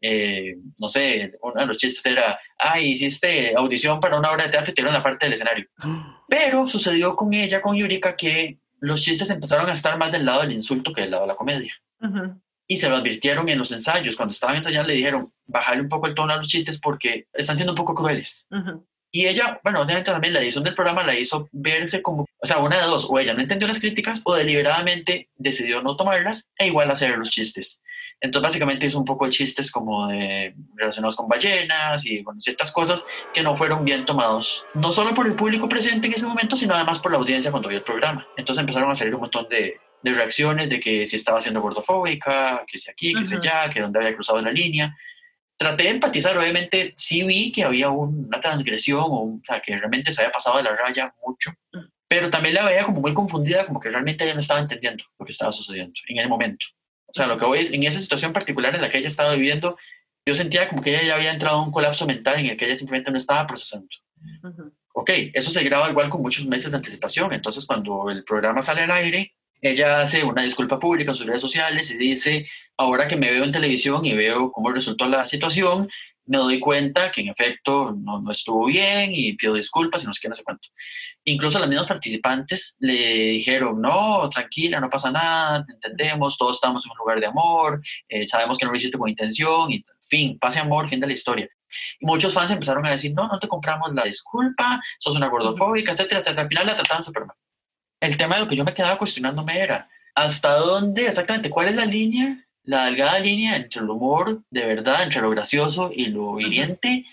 eh, 0.00 0.56
no 0.78 0.88
sé, 0.88 1.32
uno 1.40 1.54
de 1.60 1.66
los 1.66 1.78
chistes 1.78 2.04
era, 2.06 2.38
ay, 2.58 2.92
hiciste 2.92 3.54
audición 3.56 4.00
para 4.00 4.18
una 4.18 4.30
obra 4.30 4.44
de 4.44 4.50
teatro 4.50 4.72
y 4.72 4.74
te 4.74 4.82
dieron 4.82 4.94
la 4.94 5.02
parte 5.02 5.26
del 5.26 5.32
escenario. 5.32 5.66
Pero 6.28 6.66
sucedió 6.66 7.16
con 7.16 7.32
ella, 7.34 7.60
con 7.60 7.76
Yurika, 7.76 8.16
que 8.16 8.58
los 8.80 9.02
chistes 9.02 9.30
empezaron 9.30 9.68
a 9.68 9.72
estar 9.72 9.96
más 9.98 10.12
del 10.12 10.26
lado 10.26 10.42
del 10.42 10.52
insulto 10.52 10.92
que 10.92 11.02
del 11.02 11.10
lado 11.10 11.22
de 11.22 11.28
la 11.28 11.36
comedia. 11.36 11.72
Ujú. 12.00 12.40
Y 12.68 12.76
se 12.76 12.88
lo 12.88 12.96
advirtieron 12.96 13.48
en 13.48 13.58
los 13.58 13.70
ensayos. 13.72 14.16
Cuando 14.16 14.32
estaban 14.32 14.56
ensayando 14.56 14.88
le 14.88 14.94
dijeron, 14.94 15.32
bajarle 15.46 15.82
un 15.82 15.88
poco 15.88 16.08
el 16.08 16.14
tono 16.14 16.32
a 16.32 16.36
los 16.36 16.48
chistes 16.48 16.80
porque 16.80 17.26
están 17.32 17.56
siendo 17.56 17.72
un 17.72 17.76
poco 17.76 17.94
crueles. 17.94 18.48
Ujú. 18.50 18.86
Y 19.12 19.26
ella, 19.26 19.60
bueno, 19.62 19.80
obviamente 19.80 20.10
también 20.10 20.34
la 20.34 20.40
edición 20.40 20.64
del 20.64 20.74
programa 20.74 21.02
la 21.02 21.18
hizo 21.18 21.48
verse 21.52 22.02
como, 22.02 22.26
o 22.38 22.46
sea, 22.46 22.58
una 22.58 22.76
de 22.76 22.82
dos, 22.82 23.06
o 23.08 23.18
ella 23.18 23.32
no 23.32 23.40
entendió 23.40 23.66
las 23.68 23.80
críticas 23.80 24.20
o 24.24 24.34
deliberadamente 24.34 25.30
decidió 25.36 25.80
no 25.80 25.96
tomarlas 25.96 26.50
e 26.58 26.66
igual 26.66 26.90
hacer 26.90 27.16
los 27.16 27.30
chistes. 27.30 27.80
Entonces 28.20 28.42
básicamente 28.48 28.86
hizo 28.86 28.98
un 28.98 29.04
poco 29.04 29.26
de 29.26 29.30
chistes 29.30 29.70
como 29.70 30.08
de, 30.08 30.54
relacionados 30.74 31.14
con 31.16 31.28
ballenas 31.28 32.04
y 32.06 32.22
bueno, 32.22 32.40
ciertas 32.40 32.72
cosas 32.72 33.04
que 33.34 33.42
no 33.42 33.54
fueron 33.54 33.84
bien 33.84 34.04
tomados, 34.06 34.64
no 34.74 34.90
solo 34.90 35.14
por 35.14 35.26
el 35.26 35.34
público 35.34 35.68
presente 35.68 36.06
en 36.06 36.14
ese 36.14 36.26
momento, 36.26 36.56
sino 36.56 36.74
además 36.74 36.98
por 36.98 37.12
la 37.12 37.18
audiencia 37.18 37.50
cuando 37.50 37.68
vio 37.68 37.78
el 37.78 37.84
programa. 37.84 38.26
Entonces 38.36 38.60
empezaron 38.60 38.90
a 38.90 38.94
salir 38.94 39.14
un 39.14 39.20
montón 39.20 39.46
de, 39.50 39.78
de 40.02 40.12
reacciones 40.14 40.70
de 40.70 40.80
que 40.80 41.04
si 41.04 41.16
estaba 41.16 41.40
siendo 41.40 41.60
gordofóbica, 41.60 42.64
que 42.66 42.78
si 42.78 42.90
aquí, 42.90 43.12
que 43.14 43.24
si 43.24 43.34
Ujú. 43.36 43.42
allá, 43.46 43.70
que 43.70 43.80
dónde 43.80 43.98
había 43.98 44.14
cruzado 44.14 44.40
la 44.40 44.50
línea. 44.52 44.96
traté 45.58 45.84
de 45.84 45.88
empatizar, 45.90 46.36
obviamente 46.36 46.92
sí 46.98 47.22
vi 47.26 47.50
que 47.50 47.64
había 47.64 47.88
un- 47.88 48.26
una 48.26 48.40
transgresión, 48.42 49.00
o, 49.00 49.20
un- 49.20 49.38
o 49.40 49.44
sea, 49.44 49.60
que 49.60 49.74
realmente 49.74 50.12
se 50.12 50.20
había 50.20 50.30
pasado 50.30 50.58
de 50.58 50.62
la 50.64 50.76
raya 50.76 51.14
mucho, 51.26 51.50
pero 52.08 52.28
también 52.28 52.54
la 52.56 52.64
veía 52.66 52.84
como 52.84 53.00
muy 53.00 53.14
confundida, 53.14 53.66
como 53.66 53.80
que 53.80 53.88
realmente 53.88 54.22
ella 54.24 54.34
no 54.34 54.40
estaba 54.40 54.60
entendiendo 54.60 55.02
lo 55.18 55.24
que 55.24 55.32
estaba 55.32 55.52
sucediendo 55.52 55.94
en 56.08 56.18
el 56.18 56.28
momento. 56.28 56.66
O 57.16 57.18
sea, 57.18 57.26
lo 57.28 57.38
que 57.38 57.46
voy 57.46 57.60
es, 57.60 57.72
en 57.72 57.82
esa 57.82 57.98
situación 57.98 58.34
particular 58.34 58.74
en 58.74 58.82
la 58.82 58.90
que 58.90 58.98
ella 58.98 59.06
estaba 59.06 59.32
viviendo, 59.32 59.78
yo 60.26 60.34
sentía 60.34 60.68
como 60.68 60.82
que 60.82 60.90
ella 60.90 61.02
ya 61.02 61.14
había 61.14 61.32
entrado 61.32 61.56
en 61.56 61.64
un 61.64 61.72
colapso 61.72 62.06
mental 62.06 62.38
en 62.40 62.46
el 62.46 62.58
que 62.58 62.66
ella 62.66 62.76
simplemente 62.76 63.10
no 63.10 63.16
estaba 63.16 63.46
procesando. 63.46 63.88
Ujú. 64.42 64.70
Ok, 64.92 65.10
eso 65.32 65.50
se 65.50 65.64
graba 65.64 65.88
igual 65.88 66.10
con 66.10 66.20
muchos 66.20 66.44
meses 66.44 66.70
de 66.70 66.76
anticipación. 66.76 67.32
Entonces, 67.32 67.64
cuando 67.64 68.10
el 68.10 68.22
programa 68.22 68.60
sale 68.60 68.82
al 68.82 68.90
aire, 68.90 69.34
ella 69.62 70.02
hace 70.02 70.24
una 70.24 70.42
disculpa 70.42 70.78
pública 70.78 71.12
en 71.12 71.14
sus 71.14 71.26
redes 71.26 71.40
sociales 71.40 71.90
y 71.90 71.96
dice, 71.96 72.46
ahora 72.76 73.08
que 73.08 73.16
me 73.16 73.30
veo 73.30 73.44
en 73.44 73.52
televisión 73.52 74.04
y 74.04 74.12
veo 74.12 74.52
cómo 74.52 74.70
resultó 74.70 75.08
la 75.08 75.24
situación, 75.24 75.88
me 76.26 76.36
doy 76.36 76.60
cuenta 76.60 77.10
que 77.10 77.22
en 77.22 77.28
efecto 77.28 77.96
no, 77.98 78.20
no 78.20 78.30
estuvo 78.30 78.66
bien 78.66 79.10
y 79.10 79.32
pido 79.36 79.54
disculpas 79.54 80.04
y 80.04 80.06
no 80.06 80.12
sé 80.12 80.20
qué, 80.20 80.28
no 80.28 80.36
sé 80.36 80.44
cuánto. 80.44 80.68
Incluso 81.28 81.58
los 81.58 81.68
mismos 81.68 81.88
participantes 81.88 82.76
le 82.78 83.32
dijeron, 83.32 83.80
no, 83.82 84.30
tranquila, 84.30 84.78
no 84.78 84.88
pasa 84.88 85.10
nada, 85.10 85.64
te 85.66 85.72
entendemos, 85.72 86.38
todos 86.38 86.56
estamos 86.56 86.86
en 86.86 86.92
un 86.92 86.98
lugar 86.98 87.18
de 87.18 87.26
amor, 87.26 87.82
eh, 88.08 88.28
sabemos 88.28 88.56
que 88.56 88.64
no 88.64 88.70
lo 88.70 88.76
hiciste 88.76 88.96
con 88.96 89.08
intención, 89.08 89.72
y 89.72 89.84
fin, 90.00 90.38
pase 90.38 90.60
amor, 90.60 90.88
fin 90.88 91.00
de 91.00 91.08
la 91.08 91.14
historia. 91.14 91.48
Y 91.98 92.06
muchos 92.06 92.32
fans 92.32 92.52
empezaron 92.52 92.86
a 92.86 92.90
decir, 92.90 93.12
no, 93.12 93.26
no 93.26 93.40
te 93.40 93.48
compramos 93.48 93.92
la 93.92 94.04
disculpa, 94.04 94.80
sos 95.00 95.16
una 95.16 95.26
gordofóbica, 95.26 95.90
etcétera, 95.90 96.20
etcétera. 96.20 96.42
Al 96.42 96.48
final 96.48 96.66
la 96.68 96.76
trataban 96.76 97.02
súper 97.02 97.26
mal. 97.26 97.36
El 98.00 98.16
tema 98.16 98.36
de 98.36 98.42
lo 98.42 98.48
que 98.48 98.54
yo 98.54 98.64
me 98.64 98.72
quedaba 98.72 98.96
cuestionándome 98.96 99.58
era, 99.58 99.88
¿hasta 100.14 100.54
dónde 100.54 101.08
exactamente? 101.08 101.50
¿Cuál 101.50 101.66
es 101.66 101.74
la 101.74 101.86
línea, 101.86 102.46
la 102.62 102.84
delgada 102.84 103.18
línea 103.18 103.56
entre 103.56 103.80
el 103.80 103.90
humor 103.90 104.44
de 104.48 104.64
verdad, 104.64 105.02
entre 105.02 105.22
lo 105.22 105.30
gracioso 105.30 105.90
y 105.92 106.06
lo 106.06 106.38
hiriente? 106.38 107.04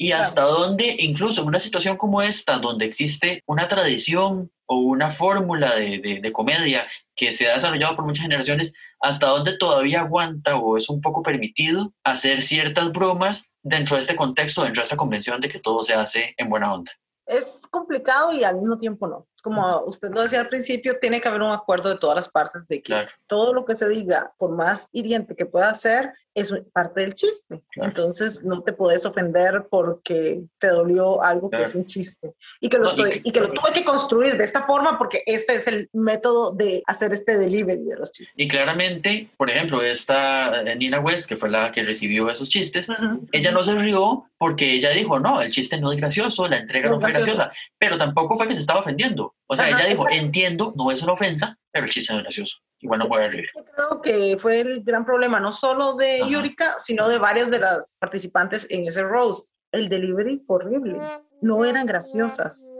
Y 0.00 0.12
hasta 0.12 0.42
dónde, 0.42 0.94
incluso 1.00 1.42
en 1.42 1.48
una 1.48 1.58
situación 1.58 1.96
como 1.96 2.22
esta, 2.22 2.58
donde 2.58 2.86
existe 2.86 3.42
una 3.46 3.66
tradición 3.66 4.50
o 4.66 4.76
una 4.76 5.10
fórmula 5.10 5.74
de, 5.74 5.98
de- 5.98 6.20
de 6.20 6.32
comedia 6.32 6.86
que 7.16 7.32
se 7.32 7.48
ha 7.50 7.54
desarrollado 7.54 7.96
por 7.96 8.04
muchas 8.04 8.22
generaciones, 8.22 8.72
hasta 9.00 9.26
dónde 9.26 9.56
todavía 9.56 10.00
aguanta 10.00 10.56
o 10.56 10.76
es 10.76 10.88
un 10.88 11.00
poco 11.00 11.22
permitido 11.22 11.92
hacer 12.04 12.42
ciertas 12.42 12.92
bromas 12.92 13.50
dentro 13.62 13.96
de 13.96 14.02
este 14.02 14.14
contexto, 14.14 14.62
dentro 14.62 14.80
de 14.80 14.84
esta 14.84 14.96
convención 14.96 15.40
de 15.40 15.48
que 15.48 15.58
todo 15.58 15.82
se 15.82 15.94
hace 15.94 16.34
en 16.36 16.48
buena 16.48 16.72
onda. 16.72 16.92
Es 17.26 17.62
complicado 17.70 18.32
y 18.32 18.44
al 18.44 18.56
mismo 18.56 18.78
tiempo 18.78 19.06
no. 19.08 19.26
Como 19.42 19.84
usted 19.84 20.10
lo 20.10 20.22
decía 20.22 20.40
al 20.40 20.48
principio, 20.48 20.98
tiene 21.00 21.20
que 21.20 21.28
haber 21.28 21.42
un 21.42 21.52
acuerdo 21.52 21.88
de 21.88 21.96
todas 21.96 22.16
las 22.16 22.28
partes 22.28 22.66
de 22.66 22.76
que 22.78 22.82
Claro. 22.82 23.08
todo 23.26 23.52
lo 23.52 23.64
que 23.64 23.76
se 23.76 23.88
diga, 23.88 24.32
por 24.38 24.50
más 24.50 24.88
hiriente 24.92 25.34
que 25.36 25.46
pueda 25.46 25.72
ser, 25.74 26.12
es 26.34 26.52
parte 26.72 27.00
del 27.00 27.14
chiste. 27.14 27.62
Claro. 27.72 27.88
Entonces 27.88 28.44
no 28.44 28.62
te 28.62 28.72
puedes 28.72 29.04
ofender 29.06 29.66
porque 29.70 30.42
te 30.58 30.68
dolió 30.68 31.22
algo 31.22 31.50
que 31.50 31.56
Claro. 31.56 31.68
es 31.70 31.74
un 31.74 31.84
chiste. 31.84 32.32
Y 32.60 32.68
que, 32.68 32.78
lo 32.78 32.84
No, 32.84 32.90
y 32.90 32.92
estoy- 32.92 33.10
que- 33.10 33.28
y 33.28 33.32
que 33.32 33.40
lo 33.40 33.52
tuve 33.52 33.72
que 33.72 33.84
construir 33.84 34.36
de 34.36 34.44
esta 34.44 34.62
forma 34.62 34.98
porque 34.98 35.22
este 35.26 35.54
es 35.56 35.66
el 35.66 35.88
método 35.92 36.52
de 36.52 36.82
hacer 36.86 37.12
este 37.12 37.36
delivery 37.38 37.82
de 37.84 37.96
los 37.96 38.12
chistes. 38.12 38.34
Y 38.36 38.46
claramente, 38.46 39.30
por 39.36 39.50
ejemplo, 39.50 39.82
esta 39.82 40.62
eh, 40.62 40.76
Nina 40.76 41.00
West, 41.00 41.28
que 41.28 41.36
fue 41.36 41.48
la 41.50 41.72
que 41.72 41.82
recibió 41.82 42.30
esos 42.30 42.48
chistes, 42.48 42.86
ella 43.32 43.50
no 43.50 43.64
se 43.64 43.74
rió 43.74 44.26
porque 44.38 44.72
ella 44.74 44.90
dijo, 44.90 45.18
no, 45.18 45.40
el 45.42 45.50
chiste 45.50 45.80
no 45.80 45.90
es 45.90 45.98
gracioso, 45.98 46.46
la 46.48 46.58
entrega 46.58 46.88
No 46.88 46.94
no, 46.96 47.00
fue 47.00 47.10
graciosa, 47.10 47.50
pero 47.78 47.98
tampoco 47.98 48.36
fue 48.36 48.46
que 48.46 48.54
se 48.54 48.60
estaba 48.60 48.80
ofendiendo. 48.80 49.27
O 49.46 49.56
sea, 49.56 49.66
Ajá, 49.66 49.78
ella 49.78 49.88
dijo, 49.88 50.04
exacto. 50.04 50.24
entiendo, 50.24 50.72
no 50.76 50.90
es 50.90 51.02
una 51.02 51.12
ofensa, 51.12 51.56
pero 51.70 51.86
el 51.86 51.90
chiste 51.90 52.12
no 52.12 52.20
es 52.20 52.24
gracioso. 52.24 52.58
Igual 52.80 53.00
no 53.00 53.14
a 53.14 53.28
reír. 53.28 53.46
Yo 53.56 53.64
creo 53.64 54.02
que 54.02 54.38
fue 54.40 54.60
el 54.60 54.84
gran 54.84 55.04
problema, 55.04 55.40
no 55.40 55.52
solo 55.52 55.94
de 55.94 56.22
Ajá. 56.22 56.30
Yurika, 56.30 56.76
sino 56.78 57.08
de 57.08 57.18
varias 57.18 57.50
de 57.50 57.58
las 57.58 57.98
participantes 58.00 58.66
en 58.70 58.86
ese 58.86 59.02
roast. 59.02 59.50
El 59.72 59.88
delivery 59.88 60.42
fue 60.46 60.56
horrible, 60.56 60.98
no 61.42 61.64
eran 61.64 61.86
graciosas. 61.86 62.72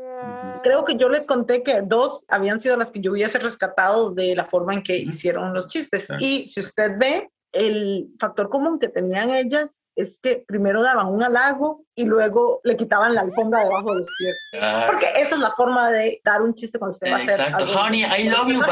Creo 0.63 0.85
que 0.85 0.97
yo 0.97 1.09
les 1.09 1.27
conté 1.27 1.63
que 1.63 1.83
dos 1.83 2.25
habían 2.29 2.61
sido 2.61 2.77
las 2.77 2.91
que 2.91 3.01
yo 3.01 3.13
hubiese 3.13 3.39
rescatado 3.39 4.15
de 4.15 4.35
la 4.35 4.47
forma 4.47 4.75
en 4.75 4.83
que 4.83 4.97
hicieron 4.97 5.53
los 5.53 5.69
chistes. 5.69 6.09
Y 6.19 6.49
si 6.49 6.61
usted 6.61 6.93
ve, 6.99 7.31
el 7.53 8.09
factor 8.19 8.49
común 8.49 8.79
que 8.79 8.89
tenían 8.89 9.31
ellas 9.31 9.81
es 9.97 10.21
que 10.21 10.45
primero 10.47 10.83
daban 10.83 11.09
un 11.09 11.23
halago 11.23 11.85
y 11.95 12.05
luego 12.05 12.61
le 12.63 12.77
quitaban 12.77 13.15
la 13.15 13.23
alfombra 13.23 13.65
debajo 13.65 13.93
de 13.95 13.99
los 14.01 14.09
pies. 14.19 14.51
Ah, 14.61 14.85
Porque 14.87 15.07
esa 15.17 15.35
es 15.35 15.41
la 15.41 15.51
forma 15.53 15.91
de 15.91 16.21
dar 16.25 16.41
un 16.43 16.55
chiste 16.55 16.79
cuando 16.79 16.95
usted 16.95 17.11
va 17.11 17.17
a 17.17 17.19
hacer 17.19 17.35
exacto. 17.35 17.65
algo. 17.65 17.81
Honey, 17.81 18.03
I 18.03 18.29
love 18.29 18.49
you, 18.49 18.59
but... 18.59 18.69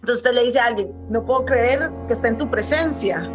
entonces 0.00 0.16
usted 0.16 0.32
le 0.32 0.44
dice 0.44 0.58
a 0.58 0.66
alguien, 0.66 0.90
no 1.10 1.24
puedo 1.24 1.44
creer 1.44 1.90
que 2.06 2.14
esté 2.14 2.28
en 2.28 2.38
tu 2.38 2.50
presencia, 2.50 3.28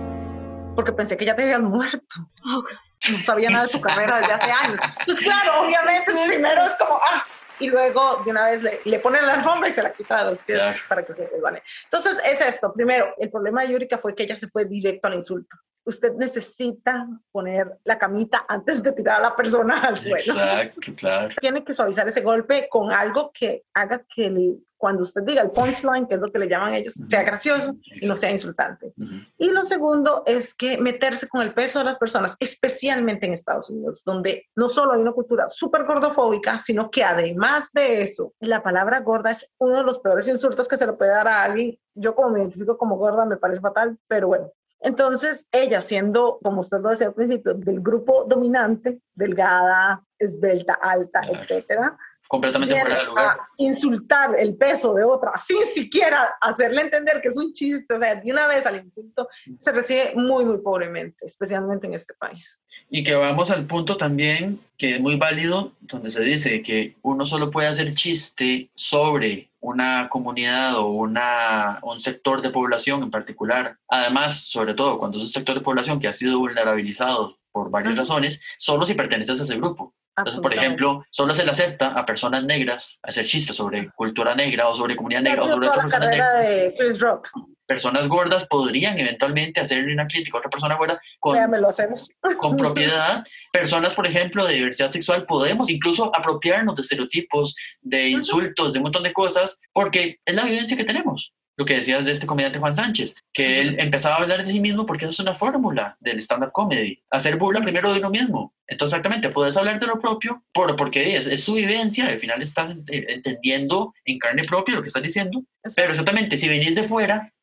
porque 0.76 0.92
pensé 0.92 1.18
que 1.18 1.26
ya 1.26 1.36
te 1.36 1.44
habías 1.44 1.62
muerto. 1.62 2.16
No 2.44 3.18
sabía 3.24 3.50
nada 3.50 3.66
de 3.68 3.72
tu 3.72 3.82
carrera 3.82 4.18
desde 4.20 4.34
hace 4.34 4.52
años. 4.52 4.80
Pues 5.06 5.20
claro, 5.20 5.62
obviamente 5.62 6.12
primero 6.28 6.64
es 6.64 6.72
como, 6.80 6.96
ah, 6.96 7.24
y 7.60 7.67
luego 7.67 8.22
de 8.26 8.32
una 8.32 8.46
vez 8.46 8.62
le, 8.63 8.80
le 8.86 9.00
pone 9.00 9.22
la 9.22 9.34
alfombra 9.36 9.70
y 9.70 9.72
se 9.72 9.82
la 9.84 9.93
quita 9.93 10.24
de 10.24 10.32
los 10.32 10.41
pies 10.41 10.58
Claro. 10.60 10.80
para 10.88 11.06
que 11.06 11.13
se 11.13 11.28
resbale. 11.28 11.63
Entonces 11.86 12.17
es 12.26 12.41
esto, 12.41 12.72
primero, 12.74 13.13
el 13.17 13.30
problema 13.32 13.63
de 13.63 13.70
Yurika 13.74 13.98
fue 13.98 14.13
que 14.15 14.24
ella 14.24 14.36
se 14.36 14.48
fue 14.48 14.65
directo 14.65 15.08
al 15.08 15.15
insulto. 15.15 15.56
Usted 15.88 16.13
necesita 16.15 17.08
poner 17.32 17.78
la 17.86 17.97
camita 17.97 18.45
antes 18.47 18.84
de 18.84 18.91
tirar 18.91 19.19
a 19.19 19.30
la 19.30 19.36
persona 19.36 19.80
al 19.80 19.97
suelo 19.97 20.17
Exacto, 20.17 20.93
claro. 20.97 21.34
tiene 21.39 21.63
que 21.63 21.73
suavizar 21.73 22.06
ese 22.08 22.21
golpe 22.21 22.67
con 22.69 22.91
algo 22.91 23.32
que 23.34 23.63
haga 23.73 24.04
que 24.13 24.26
el- 24.26 24.63
cuando 24.80 25.02
usted 25.02 25.23
diga 25.23 25.41
el 25.41 25.50
punchline, 25.50 26.06
que 26.08 26.13
es 26.15 26.19
lo 26.21 26.28
que 26.28 26.38
le 26.38 26.47
llaman 26.47 26.76
ellos, 26.76 26.93
sea 26.93 27.23
gracioso 27.23 27.76
y 28.00 28.06
no 28.06 28.15
sea 28.15 28.30
insultante. 28.30 28.93
Ujú. 28.95 29.13
Y 29.39 29.50
lo 29.50 29.65
segundo 29.65 30.21
es 30.28 30.54
que 30.54 30.78
meterse 30.78 31.28
con 31.28 31.41
el 31.41 31.52
peso 31.56 31.80
de 31.80 31.86
las 31.86 31.97
personas, 31.97 32.36
especialmente 32.39 33.26
en 33.26 33.34
Estados 33.34 33.71
Unidos, 33.71 34.04
donde 34.06 34.45
no 34.56 34.69
solo 34.69 34.91
hay 34.93 35.00
una 35.00 35.13
cultura 35.13 35.47
súper 35.50 35.86
gordofóbica, 35.86 36.60
sino 36.60 36.91
que 36.91 37.04
además 37.04 37.71
de 37.73 38.04
eso, 38.04 38.34
la 38.39 38.62
palabra 38.62 39.00
gorda 39.00 39.32
es 39.32 39.52
uno 39.58 39.78
de 39.78 39.84
los 39.84 39.97
peores 39.97 40.28
insultos 40.28 40.67
que 40.67 40.78
se 40.78 40.86
le 40.86 40.93
puede 40.93 41.10
dar 41.12 41.28
a 41.28 41.43
alguien. 41.43 41.76
Yo 41.95 42.13
como 42.13 42.30
me 42.30 42.39
identifico 42.41 42.78
como 42.78 42.97
gorda 42.97 43.26
me 43.26 43.38
parece 43.38 43.62
fatal, 43.62 43.97
pero 44.08 44.28
bueno. 44.28 44.52
Entonces, 44.82 45.48
ella 45.52 45.82
siendo, 45.82 46.40
como 46.44 46.62
usted 46.62 46.80
lo 46.82 46.90
decía 46.90 47.08
al 47.08 47.13
principio, 47.13 47.54
del 47.56 47.82
grupo 47.82 48.26
dominante, 48.26 49.02
delgada, 49.16 50.04
esbelta, 50.20 50.74
alta, 50.74 51.22
Claro. 51.22 51.42
etcétera, 51.42 51.98
Completamente 52.28 52.80
fuera 52.80 53.00
de 53.00 53.06
lugar. 53.06 53.38
a 53.40 53.50
insultar 53.58 54.36
el 54.38 54.56
peso 54.56 54.94
de 54.94 55.04
otra 55.04 55.32
sin 55.38 55.66
siquiera 55.66 56.30
hacerle 56.42 56.82
entender 56.82 57.22
que 57.22 57.30
es 57.30 57.38
un 57.38 57.52
chiste, 57.52 57.94
o 57.94 58.00
sea, 58.00 58.16
de 58.16 58.32
una 58.32 58.48
vez 58.48 58.66
al 58.66 58.76
insulto 58.76 59.28
se 59.58 59.72
recibe 59.72 60.13
muy, 60.16 60.46
muy 60.46 60.60
pobremente, 60.60 61.26
especialmente 61.26 61.88
en 61.88 61.94
este 61.94 62.13
país. 62.16 62.60
Y 62.90 63.04
que 63.04 63.16
vamos 63.16 63.52
al 63.52 63.66
punto 63.66 63.98
también 63.98 64.60
que 64.78 64.96
es 64.96 65.02
muy 65.02 65.16
válido, 65.16 65.74
donde 65.82 66.10
se 66.10 66.22
dice 66.22 66.62
que 66.62 66.96
uno 67.02 67.26
solo 67.26 67.50
puede 67.50 67.68
hacer 67.68 67.94
chiste 67.96 68.70
sobre 68.76 69.50
una 69.60 70.08
comunidad 70.08 70.78
o 70.78 70.88
una, 70.90 71.80
un 71.82 72.00
sector 72.00 72.42
de 72.42 72.52
población 72.52 73.02
en 73.02 73.10
particular. 73.10 73.78
Además, 73.90 74.42
sobre 74.42 74.76
todo 74.76 75.00
cuando 75.00 75.18
es 75.18 75.24
un 75.24 75.30
sector 75.30 75.56
de 75.56 75.62
población 75.62 76.00
que 76.00 76.08
ha 76.08 76.13
sido 76.13 76.38
vulnerabilizado 76.38 77.40
por 77.52 77.72
varias 77.72 77.94
Ujú. 77.94 78.02
razones, 78.02 78.42
solo 78.58 78.86
si 78.86 78.94
perteneces 78.94 79.40
a 79.40 79.44
ese 79.44 79.58
grupo. 79.58 79.96
Entonces, 80.17 80.41
por 80.41 80.53
ejemplo, 80.53 81.06
solo 81.12 81.34
se 81.34 81.45
le 81.45 81.51
acepta 81.51 81.89
a 81.89 82.06
personas 82.06 82.43
negras 82.43 82.99
hacer 83.03 83.25
chistes 83.25 83.56
sobre 83.56 83.91
cultura 83.91 84.34
negra 84.34 84.67
o 84.67 84.73
sobre 84.73 84.95
comunidad 84.95 85.21
negra 85.21 85.43
o 85.43 85.45
sobre 85.45 85.67
toda 85.67 85.71
otra 85.71 85.77
la 85.77 85.82
persona 85.84 86.06
carrera 86.06 86.41
negra. 86.41 86.63
de 86.63 86.75
Chris 86.75 86.99
Rock. 86.99 87.30
Personas 87.67 88.08
gordas 88.08 88.47
podrían 88.47 88.97
eventualmente 88.97 89.60
hacerle 89.60 89.93
una 89.93 90.08
crítica 90.08 90.38
a 90.38 90.39
otra 90.39 90.49
persona 90.49 90.75
gorda 90.75 90.99
con, 91.19 91.38
lo 91.62 91.69
hacemos. 91.69 92.10
con 92.38 92.56
propiedad. 92.58 93.23
Personas, 93.51 93.93
por 93.93 94.08
ejemplo, 94.08 94.45
de 94.45 94.56
diversidad 94.56 94.89
sexual, 94.89 95.25
podemos 95.25 95.69
incluso 95.69 96.10
apropiarnos 96.15 96.75
de 96.75 96.82
estereotipos, 96.82 97.56
de 97.82 98.10
insultos, 98.10 98.73
de 98.73 98.80
un 98.80 98.84
montón 98.84 99.03
de 99.03 99.13
cosas, 99.13 99.60
porque 99.71 100.17
es 100.25 100.34
la 100.34 100.45
vivencia 100.45 100.77
que 100.77 100.86
tenemos. 100.86 101.34
Lo 101.58 101.65
que 101.65 101.74
decías 101.74 102.06
de 102.06 102.12
este 102.12 102.28
comediante 102.28 102.60
Juan 102.60 102.76
Sánchez, 102.76 103.15
que 103.34 103.62
él 103.62 103.78
empezaba 103.80 104.17
a 104.17 104.22
hablar 104.22 104.39
de 104.39 104.46
sí 104.52 104.60
mismo 104.60 104.86
porque 104.86 105.06
eso 105.06 105.10
es 105.10 105.20
una 105.20 105.34
fórmula 105.34 105.98
del 106.00 106.20
stand-up 106.20 106.52
comedy. 106.52 107.02
Hacer 107.10 107.38
burla 107.38 107.62
primero 107.62 107.91
de 107.91 108.00
uno 108.00 108.12
mismo. 108.12 108.54
Entonces, 108.67 108.93
exactamente, 108.93 109.30
puedes 109.30 109.58
hablar 109.58 109.80
de 109.80 109.88
lo 109.88 110.00
propio 110.00 110.43
por, 110.54 110.76
porque 110.76 111.17
es, 111.17 111.26
es 111.26 111.43
su 111.43 111.56
vivencia, 111.56 112.06
al 112.06 112.20
final 112.20 112.43
estás 112.43 112.70
ent- 112.70 112.86
entendiendo 113.10 113.93
en 114.06 114.20
carne 114.20 114.43
propia 114.43 114.76
lo 114.76 114.82
que 114.84 114.88
estás 114.89 115.02
diciendo. 115.02 115.43
Pero 115.76 115.89
exactamente, 115.89 116.38
si 116.38 116.48
venís 116.48 116.76
de 116.76 116.84
fuera, 116.84 117.34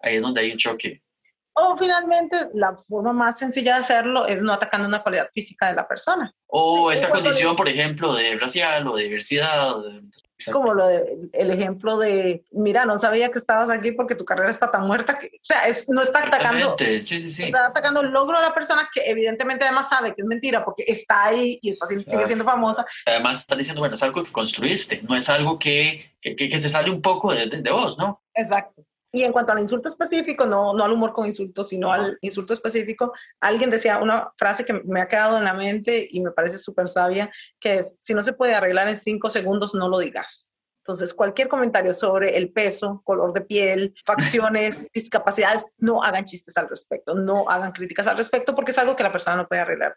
ahí 0.00 0.16
es 0.16 0.22
donde 0.22 0.40
hay 0.42 0.52
un 0.52 0.58
choque. 0.58 1.02
O 1.60 1.76
finalmente, 1.76 2.36
la 2.54 2.76
forma 2.88 3.12
más 3.12 3.38
sencilla 3.38 3.74
de 3.74 3.80
hacerlo 3.80 4.26
es 4.26 4.40
no 4.42 4.52
atacando 4.52 4.86
una 4.86 5.02
cualidad 5.02 5.28
física 5.34 5.66
de 5.68 5.74
la 5.74 5.86
persona. 5.88 6.32
O 6.46 6.90
Sí, 6.90 6.96
esta 6.96 7.10
condición, 7.10 7.56
por 7.56 7.68
ejemplo, 7.68 8.14
de 8.14 8.36
racial 8.38 8.86
o 8.86 8.96
de 8.96 9.04
diversidad. 9.04 9.76
o 9.76 9.82
de- 9.82 10.02
Como 10.52 10.72
lo 10.72 10.86
de, 10.86 11.18
el 11.32 11.50
ejemplo 11.50 11.98
de, 11.98 12.44
mira, 12.52 12.84
no 12.84 12.96
sabía 12.98 13.28
que 13.30 13.38
estabas 13.38 13.70
aquí 13.70 13.90
porque 13.92 14.14
tu 14.14 14.24
carrera 14.24 14.50
está 14.50 14.70
tan 14.70 14.86
muerta 14.86 15.18
que, 15.18 15.26
o 15.26 15.30
sea, 15.42 15.66
es, 15.66 15.88
no 15.88 16.00
está 16.00 16.20
atacando 16.20 16.76
sí, 16.78 17.32
sí, 17.32 17.42
está 17.42 17.66
atacando 17.66 18.02
el 18.02 18.10
logro 18.10 18.38
de 18.38 18.44
la 18.46 18.54
persona 18.54 18.88
que 18.94 19.02
evidentemente 19.10 19.64
además 19.64 19.88
sabe 19.88 20.14
que 20.14 20.22
es 20.22 20.26
mentira 20.28 20.64
porque 20.64 20.84
está 20.86 21.24
ahí 21.24 21.58
y 21.60 21.70
está, 21.70 21.88
sigue 21.88 22.04
Claro. 22.04 22.26
siendo 22.28 22.44
famosa. 22.44 22.86
Además, 23.04 23.40
estás 23.40 23.58
diciendo, 23.58 23.80
bueno, 23.80 23.96
es 23.96 24.02
algo 24.04 24.22
que 24.22 24.30
construiste, 24.30 25.02
no 25.02 25.16
es 25.16 25.28
algo 25.28 25.58
que, 25.58 26.14
que, 26.20 26.36
que- 26.36 26.48
que 26.48 26.58
se 26.60 26.68
sale 26.68 26.90
un 26.92 27.02
poco 27.02 27.34
de, 27.34 27.46
de, 27.46 27.60
de 27.60 27.70
vos, 27.72 27.98
¿no? 27.98 28.22
Exacto. 28.32 28.84
Y 29.10 29.22
en 29.22 29.32
cuanto 29.32 29.52
al 29.52 29.60
insulto 29.60 29.88
específico, 29.88 30.46
no, 30.46 30.74
no 30.74 30.84
al 30.84 30.92
humor 30.92 31.12
con 31.12 31.26
insultos, 31.26 31.70
sino 31.70 31.90
al 31.90 32.18
insulto 32.20 32.52
específico, 32.52 33.12
alguien 33.40 33.70
decía 33.70 33.98
una 33.98 34.32
frase 34.36 34.64
que 34.64 34.74
me 34.84 35.00
ha 35.00 35.08
quedado 35.08 35.38
en 35.38 35.44
la 35.44 35.54
mente 35.54 36.06
y 36.10 36.20
me 36.20 36.30
parece 36.30 36.58
súper 36.58 36.88
sabia, 36.88 37.30
que 37.58 37.78
es, 37.78 37.94
si 38.00 38.12
no 38.12 38.22
se 38.22 38.34
puede 38.34 38.54
arreglar 38.54 38.88
en 38.88 38.98
cinco 38.98 39.30
segundos, 39.30 39.74
no 39.74 39.88
lo 39.88 39.98
digas. 39.98 40.52
Entonces, 40.88 41.12
cualquier 41.12 41.48
comentario 41.48 41.92
sobre 41.92 42.38
el 42.38 42.50
peso, 42.50 43.02
color 43.04 43.34
de 43.34 43.42
piel, 43.42 43.94
facciones, 44.06 44.90
discapacidades, 44.92 45.66
no 45.76 46.02
hagan 46.02 46.24
chistes 46.24 46.56
al 46.56 46.68
respecto, 46.68 47.14
no 47.14 47.48
hagan 47.48 47.72
críticas 47.72 48.06
al 48.06 48.16
respecto, 48.16 48.54
porque 48.54 48.72
es 48.72 48.78
algo 48.78 48.96
que 48.96 49.02
la 49.02 49.12
persona 49.12 49.36
no 49.36 49.48
puede 49.48 49.60
arreglar. 49.60 49.94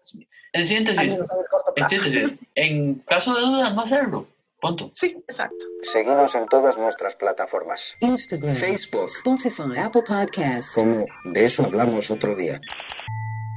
En 0.51 0.67
síntesis, 0.67 1.17
en, 1.17 1.89
síntesis, 1.89 2.37
en 2.55 2.95
caso 2.99 3.33
de 3.33 3.41
duda, 3.41 3.69
no 3.71 3.81
hacerlo. 3.81 4.27
Punto. 4.61 4.91
Sí, 4.93 5.17
exacto. 5.27 5.65
Seguimos 5.81 6.35
en 6.35 6.45
todas 6.45 6.77
nuestras 6.77 7.15
plataformas. 7.15 7.95
Instagram, 7.99 8.53
Facebook, 8.53 9.05
Spotify, 9.05 9.79
Apple 9.79 10.03
Podcasts. 10.07 10.75
Como 10.75 11.03
de 11.25 11.45
eso 11.45 11.65
hablamos 11.65 12.11
otro 12.11 12.35
día. 12.35 12.61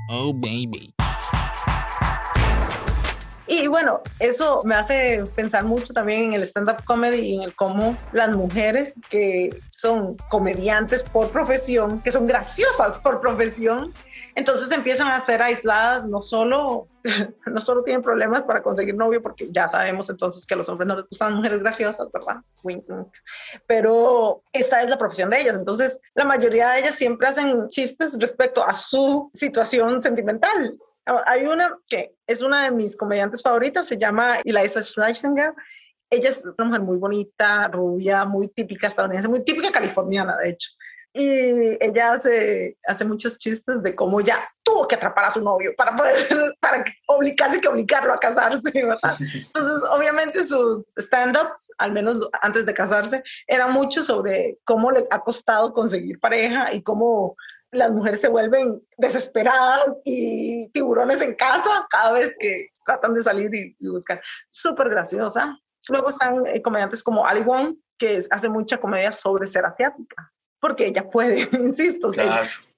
Oh, 0.08 0.32
baby. 0.32 0.94
Y 3.46 3.66
bueno, 3.66 4.00
eso 4.18 4.62
me 4.64 4.74
hace 4.74 5.22
pensar 5.36 5.64
mucho 5.64 5.92
también 5.92 6.24
en 6.24 6.32
el 6.32 6.42
stand-up 6.42 6.82
comedy 6.84 7.20
y 7.20 7.34
en 7.36 7.42
el 7.42 7.54
cómo 7.54 7.94
las 8.12 8.30
mujeres 8.30 8.98
que 9.10 9.50
son 9.70 10.16
comediantes 10.30 11.02
por 11.02 11.30
profesión, 11.30 12.00
que 12.00 12.10
son 12.10 12.26
graciosas 12.26 12.96
por 12.98 13.20
profesión, 13.20 13.92
entonces 14.34 14.70
empiezan 14.72 15.08
a 15.08 15.20
ser 15.20 15.42
aisladas, 15.42 16.06
no 16.06 16.22
solo, 16.22 16.88
no 17.46 17.60
solo 17.60 17.82
tienen 17.82 18.02
problemas 18.02 18.42
para 18.44 18.62
conseguir 18.62 18.94
novio, 18.94 19.22
porque 19.22 19.48
ya 19.50 19.68
sabemos 19.68 20.08
entonces 20.10 20.46
que 20.46 20.56
los 20.56 20.68
hombres 20.68 20.88
no 20.88 20.96
les 20.96 21.08
gustan 21.08 21.34
mujeres 21.34 21.60
graciosas, 21.60 22.08
¿verdad? 22.12 22.42
Pero 23.66 24.42
esta 24.52 24.82
es 24.82 24.88
la 24.88 24.98
profesión 24.98 25.30
de 25.30 25.40
ellas, 25.40 25.56
entonces 25.56 26.00
la 26.14 26.24
mayoría 26.24 26.70
de 26.70 26.80
ellas 26.80 26.94
siempre 26.94 27.28
hacen 27.28 27.68
chistes 27.68 28.18
respecto 28.18 28.66
a 28.66 28.74
su 28.74 29.30
situación 29.34 30.00
sentimental 30.00 30.78
hay 31.26 31.46
una 31.46 31.78
que 31.88 32.14
es 32.26 32.40
una 32.40 32.64
de 32.64 32.70
mis 32.70 32.96
comediantes 32.96 33.42
favoritas, 33.42 33.86
se 33.86 33.98
llama 33.98 34.38
Eliza 34.44 34.82
Schlesinger. 34.82 35.52
Ella 36.10 36.30
es 36.30 36.42
una 36.44 36.66
mujer 36.66 36.82
muy 36.82 36.96
bonita, 36.98 37.68
rubia, 37.68 38.24
muy 38.24 38.48
típica 38.48 38.86
estadounidense, 38.86 39.28
muy 39.28 39.44
típica 39.44 39.70
californiana, 39.70 40.36
de 40.36 40.50
hecho. 40.50 40.70
Y 41.16 41.82
ella 41.82 42.14
hace, 42.14 42.76
hace 42.88 43.04
muchos 43.04 43.38
chistes 43.38 43.80
de 43.84 43.94
cómo 43.94 44.20
ya 44.20 44.36
tuvo 44.64 44.88
que 44.88 44.96
atrapar 44.96 45.26
a 45.26 45.30
su 45.30 45.40
novio 45.40 45.70
para 45.76 45.94
poder, 45.94 46.26
para 46.60 46.84
obligarse 47.06 47.60
que 47.60 47.68
obligarlo 47.68 48.12
a 48.12 48.18
casarse, 48.18 48.70
¿verdad? 48.74 49.16
Entonces, 49.20 49.88
obviamente 49.90 50.44
sus 50.44 50.84
stand-ups, 50.96 51.72
al 51.78 51.92
menos 51.92 52.28
antes 52.42 52.66
de 52.66 52.74
casarse, 52.74 53.22
eran 53.46 53.72
mucho 53.72 54.02
sobre 54.02 54.58
cómo 54.64 54.90
le 54.90 55.06
ha 55.08 55.20
costado 55.20 55.72
conseguir 55.72 56.18
pareja 56.18 56.74
y 56.74 56.82
cómo 56.82 57.36
las 57.70 57.92
mujeres 57.92 58.20
se 58.20 58.28
vuelven 58.28 58.82
desesperadas 58.96 60.00
y 60.04 60.68
tiburones 60.70 61.22
en 61.22 61.34
casa 61.34 61.86
cada 61.90 62.12
vez 62.12 62.34
que 62.38 62.68
tratan 62.84 63.14
de 63.14 63.22
salir 63.22 63.54
y, 63.54 63.88
buscar. 63.88 64.20
Súper 64.50 64.88
graciosa. 64.88 65.56
Luego 65.88 66.10
están 66.10 66.46
eh, 66.46 66.62
comediantes 66.62 67.02
como 67.02 67.26
Ali 67.26 67.42
Wong, 67.42 67.76
que 67.98 68.24
hace 68.30 68.48
mucha 68.48 68.78
comedia 68.78 69.12
sobre 69.12 69.46
ser 69.46 69.64
asiática, 69.64 70.32
porque 70.64 70.86
ella 70.86 71.10
puede, 71.10 71.46
insisto, 71.60 72.10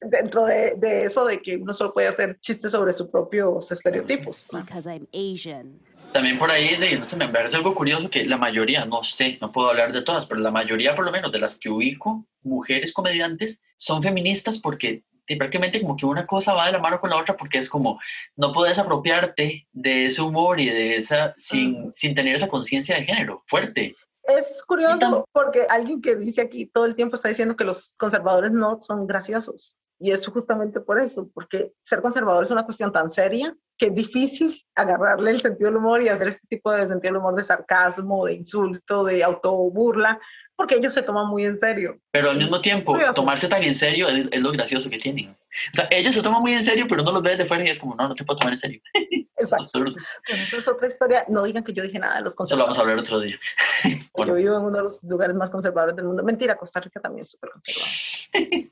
dentro 0.01 0.45
de, 0.45 0.75
de, 0.75 1.05
eso 1.05 1.25
de 1.25 1.41
que 1.41 1.57
uno 1.57 1.73
solo 1.73 1.93
puede 1.93 2.09
hacer 2.09 2.37
chistes 2.41 2.73
sobre 2.73 2.93
sus 2.93 3.07
propios 3.11 3.71
estereotipos. 3.71 4.45
Because 4.51 4.91
I'm 4.91 5.07
Asian. 5.15 5.79
También 6.13 6.37
por 6.37 6.51
ahí, 6.51 6.75
de, 6.75 6.99
no 6.99 7.05
sé, 7.05 7.17
me 7.17 7.29
parece 7.29 7.57
algo 7.57 7.77
curioso 7.77 8.11
que 8.11 8.25
la 8.25 8.39
mayoría, 8.39 8.85
no 8.87 9.05
sé, 9.05 9.39
no 9.41 9.53
puedo 9.53 9.71
hablar 9.71 9.93
de 9.93 10.03
todas, 10.03 10.27
pero 10.27 10.41
la 10.41 10.51
mayoría 10.51 10.97
por 10.97 11.05
lo 11.05 11.13
menos 11.13 11.31
de 11.31 11.39
las 11.39 11.61
que 11.61 11.69
ubico, 11.69 12.27
mujeres 12.43 12.93
comediantes, 12.93 13.61
son 13.77 14.03
feministas 14.03 14.59
porque 14.59 15.05
prácticamente 15.39 15.81
como 15.81 15.97
que 15.97 16.07
una 16.07 16.27
cosa 16.27 16.55
va 16.55 16.67
de 16.67 16.73
la 16.73 16.81
mano 16.81 17.01
con 17.01 17.11
la 17.11 17.17
otra 17.17 17.37
porque 17.37 17.59
es 17.59 17.69
como 17.69 18.01
no 18.35 18.53
puedes 18.53 18.81
apropiarte 18.81 19.69
de 19.73 20.07
ese 20.07 20.23
humor 20.23 20.59
y 20.61 20.67
de 20.67 20.97
esa 20.97 21.33
sin, 21.37 21.93
sin 21.95 22.17
tener 22.17 22.35
esa 22.35 22.49
conciencia 22.49 22.97
de 22.97 23.05
género 23.05 23.45
fuerte. 23.47 23.95
Es 24.29 24.65
curioso 24.65 25.29
porque 25.33 25.67
alguien 25.69 26.01
que 26.01 26.17
dice 26.17 26.41
aquí 26.41 26.67
todo 26.67 26.85
el 26.85 26.95
tiempo 26.95 27.17
está 27.17 27.29
diciendo 27.29 27.57
que 27.57 27.65
los 27.65 27.95
conservadores 27.99 28.53
no 28.53 28.81
son 28.81 29.07
graciosos. 29.07 29.77
Y 29.99 30.11
es 30.11 30.27
justamente 30.27 30.81
por 30.81 31.01
eso, 31.01 31.31
porque 31.33 31.73
ser 31.81 32.03
conservador 32.03 32.45
es 32.45 32.51
una 32.51 32.65
cuestión 32.65 32.93
tan 32.93 33.11
seria 33.11 33.57
que 33.79 33.87
es 33.87 33.95
difícil 33.95 34.63
agarrarle 34.75 35.31
el 35.31 35.41
sentido 35.41 35.71
del 35.71 35.79
humor 35.79 36.03
y 36.03 36.09
hacer 36.09 36.29
este 36.29 36.47
tipo 36.49 36.71
de 36.71 36.87
sentido 36.87 37.15
del 37.15 37.21
humor 37.21 37.35
de 37.35 37.43
sarcasmo, 37.43 38.27
de 38.27 38.35
insulto, 38.35 39.05
de 39.05 39.25
autoburla, 39.25 40.21
porque 40.55 40.75
ellos 40.75 40.93
se 40.93 41.03
toman 41.03 41.29
muy 41.29 41.47
en 41.47 41.57
serio. 41.57 41.99
Pero 42.11 42.31
al 42.31 42.37
mismo 42.37 42.61
tiempo, 42.61 42.99
tomarse 43.15 43.49
tan 43.49 43.63
en 43.63 43.75
serio 43.75 44.09
es, 44.09 44.41
lo 44.41 44.51
gracioso 44.53 44.91
que 44.91 44.99
tienen. 44.99 45.31
O 45.31 45.75
sea, 45.75 45.89
ellos 45.91 46.15
se 46.15 46.23
toman 46.23 46.43
muy 46.43 46.53
en 46.53 46.65
serio, 46.65 46.87
pero 46.89 47.03
no 47.03 47.13
los 47.13 47.23
ves 47.23 47.39
de 47.39 47.47
fuera 47.47 47.65
y 47.65 47.69
es 47.69 47.79
como, 47.79 47.95
no, 47.95 48.09
no 48.09 48.15
te 48.15 48.25
puedo 48.25 48.39
tomar 48.39 48.53
en 48.53 48.59
serio. 48.59 48.81
Exacto. 49.39 49.81
Bueno, 49.81 50.43
eso 50.45 50.57
es 50.57 50.69
otra 50.69 50.89
historia. 50.89 51.25
No 51.29 51.43
digan 51.45 51.63
que 51.63 51.73
yo 51.73 51.83
dije 51.83 51.99
nada 51.99 52.17
de 52.17 52.23
los 52.23 52.35
conservadores. 52.35 52.77
Eso 52.77 52.85
lo 52.85 52.89
vamos 52.95 53.07
a 53.09 53.13
hablar 53.13 53.21
otro 53.21 53.21
día. 53.21 53.39
bueno. 54.15 54.33
Yo 54.33 54.37
vivo 54.37 54.57
en 54.57 54.65
uno 54.65 54.77
de 54.79 54.85
los 54.85 55.03
lugares 55.05 55.35
más 55.35 55.51
conservadores 55.51 55.97
del 55.97 56.07
mundo. 56.07 56.23
Mentira, 56.23 56.57
Costa 56.57 56.81
Rica 56.81 57.01
también 57.01 57.23
es 57.23 57.31
súper 57.31 57.51
conservador. 57.51 57.91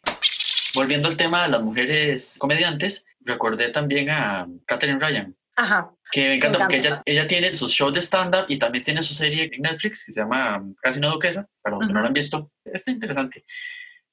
Volviendo 0.75 1.09
al 1.09 1.17
tema 1.17 1.43
de 1.43 1.49
las 1.51 1.63
mujeres 1.63 2.37
comediantes, 2.39 3.07
recordé 3.21 3.69
también 3.71 4.11
a 4.11 4.49
Katherine 4.67 4.99
Ryan. 4.99 5.37
Ajá. 5.57 5.93
Que 6.11 6.29
me 6.29 6.35
encanta, 6.35 6.59
porque 6.59 6.79
ella, 6.79 7.03
ella, 7.05 7.29
tiene 7.29 7.55
sus 7.55 7.71
shows 7.71 7.95
de 7.95 8.03
stand-up 8.03 8.47
y 8.49 8.59
también 8.59 8.83
tiene 8.83 9.03
su 9.03 9.15
serie 9.15 9.49
en 9.53 9.63
Netflix 9.63 10.05
que 10.05 10.13
se 10.13 10.21
llama 10.21 10.65
Casi 10.81 10.99
no 10.99 11.11
duquesa, 11.11 11.49
para 11.63 11.77
los 11.77 11.87
que 11.87 11.93
no 11.93 12.01
la 12.01 12.09
han 12.09 12.13
visto. 12.13 12.51
Está 12.65 12.91
interesante. 12.91 13.45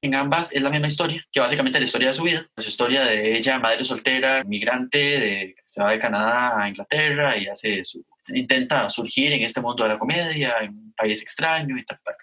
En 0.04 0.16
ambas 0.16 0.52
es 0.52 0.62
la 0.62 0.72
misma 0.72 0.88
historia, 0.88 1.24
que 1.32 1.40
básicamente 1.40 1.78
es 1.78 1.82
la 1.82 1.86
historia 1.86 2.08
de 2.08 2.14
su 2.16 2.24
vida, 2.24 2.48
la 2.56 2.64
historia 2.64 3.04
de 3.06 3.38
ella, 3.38 3.60
madre 3.60 3.86
soltera, 3.86 4.44
migrante, 4.44 4.98
de, 4.98 5.56
se 5.66 5.84
va 5.84 5.92
de 5.92 6.00
Canadá 6.00 6.60
a 6.60 6.68
Inglaterra 6.68 7.38
y 7.38 7.48
hace 7.48 7.84
su, 7.84 8.04
intenta 8.30 8.90
surgir 8.90 9.32
en 9.32 9.44
este 9.44 9.62
mundo 9.62 9.84
de 9.84 9.90
la 9.90 10.00
comedia, 10.00 10.56
en 10.62 10.70
un 10.70 10.94
país 10.94 11.22
extraño 11.22 11.78
y 11.78 11.86
tal, 11.86 12.00
tal. 12.04 12.16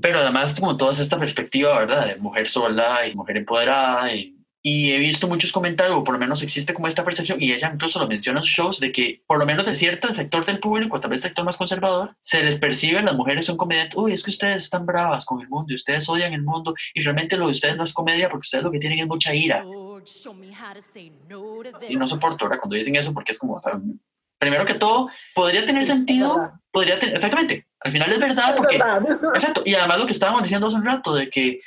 Pero 0.00 0.18
además 0.18 0.58
como 0.58 0.76
toda 0.76 0.92
esta 0.92 1.18
perspectiva, 1.18 1.78
¿verdad? 1.80 2.06
De 2.06 2.16
mujer 2.16 2.48
sola 2.48 3.06
y 3.06 3.14
mujer 3.14 3.36
empoderada 3.38 4.14
y 4.14 4.36
y 4.64 4.92
he 4.92 4.98
visto 4.98 5.26
muchos 5.26 5.50
comentarios, 5.50 5.96
o 5.96 6.04
por 6.04 6.14
lo 6.14 6.20
menos 6.20 6.42
existe 6.42 6.72
como 6.72 6.86
esta 6.86 7.04
percepción, 7.04 7.42
y 7.42 7.52
ella 7.52 7.72
incluso 7.74 7.98
lo 7.98 8.06
menciona 8.06 8.38
en 8.38 8.44
sus 8.44 8.52
shows, 8.52 8.80
de 8.80 8.92
que 8.92 9.22
por 9.26 9.38
lo 9.38 9.44
menos 9.44 9.66
de 9.66 9.74
cierto 9.74 10.12
sector 10.12 10.44
del 10.44 10.60
público, 10.60 11.00
tal 11.00 11.10
vez 11.10 11.22
sector 11.22 11.44
más 11.44 11.56
conservador, 11.56 12.14
se 12.20 12.44
les 12.44 12.56
percibe, 12.58 13.02
las 13.02 13.16
mujeres 13.16 13.46
son 13.46 13.56
comediantes, 13.56 13.96
uy, 13.96 14.12
es 14.12 14.22
que 14.22 14.30
ustedes 14.30 14.62
están 14.62 14.86
bravas 14.86 15.24
con 15.24 15.40
el 15.40 15.48
mundo 15.48 15.72
y 15.72 15.74
ustedes 15.74 16.08
odian 16.08 16.32
el 16.32 16.42
mundo, 16.42 16.74
y 16.94 17.00
realmente 17.00 17.36
lo 17.36 17.46
de 17.46 17.50
ustedes 17.50 17.76
no 17.76 17.82
es 17.82 17.92
comedia 17.92 18.28
porque 18.28 18.46
ustedes 18.46 18.62
lo 18.62 18.70
que 18.70 18.78
tienen 18.78 19.00
es 19.00 19.06
mucha 19.06 19.34
ira. 19.34 19.64
Y 21.88 21.96
no 21.96 22.06
soporto, 22.06 22.44
ahora 22.44 22.58
Cuando 22.58 22.76
dicen 22.76 22.94
eso, 22.94 23.12
porque 23.12 23.32
es 23.32 23.38
como, 23.38 23.60
primero 24.38 24.64
que 24.64 24.74
todo, 24.74 25.08
podría 25.34 25.66
tener 25.66 25.84
sentido, 25.84 26.52
podría 26.70 27.00
tener, 27.00 27.16
exactamente, 27.16 27.66
al 27.80 27.90
final 27.90 28.12
es 28.12 28.20
verdad, 28.20 28.54
porque, 28.56 28.76
exacto, 29.34 29.62
y 29.64 29.74
además 29.74 29.98
lo 29.98 30.06
que 30.06 30.12
estábamos 30.12 30.44
diciendo 30.44 30.68
hace 30.68 30.76
un 30.76 30.84
rato, 30.84 31.14
de 31.14 31.28
que 31.28 31.60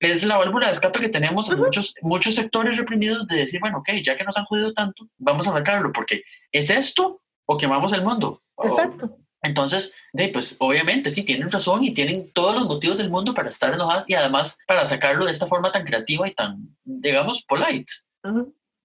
es 0.00 0.24
la 0.24 0.36
válvula 0.36 0.66
de 0.66 0.72
escape 0.72 1.00
que 1.00 1.08
tenemos 1.08 1.50
en 1.50 1.58
muchos, 1.58 1.94
muchos 2.02 2.34
sectores 2.34 2.76
reprimidos 2.76 3.26
de 3.26 3.36
decir, 3.36 3.60
bueno, 3.60 3.78
ok, 3.78 3.90
ya 4.02 4.16
que 4.16 4.24
nos 4.24 4.36
han 4.36 4.44
jodido 4.44 4.72
tanto, 4.72 5.08
vamos 5.16 5.48
a 5.48 5.52
sacarlo, 5.52 5.92
porque 5.92 6.22
es 6.52 6.70
esto 6.70 7.22
o 7.46 7.56
quemamos 7.56 7.92
el 7.92 8.02
mundo. 8.02 8.42
Exacto. 8.62 9.16
entonces, 9.42 9.94
pues 10.32 10.56
obviamente 10.58 11.10
sí, 11.10 11.22
tienen 11.24 11.50
razón 11.50 11.84
y 11.84 11.94
tienen 11.94 12.32
todos 12.32 12.54
los 12.54 12.64
motivos 12.64 12.98
del 12.98 13.10
mundo 13.10 13.34
para 13.34 13.48
estar 13.48 13.72
enojadas 13.72 14.04
y 14.08 14.14
además 14.14 14.58
para 14.66 14.86
sacarlo 14.86 15.24
de 15.24 15.30
esta 15.30 15.46
forma 15.46 15.72
tan 15.72 15.84
creativa 15.84 16.28
y 16.28 16.34
tan, 16.34 16.76
digamos, 16.84 17.44
polite. 17.44 17.92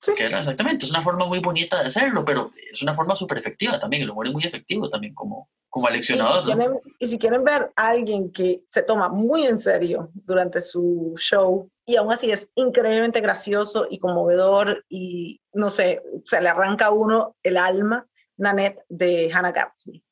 Sí. 0.04 0.14
Que 0.16 0.26
era 0.26 0.40
exactamente, 0.40 0.86
es 0.86 0.92
una 0.92 1.02
forma 1.02 1.26
muy 1.26 1.40
bonita 1.40 1.80
de 1.80 1.88
hacerlo, 1.88 2.26
pero 2.26 2.52
es 2.72 2.82
una 2.82 2.94
forma 2.94 3.16
súper 3.16 3.38
efectiva 3.38 3.80
también, 3.80 4.04
el 4.04 4.10
humor 4.10 4.28
es 4.28 4.34
muy 4.34 4.44
efectivo 4.44 4.90
también 4.90 5.14
como, 5.14 5.48
como 5.70 5.88
aleccionado. 5.88 6.42
Y 6.42 6.46
si, 6.46 6.54
quieren, 6.54 6.82
y 7.00 7.08
si 7.08 7.18
quieren 7.18 7.44
ver 7.46 7.72
a 7.78 7.88
alguien 7.88 8.30
que 8.30 8.58
se 8.68 8.84
toma 8.84 9.08
muy 9.08 9.44
en 9.44 9.58
serio 9.58 10.10
durante 10.14 10.60
su 10.60 11.16
show 11.18 11.70
y 11.86 11.96
aún 11.96 12.12
así 12.12 12.32
es 12.32 12.50
increíblemente 12.56 13.22
gracioso 13.22 13.88
y 13.90 13.98
conmovedor 13.98 14.84
y 14.90 15.40
no 15.54 15.70
sé, 15.70 16.02
se 16.26 16.42
le 16.42 16.50
arranca 16.50 16.88
a 16.88 16.92
uno 16.92 17.38
el 17.42 17.56
alma, 17.56 18.06
Nanette 18.36 18.84
de 18.90 19.32
Hannah 19.34 19.54
Gatsby. 19.54 20.04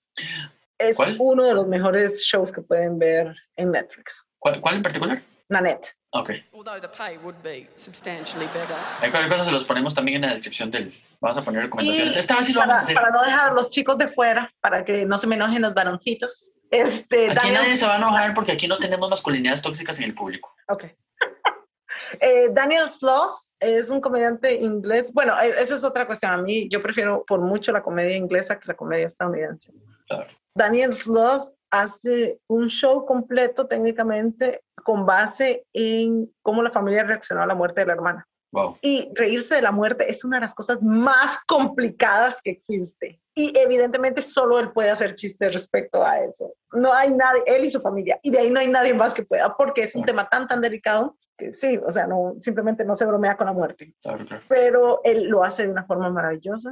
Es 0.78 0.96
uno 1.20 1.44
de 1.44 1.54
los 1.54 1.68
mejores 1.68 2.24
shows 2.24 2.52
que 2.52 2.62
pueden 2.62 2.98
ver 2.98 3.36
en 3.58 3.72
Netflix. 3.72 4.26
¿Cuál, 4.40 4.62
cuál 4.62 4.78
en 4.78 4.84
particular? 4.84 5.22
Nanette. 5.50 5.96
Ok. 6.14 6.32
Although 6.54 6.80
the 6.80 6.90
pay 6.90 7.18
would 7.18 7.42
be 7.42 7.68
substantially 7.78 8.46
better. 8.48 8.76
Hay 9.00 9.12
cualquier 9.12 9.32
cosa 9.32 9.46
se 9.46 9.52
los 9.52 9.64
ponemos 9.66 9.96
también 9.96 10.18
en 10.18 10.30
la 10.30 10.34
descripción 10.34 10.70
del. 10.70 10.94
Vamos 11.22 11.38
a 11.38 11.44
poner 11.44 11.64
recomendaciones. 11.64 12.18
Esta 12.18 12.38
vez 12.38 12.48
sí 12.48 12.54
lo 12.54 12.60
para, 12.60 12.74
vamos 12.74 12.82
a 12.82 12.84
hacer. 12.84 12.96
Para 12.96 13.12
no 13.12 13.24
dejar 13.24 13.52
a 13.52 13.54
los 13.54 13.70
chicos 13.70 13.98
de 13.98 14.08
fuera, 14.08 14.54
para 14.60 14.84
que 14.84 15.06
no 15.06 15.18
se 15.18 15.28
me 15.28 15.36
enojen 15.36 15.62
los 15.62 15.74
varoncitos. 15.74 16.52
Este, 16.70 17.28
aquí 17.28 17.36
Daniel, 17.36 17.54
nadie 17.62 17.76
se 17.78 17.86
va 17.86 17.94
a 17.94 17.98
enojar 17.98 18.34
porque 18.34 18.52
aquí 18.52 18.68
no 18.68 18.78
tenemos 18.78 19.10
masculinidades 19.10 19.62
tóxicas 19.62 20.00
en 20.00 20.06
el 20.06 20.14
público. 20.14 20.54
Ok. 20.68 20.86
eh, 22.20 22.50
Daniel 22.52 22.90
Sloss 22.90 23.56
es 23.60 23.90
un 23.90 24.02
comediante 24.02 24.56
inglés. 24.56 25.14
Bueno, 25.14 25.40
e, 25.40 25.50
esa 25.50 25.76
es 25.76 25.84
otra 25.84 26.06
cuestión. 26.06 26.32
A 26.32 26.38
mí, 26.38 26.68
yo 26.68 26.82
prefiero 26.82 27.24
por 27.26 27.40
mucho 27.40 27.72
la 27.72 27.84
comedia 27.84 28.18
inglesa 28.18 28.60
que 28.60 28.68
la 28.68 28.74
comedia 28.74 29.06
estadounidense. 29.06 29.72
Claro. 30.08 30.28
Daniel 30.54 30.94
Sloss 30.94 31.54
hace 31.72 32.40
un 32.48 32.68
show 32.68 33.06
completo 33.06 33.68
técnicamente 33.68 34.62
con 34.84 35.06
base 35.06 35.66
en 35.74 36.32
cómo 36.42 36.62
la 36.62 36.72
familia 36.72 37.04
reaccionó 37.04 37.42
a 37.42 37.48
la 37.48 37.56
muerte 37.56 37.82
de 37.82 37.88
la 37.88 37.94
hermana. 37.94 38.28
Wow. 38.54 38.78
Y 38.82 39.10
reírse 39.16 39.56
de 39.56 39.62
la 39.62 39.72
muerte 39.72 40.12
es 40.12 40.26
una 40.26 40.38
de 40.38 40.42
las 40.42 40.54
cosas 40.54 40.84
más 40.84 41.40
complicadas 41.48 42.42
que 42.42 42.50
existe. 42.50 43.22
Y 43.34 43.58
evidentemente 43.58 44.22
solo 44.22 44.60
él 44.60 44.74
puede 44.74 44.90
hacer 44.90 45.16
chistes 45.16 45.54
respecto 45.54 46.04
a 46.04 46.20
eso. 46.20 46.54
No 46.74 46.94
hay 46.94 47.12
nadie, 47.12 47.42
él 47.46 47.64
y 47.64 47.72
su 47.72 47.80
familia. 47.80 48.20
Y 48.22 48.30
de 48.30 48.40
ahí 48.40 48.50
no 48.50 48.60
hay 48.60 48.68
nadie 48.68 48.94
más 48.94 49.14
que 49.14 49.24
pueda, 49.24 49.56
porque 49.56 49.84
es 49.84 49.96
un 49.96 50.04
tema 50.04 50.28
tan, 50.28 50.48
tan 50.48 50.60
delicado 50.60 51.16
que 51.38 51.54
sí, 51.54 51.78
o 51.78 51.92
sea, 51.92 52.08
no, 52.08 52.36
simplemente 52.42 52.84
no 52.84 52.94
se 52.96 53.06
bromea 53.06 53.38
con 53.38 53.48
la 53.48 53.54
muerte. 53.54 53.96
Claro, 54.02 54.26
claro. 54.26 54.44
Pero 54.50 55.00
él 55.06 55.28
lo 55.28 55.46
hace 55.46 55.64
de 55.64 55.70
una 55.70 55.86
forma 55.86 56.10
maravillosa. 56.10 56.70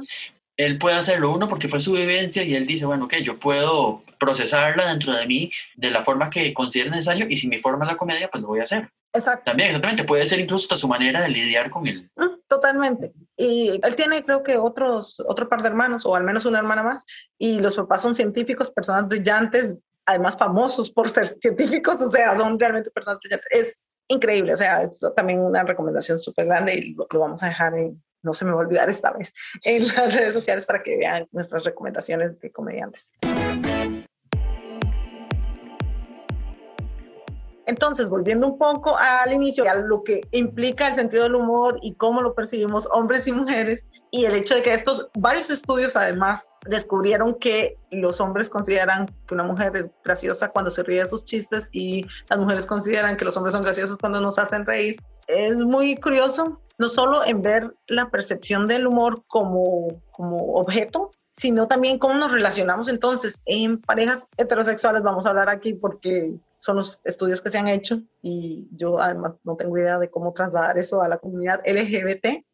Él 0.64 0.78
puede 0.78 0.96
hacerlo 0.96 1.32
uno 1.32 1.48
porque 1.48 1.68
fue 1.68 1.80
su 1.80 1.92
vivencia 1.92 2.42
y 2.42 2.54
él 2.54 2.66
dice, 2.66 2.84
bueno, 2.84 3.06
ok, 3.06 3.16
yo 3.22 3.38
puedo 3.38 4.02
procesarla 4.18 4.88
dentro 4.88 5.14
de 5.14 5.26
mí 5.26 5.50
de 5.74 5.90
la 5.90 6.04
forma 6.04 6.28
que 6.28 6.52
considere 6.52 6.90
necesario 6.90 7.26
y 7.28 7.38
si 7.38 7.48
mi 7.48 7.58
forma 7.58 7.86
es 7.86 7.92
la 7.92 7.96
comedia, 7.96 8.28
pues 8.30 8.42
lo 8.42 8.48
voy 8.48 8.60
a 8.60 8.64
hacer. 8.64 8.90
Exacto. 9.14 9.44
También, 9.46 9.70
exactamente, 9.70 10.04
puede 10.04 10.26
ser 10.26 10.38
incluso 10.38 10.64
hasta 10.64 10.76
su 10.76 10.86
manera 10.86 11.22
de 11.22 11.30
lidiar 11.30 11.70
con 11.70 11.86
él. 11.86 12.10
Mm, 12.14 12.40
Totalmente. 12.46 13.12
Y 13.36 13.80
él 13.82 13.96
tiene, 13.96 14.22
creo 14.22 14.42
que, 14.42 14.58
otros, 14.58 15.22
otro 15.26 15.48
par 15.48 15.62
de 15.62 15.68
hermanos, 15.68 16.04
o 16.04 16.14
al 16.14 16.24
menos 16.24 16.44
una 16.44 16.58
hermana 16.58 16.82
más, 16.82 17.06
y 17.38 17.60
los 17.60 17.76
papás 17.76 18.02
son 18.02 18.14
científicos, 18.14 18.70
personas 18.70 19.08
brillantes, 19.08 19.76
además 20.04 20.36
famosos 20.36 20.90
por 20.90 21.08
ser 21.08 21.26
científicos, 21.40 22.00
o 22.02 22.10
sea, 22.10 22.36
son 22.36 22.58
realmente 22.58 22.90
personas 22.90 23.18
brillantes. 23.20 23.48
Es 23.50 23.86
increíble, 24.08 24.52
o 24.52 24.56
sea, 24.56 24.82
es 24.82 25.00
también 25.16 25.38
una 25.38 25.62
recomendación 25.62 26.18
súper 26.18 26.46
grande 26.46 26.74
y 26.74 26.94
lo, 26.94 27.06
lo 27.08 27.20
vamos 27.20 27.42
a 27.42 27.46
dejar 27.46 27.74
en, 27.78 28.02
no 28.22 28.34
se 28.34 28.44
me 28.44 28.52
va 28.52 28.58
a 28.58 28.60
olvidar 28.60 28.88
esta 28.88 29.10
vez, 29.12 29.32
en 29.64 29.86
las 29.88 30.14
redes 30.14 30.34
sociales 30.34 30.66
para 30.66 30.82
que 30.82 30.96
vean 30.96 31.26
nuestras 31.32 31.64
recomendaciones 31.64 32.38
de 32.40 32.50
comediantes. 32.50 33.10
Entonces, 37.70 38.08
volviendo 38.08 38.48
un 38.48 38.58
poco 38.58 38.96
al 38.98 39.32
inicio, 39.32 39.62
a 39.70 39.76
lo 39.76 40.02
que 40.02 40.22
implica 40.32 40.88
el 40.88 40.96
sentido 40.96 41.22
del 41.22 41.36
humor 41.36 41.78
y 41.82 41.94
cómo 41.94 42.20
lo 42.20 42.34
percibimos 42.34 42.88
hombres 42.90 43.28
y 43.28 43.32
mujeres, 43.32 43.86
y 44.10 44.24
el 44.24 44.34
hecho 44.34 44.56
de 44.56 44.62
que 44.62 44.72
estos 44.72 45.08
varios 45.16 45.50
estudios 45.50 45.94
además 45.94 46.52
descubrieron 46.66 47.34
que 47.34 47.76
los 47.92 48.20
hombres 48.20 48.48
consideran 48.48 49.06
que 49.28 49.34
una 49.34 49.44
mujer 49.44 49.76
es 49.76 49.88
graciosa 50.02 50.48
cuando 50.48 50.72
se 50.72 50.82
ríe 50.82 51.02
de 51.02 51.06
sus 51.06 51.24
chistes 51.24 51.68
y 51.70 52.04
las 52.28 52.40
mujeres 52.40 52.66
consideran 52.66 53.16
que 53.16 53.24
los 53.24 53.36
hombres 53.36 53.52
son 53.52 53.62
graciosos 53.62 53.98
cuando 53.98 54.20
nos 54.20 54.40
hacen 54.40 54.66
reír. 54.66 54.96
Es 55.32 55.62
muy 55.62 55.94
curioso, 55.94 56.60
no 56.76 56.88
solo 56.88 57.24
en 57.24 57.40
ver 57.40 57.72
la 57.86 58.10
percepción 58.10 58.66
del 58.66 58.88
humor 58.88 59.22
como, 59.28 60.02
como 60.10 60.54
objeto, 60.54 61.12
sino 61.30 61.68
también 61.68 62.00
cómo 62.00 62.14
nos 62.14 62.32
relacionamos 62.32 62.88
entonces 62.88 63.40
en 63.46 63.80
parejas 63.80 64.26
heterosexuales. 64.36 65.02
Vamos 65.02 65.24
a 65.24 65.28
hablar 65.28 65.48
aquí 65.48 65.72
porque 65.72 66.34
son 66.58 66.76
los 66.76 67.00
estudios 67.04 67.40
que 67.40 67.50
se 67.50 67.58
han 67.58 67.68
hecho 67.68 68.02
y 68.22 68.68
yo 68.72 69.00
además 69.00 69.34
no 69.44 69.54
tengo 69.54 69.78
idea 69.78 70.00
de 70.00 70.10
cómo 70.10 70.32
trasladar 70.32 70.78
eso 70.78 71.00
a 71.00 71.08
la 71.08 71.18
comunidad 71.18 71.60
LGBT. 71.64 72.44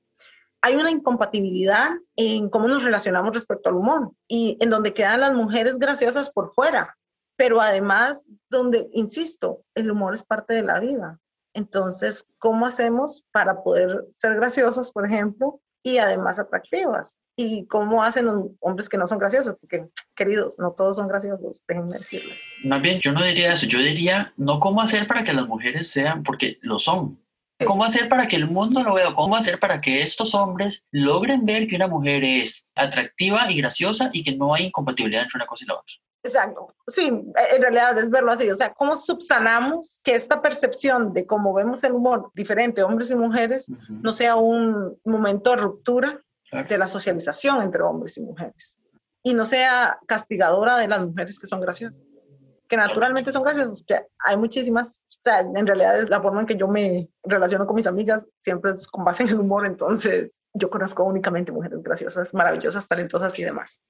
Hay 0.60 0.76
una 0.76 0.90
incompatibilidad 0.90 1.92
en 2.14 2.50
cómo 2.50 2.68
nos 2.68 2.84
relacionamos 2.84 3.32
respecto 3.32 3.70
al 3.70 3.76
humor 3.76 4.12
y 4.28 4.58
en 4.60 4.68
donde 4.68 4.92
quedan 4.92 5.20
las 5.20 5.32
mujeres 5.32 5.78
graciosas 5.78 6.28
por 6.28 6.50
fuera, 6.50 6.98
pero 7.36 7.58
además 7.62 8.30
donde, 8.50 8.90
insisto, 8.92 9.62
el 9.74 9.90
humor 9.90 10.12
es 10.12 10.22
parte 10.22 10.52
de 10.52 10.62
la 10.62 10.78
vida. 10.78 11.18
Entonces, 11.56 12.28
¿cómo 12.38 12.66
hacemos 12.66 13.24
para 13.32 13.62
poder 13.62 14.04
ser 14.12 14.34
graciosas, 14.34 14.92
por 14.92 15.06
ejemplo, 15.06 15.62
y 15.82 15.96
además 15.96 16.38
atractivas? 16.38 17.16
¿Y 17.34 17.66
cómo 17.66 18.02
hacen 18.02 18.26
los 18.26 18.48
hombres 18.60 18.90
que 18.90 18.98
no 18.98 19.06
son 19.06 19.18
graciosos? 19.18 19.56
Porque, 19.58 19.86
queridos, 20.14 20.58
no 20.58 20.72
todos 20.72 20.96
son 20.96 21.06
graciosos, 21.06 21.62
déjenme 21.66 21.92
decirles. 21.92 22.38
Más 22.62 22.82
bien, 22.82 22.98
yo 23.00 23.12
no 23.12 23.24
diría 23.24 23.54
eso, 23.54 23.66
yo 23.66 23.78
diría, 23.78 24.34
no 24.36 24.60
cómo 24.60 24.82
hacer 24.82 25.06
para 25.06 25.24
que 25.24 25.32
las 25.32 25.48
mujeres 25.48 25.90
sean, 25.90 26.22
porque 26.22 26.58
lo 26.60 26.78
son. 26.78 27.18
¿Cómo 27.64 27.84
hacer 27.84 28.10
para 28.10 28.28
que 28.28 28.36
el 28.36 28.48
mundo 28.48 28.82
lo 28.82 28.92
vea? 28.92 29.14
¿Cómo 29.14 29.34
hacer 29.34 29.58
para 29.58 29.80
que 29.80 30.02
estos 30.02 30.34
hombres 30.34 30.84
logren 30.90 31.46
ver 31.46 31.66
que 31.66 31.76
una 31.76 31.88
mujer 31.88 32.22
es 32.22 32.68
atractiva 32.74 33.50
y 33.50 33.56
graciosa 33.56 34.10
y 34.12 34.22
que 34.22 34.36
no 34.36 34.52
hay 34.52 34.64
incompatibilidad 34.64 35.22
entre 35.22 35.38
una 35.38 35.46
cosa 35.46 35.64
y 35.64 35.68
la 35.68 35.74
otra? 35.74 35.94
Exacto, 36.26 36.74
sí, 36.86 37.06
en 37.08 37.62
realidad 37.62 37.96
es 37.98 38.10
verlo 38.10 38.32
así, 38.32 38.50
o 38.50 38.56
sea, 38.56 38.72
¿cómo 38.72 38.96
subsanamos 38.96 40.00
que 40.04 40.14
esta 40.14 40.42
percepción 40.42 41.12
de 41.12 41.26
cómo 41.26 41.52
vemos 41.54 41.84
el 41.84 41.92
humor 41.92 42.30
diferente, 42.34 42.82
hombres 42.82 43.10
y 43.10 43.16
mujeres, 43.16 43.68
uh 43.68 43.72
-huh. 43.74 44.00
no 44.02 44.12
sea 44.12 44.36
un 44.36 44.98
momento 45.04 45.50
de 45.50 45.56
ruptura 45.56 46.20
claro. 46.50 46.68
de 46.68 46.78
la 46.78 46.88
socialización 46.88 47.62
entre 47.62 47.82
hombres 47.82 48.16
y 48.18 48.22
mujeres? 48.22 48.78
Y 49.22 49.34
no 49.34 49.44
sea 49.44 49.98
castigadora 50.06 50.76
de 50.76 50.88
las 50.88 51.00
mujeres 51.06 51.38
que 51.38 51.46
son 51.46 51.60
graciosas, 51.60 52.16
que 52.68 52.76
naturalmente 52.76 53.32
son 53.32 53.42
graciosas, 53.42 53.84
que 53.86 54.00
hay 54.18 54.36
muchísimas, 54.36 55.04
o 55.08 55.22
sea, 55.22 55.40
en 55.40 55.66
realidad 55.66 55.98
es 55.98 56.08
la 56.08 56.20
forma 56.20 56.40
en 56.40 56.46
que 56.46 56.56
yo 56.56 56.68
me 56.68 57.08
relaciono 57.22 57.66
con 57.66 57.76
mis 57.76 57.86
amigas, 57.86 58.26
siempre 58.40 58.72
es 58.72 58.86
con 58.86 59.04
base 59.04 59.22
en 59.22 59.28
el 59.30 59.40
humor, 59.40 59.66
entonces 59.66 60.40
yo 60.52 60.68
conozco 60.70 61.04
únicamente 61.04 61.52
mujeres 61.52 61.82
graciosas, 61.82 62.34
maravillosas, 62.34 62.88
talentosas 62.88 63.38
y 63.38 63.44
demás. 63.44 63.82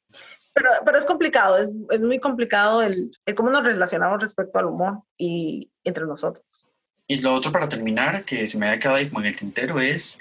Pero, 0.56 0.70
pero 0.86 0.98
es 0.98 1.04
complicado, 1.04 1.58
es, 1.58 1.78
es 1.90 2.00
muy 2.00 2.18
complicado 2.18 2.82
el, 2.82 3.10
el, 3.26 3.34
cómo 3.34 3.50
nos 3.50 3.62
relacionamos 3.62 4.22
respecto 4.22 4.58
al 4.58 4.64
humor 4.64 5.02
y 5.18 5.70
entre 5.84 6.06
nosotros. 6.06 6.66
Y 7.06 7.20
lo 7.20 7.34
otro 7.34 7.52
para 7.52 7.68
terminar, 7.68 8.24
que 8.24 8.48
se 8.48 8.56
me 8.56 8.70
ha 8.70 8.78
quedado 8.78 8.96
ahí 8.96 9.08
como 9.08 9.20
en 9.20 9.26
el 9.26 9.36
tintero, 9.36 9.78
es 9.78 10.18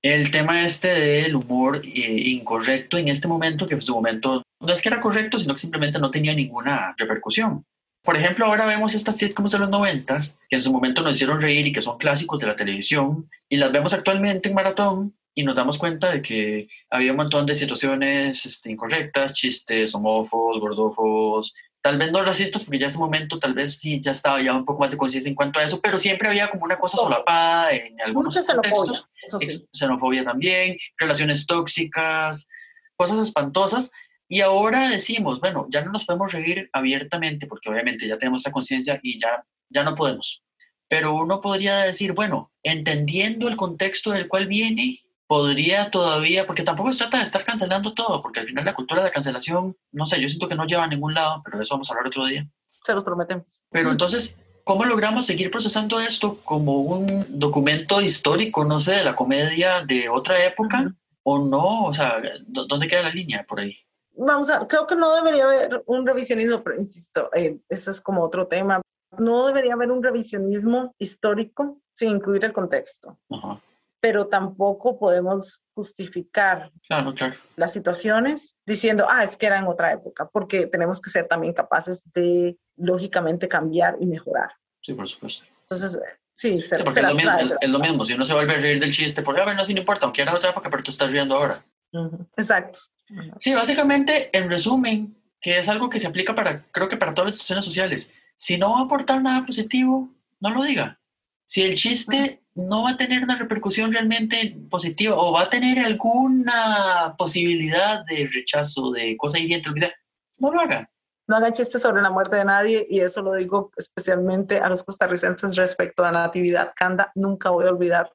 el 0.00 0.30
tema 0.30 0.64
este 0.64 0.88
del 0.88 1.36
humor 1.36 1.82
eh, 1.84 1.90
incorrecto 1.90 2.96
en 2.96 3.08
este 3.08 3.28
momento, 3.28 3.66
que 3.66 3.74
en 3.74 3.82
su 3.82 3.94
momento 3.94 4.42
no 4.58 4.72
es 4.72 4.80
que 4.80 4.88
era 4.88 5.02
correcto, 5.02 5.38
sino 5.38 5.52
que 5.52 5.60
simplemente 5.60 5.98
no 5.98 6.10
tenía 6.10 6.32
ninguna 6.32 6.94
repercusión. 6.96 7.66
Por 8.02 8.16
ejemplo, 8.16 8.46
ahora 8.46 8.64
vemos 8.64 8.94
estas 8.94 9.16
sitcoms 9.16 9.52
de 9.52 9.58
los 9.58 9.68
noventas, 9.68 10.38
que 10.48 10.56
en 10.56 10.62
su 10.62 10.72
momento 10.72 11.02
nos 11.02 11.12
hicieron 11.12 11.42
reír 11.42 11.66
y 11.66 11.72
que 11.74 11.82
son 11.82 11.98
clásicos 11.98 12.40
de 12.40 12.46
la 12.46 12.56
televisión, 12.56 13.28
y 13.50 13.58
las 13.58 13.70
vemos 13.70 13.92
actualmente 13.92 14.48
en 14.48 14.54
maratón, 14.54 15.14
y 15.34 15.44
nos 15.44 15.56
damos 15.56 15.78
cuenta 15.78 16.10
de 16.10 16.22
que 16.22 16.68
había 16.90 17.10
un 17.10 17.16
montón 17.16 17.44
de 17.46 17.54
situaciones 17.54 18.46
este, 18.46 18.70
incorrectas, 18.70 19.34
chistes 19.34 19.94
homófobos, 19.94 20.60
gordófobos, 20.60 21.54
tal 21.82 21.98
vez 21.98 22.12
no 22.12 22.22
racistas, 22.22 22.64
porque 22.64 22.78
ya 22.78 22.86
en 22.86 22.90
ese 22.90 22.98
momento 22.98 23.38
tal 23.38 23.52
vez 23.52 23.78
sí 23.78 24.00
ya 24.00 24.12
estaba 24.12 24.40
ya 24.40 24.54
un 24.54 24.64
poco 24.64 24.80
más 24.80 24.90
de 24.90 24.96
conciencia 24.96 25.28
en 25.28 25.34
cuanto 25.34 25.60
a 25.60 25.64
eso, 25.64 25.80
pero 25.82 25.98
siempre 25.98 26.28
había 26.28 26.48
como 26.48 26.64
una 26.64 26.78
cosa 26.78 26.96
solapada 26.96 27.72
en 27.72 28.00
algunos 28.00 28.34
Mucha 28.34 28.46
contextos. 28.54 29.06
xenofobia, 29.14 29.50
sí. 29.50 29.66
Xenofobia 29.72 30.24
también, 30.24 30.76
relaciones 30.96 31.46
tóxicas, 31.46 32.48
cosas 32.96 33.18
espantosas. 33.18 33.90
Y 34.28 34.40
ahora 34.40 34.88
decimos, 34.88 35.40
bueno, 35.40 35.66
ya 35.68 35.84
no 35.84 35.92
nos 35.92 36.06
podemos 36.06 36.32
reír 36.32 36.70
abiertamente, 36.72 37.46
porque 37.46 37.68
obviamente 37.68 38.08
ya 38.08 38.16
tenemos 38.16 38.40
esa 38.40 38.52
conciencia 38.52 38.98
y 39.02 39.20
ya, 39.20 39.44
ya 39.68 39.82
no 39.82 39.94
podemos. 39.94 40.42
Pero 40.88 41.14
uno 41.14 41.42
podría 41.42 41.78
decir, 41.80 42.12
bueno, 42.12 42.50
entendiendo 42.62 43.46
el 43.46 43.56
contexto 43.56 44.10
del 44.12 44.28
cual 44.28 44.46
viene, 44.46 45.03
podría 45.26 45.90
todavía, 45.90 46.46
porque 46.46 46.62
tampoco 46.62 46.92
se 46.92 46.98
trata 46.98 47.18
de 47.18 47.24
estar 47.24 47.44
cancelando 47.44 47.94
todo, 47.94 48.20
porque 48.22 48.40
al 48.40 48.46
final 48.46 48.64
la 48.64 48.74
cultura 48.74 49.00
de 49.00 49.08
la 49.08 49.12
cancelación, 49.12 49.76
no 49.92 50.06
sé, 50.06 50.20
yo 50.20 50.28
siento 50.28 50.48
que 50.48 50.54
no 50.54 50.66
lleva 50.66 50.84
a 50.84 50.88
ningún 50.88 51.14
lado, 51.14 51.42
pero 51.44 51.58
de 51.58 51.64
eso 51.64 51.74
vamos 51.74 51.88
a 51.88 51.92
hablar 51.92 52.08
otro 52.08 52.26
día. 52.26 52.46
Se 52.84 52.94
los 52.94 53.04
prometemos. 53.04 53.62
Pero 53.70 53.90
entonces, 53.90 54.38
¿cómo 54.64 54.84
logramos 54.84 55.26
seguir 55.26 55.50
procesando 55.50 55.98
esto 55.98 56.38
como 56.44 56.80
un 56.80 57.26
documento 57.28 58.00
histórico, 58.00 58.64
no 58.64 58.80
sé, 58.80 58.92
de 58.92 59.04
la 59.04 59.16
comedia 59.16 59.84
de 59.84 60.08
otra 60.08 60.44
época? 60.44 60.80
Uh 60.80 60.84
-huh. 60.84 60.96
¿O 61.26 61.48
no? 61.48 61.84
O 61.86 61.94
sea, 61.94 62.20
¿dónde 62.46 62.86
queda 62.86 63.02
la 63.02 63.10
línea 63.10 63.46
por 63.48 63.60
ahí? 63.60 63.74
Vamos 64.16 64.50
a, 64.50 64.68
creo 64.68 64.86
que 64.86 64.94
no 64.94 65.14
debería 65.14 65.44
haber 65.44 65.82
un 65.86 66.06
revisionismo, 66.06 66.62
pero 66.62 66.76
insisto, 66.76 67.30
eh, 67.34 67.58
eso 67.70 67.90
es 67.90 68.00
como 68.00 68.22
otro 68.22 68.46
tema. 68.46 68.82
No 69.18 69.46
debería 69.46 69.72
haber 69.72 69.90
un 69.90 70.02
revisionismo 70.02 70.94
histórico 70.98 71.78
sin 71.94 72.10
incluir 72.10 72.44
el 72.44 72.52
contexto. 72.52 73.18
Uh 73.28 73.36
-huh 73.38 73.60
pero 74.04 74.26
tampoco 74.26 74.98
podemos 74.98 75.64
justificar 75.72 76.70
claro, 76.86 77.14
claro. 77.14 77.36
las 77.56 77.72
situaciones 77.72 78.54
diciendo, 78.66 79.06
ah, 79.08 79.24
es 79.24 79.34
que 79.34 79.46
era 79.46 79.56
en 79.56 79.66
otra 79.66 79.94
época, 79.94 80.28
porque 80.30 80.66
tenemos 80.66 81.00
que 81.00 81.08
ser 81.08 81.26
también 81.26 81.54
capaces 81.54 82.04
de, 82.12 82.58
lógicamente, 82.76 83.48
cambiar 83.48 83.96
y 83.98 84.04
mejorar. 84.04 84.50
Sí, 84.82 84.92
por 84.92 85.08
supuesto. 85.08 85.46
Entonces, 85.62 85.98
sí, 86.34 86.60
se, 86.60 86.76
sí 86.76 86.84
porque 86.84 87.00
se 87.00 87.00
es, 87.00 87.08
lo 87.08 87.14
mismo, 87.14 87.30
trae, 87.30 87.44
es, 87.44 87.52
es, 87.58 87.70
lo 87.70 87.78
mismo, 87.78 88.04
si 88.04 88.12
uno 88.12 88.26
se 88.26 88.34
vuelve 88.34 88.56
a 88.56 88.58
reír 88.58 88.78
del 88.78 88.92
chiste, 88.92 89.22
porque, 89.22 89.40
a 89.40 89.46
ver, 89.46 89.56
no, 89.56 89.64
sí, 89.64 89.72
no 89.72 89.80
importa, 89.80 90.04
aunque 90.04 90.20
era 90.20 90.34
otra 90.34 90.50
época, 90.50 90.68
pero 90.68 90.82
tú 90.82 90.90
estás 90.90 91.10
riendo 91.10 91.34
ahora. 91.34 91.64
Uh 91.92 92.00
-huh. 92.00 92.26
Exacto. 92.36 92.80
Uh 93.08 93.14
-huh. 93.14 93.36
Sí, 93.40 93.54
básicamente, 93.54 94.28
en 94.36 94.50
resumen, 94.50 95.16
que 95.40 95.56
es 95.56 95.68
algo 95.70 95.88
que 95.88 95.98
se 95.98 96.08
aplica 96.08 96.34
para, 96.34 96.66
creo 96.72 96.90
que 96.90 96.98
para 96.98 97.14
todas 97.14 97.28
las 97.28 97.34
instituciones 97.36 97.64
sociales, 97.64 98.12
si 98.36 98.58
no 98.58 98.74
va 98.74 98.80
a 98.80 98.82
aportar 98.82 99.22
nada 99.22 99.46
positivo, 99.46 100.10
no 100.40 100.50
lo 100.50 100.62
diga. 100.62 101.00
Si 101.46 101.62
el 101.62 101.74
chiste 101.76 102.43
no 102.54 102.84
va 102.84 102.90
a 102.90 102.96
tener 102.96 103.22
una 103.22 103.36
repercusión 103.36 103.92
realmente 103.92 104.56
positiva 104.70 105.16
o 105.16 105.32
va 105.32 105.42
a 105.42 105.50
tener 105.50 105.78
alguna 105.84 107.14
posibilidad 107.18 108.04
de 108.04 108.28
rechazo, 108.32 108.90
de 108.92 109.16
cosa 109.16 109.38
hiriente, 109.38 109.68
lo 109.68 109.74
que 109.74 109.80
sea, 109.80 109.92
no 110.38 110.52
lo 110.52 110.60
haga. 110.60 110.88
No 111.26 111.36
hagan 111.36 111.52
chistes 111.54 111.80
sobre 111.80 112.02
la 112.02 112.10
muerte 112.10 112.36
de 112.36 112.44
nadie 112.44 112.84
y 112.88 113.00
eso 113.00 113.22
lo 113.22 113.34
digo 113.34 113.70
especialmente 113.76 114.58
a 114.60 114.68
los 114.68 114.84
costarricenses 114.84 115.56
respecto 115.56 116.04
a 116.04 116.12
Natividad 116.12 116.72
Canda. 116.76 117.10
Nunca 117.14 117.48
voy 117.50 117.66
a 117.66 117.70
olvidar 117.70 118.12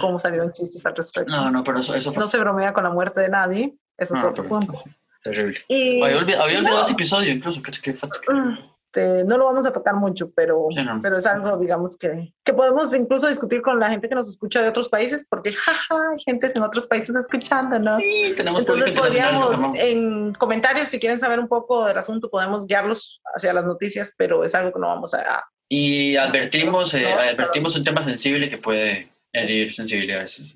cómo 0.00 0.18
salieron 0.18 0.52
chistes 0.52 0.84
al 0.84 0.94
respecto. 0.94 1.32
No, 1.32 1.50
no, 1.50 1.64
pero 1.64 1.78
eso, 1.78 1.94
eso 1.94 2.12
fue... 2.12 2.20
No 2.20 2.26
se 2.26 2.38
bromea 2.38 2.72
con 2.74 2.84
la 2.84 2.90
muerte 2.90 3.20
de 3.20 3.28
nadie, 3.30 3.74
eso 3.96 4.14
es 4.14 4.22
No, 4.22 4.28
otro 4.28 4.46
punto. 4.46 4.82
Terrible. 5.22 5.58
Y, 5.68 6.02
había 6.02 6.18
olvidado, 6.18 6.42
había 6.44 6.58
olvidado 6.58 6.78
no. 6.78 6.84
ese 6.84 6.92
episodio 6.92 7.30
incluso. 7.32 7.62
Que, 7.62 7.70
que, 7.72 7.94
que- 7.94 8.32
Mm, 8.32 8.58
Este, 8.94 9.24
no 9.24 9.38
lo 9.38 9.46
vamos 9.46 9.64
a 9.64 9.72
tocar 9.72 9.94
mucho, 9.94 10.30
pero, 10.32 10.66
Sí, 10.70 10.84
no. 10.84 11.00
pero 11.02 11.16
es 11.16 11.24
algo, 11.24 11.56
digamos, 11.56 11.96
que, 11.96 12.34
que 12.44 12.52
podemos 12.52 12.94
incluso 12.94 13.26
discutir 13.26 13.62
con 13.62 13.80
la 13.80 13.88
gente 13.88 14.06
que 14.06 14.14
nos 14.14 14.28
escucha 14.28 14.60
de 14.60 14.68
otros 14.68 14.90
países, 14.90 15.26
porque 15.28 15.52
jaja, 15.52 16.10
hay 16.12 16.22
gente 16.22 16.50
en 16.54 16.62
otros 16.62 16.86
países 16.86 17.14
escuchando, 17.16 17.78
¿no? 17.78 17.96
Sí, 17.96 18.34
tenemos 18.36 18.60
Entonces 18.60 18.92
podríamos, 18.92 19.50
en 19.76 20.34
comentarios, 20.34 20.90
si 20.90 21.00
quieren 21.00 21.18
saber 21.18 21.40
un 21.40 21.48
poco 21.48 21.86
del 21.86 21.96
asunto, 21.96 22.28
podemos 22.28 22.66
guiarlos 22.66 23.22
hacia 23.34 23.54
las 23.54 23.64
noticias, 23.64 24.12
pero 24.18 24.44
es 24.44 24.54
algo 24.54 24.72
que 24.72 24.78
no 24.78 24.88
vamos 24.88 25.14
a... 25.14 25.42
Y 25.70 26.16
advertimos, 26.16 26.92
eh, 26.92 27.00
No, 27.00 27.06
claro. 27.14 27.30
advertimos 27.30 27.74
un 27.76 27.84
tema 27.84 28.04
sensible 28.04 28.50
que 28.50 28.58
puede 28.58 29.08
herir 29.32 29.72
sensibilidades. 29.72 30.54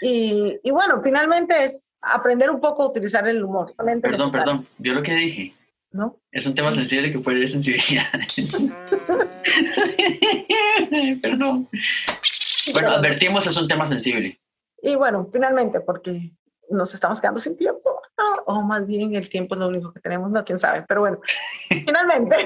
Y, 0.00 0.60
y 0.62 0.70
bueno, 0.70 1.00
finalmente 1.02 1.64
es 1.64 1.90
aprender 2.00 2.48
un 2.48 2.60
poco 2.60 2.84
a 2.84 2.86
utilizar 2.86 3.26
el 3.26 3.42
humor. 3.42 3.74
Perdón, 3.76 4.00
necesario, 4.02 4.30
perdón. 4.30 4.66
¿Vio 4.78 4.94
lo 4.94 5.02
que 5.02 5.14
dije? 5.14 5.56
¿No? 5.92 6.20
Es 6.30 6.46
un 6.46 6.54
tema 6.54 6.72
sensible 6.72 7.12
que 7.12 7.18
puede 7.18 7.38
herir 7.38 7.48
sensibilidades. 7.48 8.56
perdón. 11.22 11.68
Bueno, 12.72 12.90
advertimos, 12.90 13.46
es 13.46 13.56
un 13.56 13.68
tema 13.68 13.86
sensible. 13.86 14.40
Y 14.82 14.96
bueno, 14.96 15.28
finalmente, 15.32 15.80
porque 15.80 16.32
nos 16.70 16.94
estamos 16.94 17.20
quedando 17.20 17.40
sin 17.40 17.56
tiempo. 17.56 18.00
Ah, 18.16 18.42
O 18.46 18.62
más 18.62 18.86
bien 18.86 19.14
el 19.14 19.28
tiempo 19.28 19.54
es 19.54 19.60
lo 19.60 19.68
único 19.68 19.92
que 19.92 20.00
tenemos, 20.00 20.30
no, 20.30 20.44
quién 20.44 20.58
sabe. 20.58 20.84
Pero 20.86 21.00
bueno, 21.02 21.20
finalmente, 21.68 22.36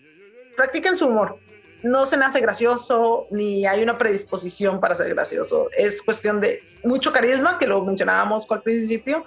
practiquen 0.56 0.96
su 0.96 1.06
humor. 1.06 1.38
No 1.82 2.06
se 2.06 2.16
nace 2.16 2.40
gracioso, 2.40 3.26
ni 3.30 3.66
hay 3.66 3.82
una 3.82 3.98
predisposición 3.98 4.80
para 4.80 4.94
ser 4.94 5.08
gracioso. 5.10 5.68
Es 5.76 6.02
cuestión 6.02 6.40
de 6.40 6.60
mucho 6.84 7.12
carisma, 7.12 7.58
que 7.58 7.66
lo 7.66 7.84
mencionábamos 7.84 8.50
al 8.50 8.62
principio, 8.62 9.24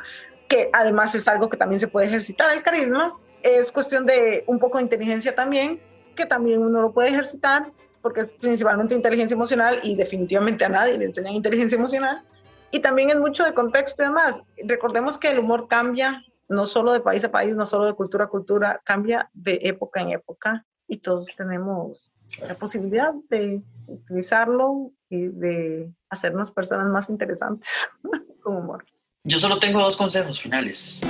que 0.47 0.69
además 0.73 1.13
es 1.15 1.27
algo 1.27 1.47
que 1.47 1.57
también 1.57 1.79
se 1.79 1.87
puede 1.87 2.07
ejercitar, 2.07 2.51
el 2.53 2.63
carisma. 2.63 3.15
Es 3.43 3.71
cuestión 3.71 4.05
de 4.05 4.43
un 4.47 4.59
poco 4.59 4.77
de 4.77 4.83
inteligencia 4.83 5.33
también, 5.35 5.79
que 6.15 6.25
también 6.25 6.61
uno 6.61 6.81
lo 6.81 6.93
puede 6.93 7.09
ejercitar, 7.09 7.71
porque 8.01 8.21
es 8.21 8.33
principalmente 8.33 8.93
inteligencia 8.93 9.35
emocional 9.35 9.79
y 9.83 9.95
definitivamente 9.95 10.65
a 10.65 10.69
nadie 10.69 10.97
le 10.97 11.05
enseñan 11.05 11.33
inteligencia 11.33 11.77
emocional. 11.77 12.23
Y 12.71 12.79
también 12.79 13.09
es 13.09 13.17
mucho 13.17 13.43
de 13.43 13.53
contexto 13.53 14.03
y 14.03 14.05
demás. 14.05 14.43
Recordemos 14.65 15.17
que 15.17 15.31
el 15.31 15.39
humor 15.39 15.67
cambia 15.67 16.23
no 16.47 16.65
solo 16.65 16.91
de 16.91 16.99
país 16.99 17.23
a 17.23 17.31
país, 17.31 17.55
no 17.55 17.65
solo 17.65 17.85
de 17.85 17.93
cultura 17.93 18.25
a 18.25 18.27
cultura, 18.27 18.81
cambia 18.83 19.29
de 19.33 19.59
época 19.63 20.01
en 20.01 20.11
época 20.11 20.65
y 20.87 20.97
todos 20.97 21.27
tenemos 21.37 22.11
la 22.47 22.55
posibilidad 22.55 23.13
de 23.29 23.61
utilizarlo 23.87 24.91
y 25.09 25.27
de 25.27 25.91
hacernos 26.09 26.51
personas 26.51 26.87
más 26.87 27.09
interesantes 27.09 27.89
con 28.43 28.57
humor. 28.57 28.83
Yo 29.23 29.37
solo 29.37 29.59
tengo 29.59 29.79
dos 29.79 29.95
consejos 29.95 30.39
finales. 30.39 31.03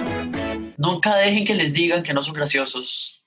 Nunca 0.80 1.14
dejen 1.18 1.44
que 1.44 1.56
les 1.56 1.74
digan 1.74 2.04
que 2.04 2.14
no 2.14 2.24
son 2.24 2.34
graciosos, 2.36 3.22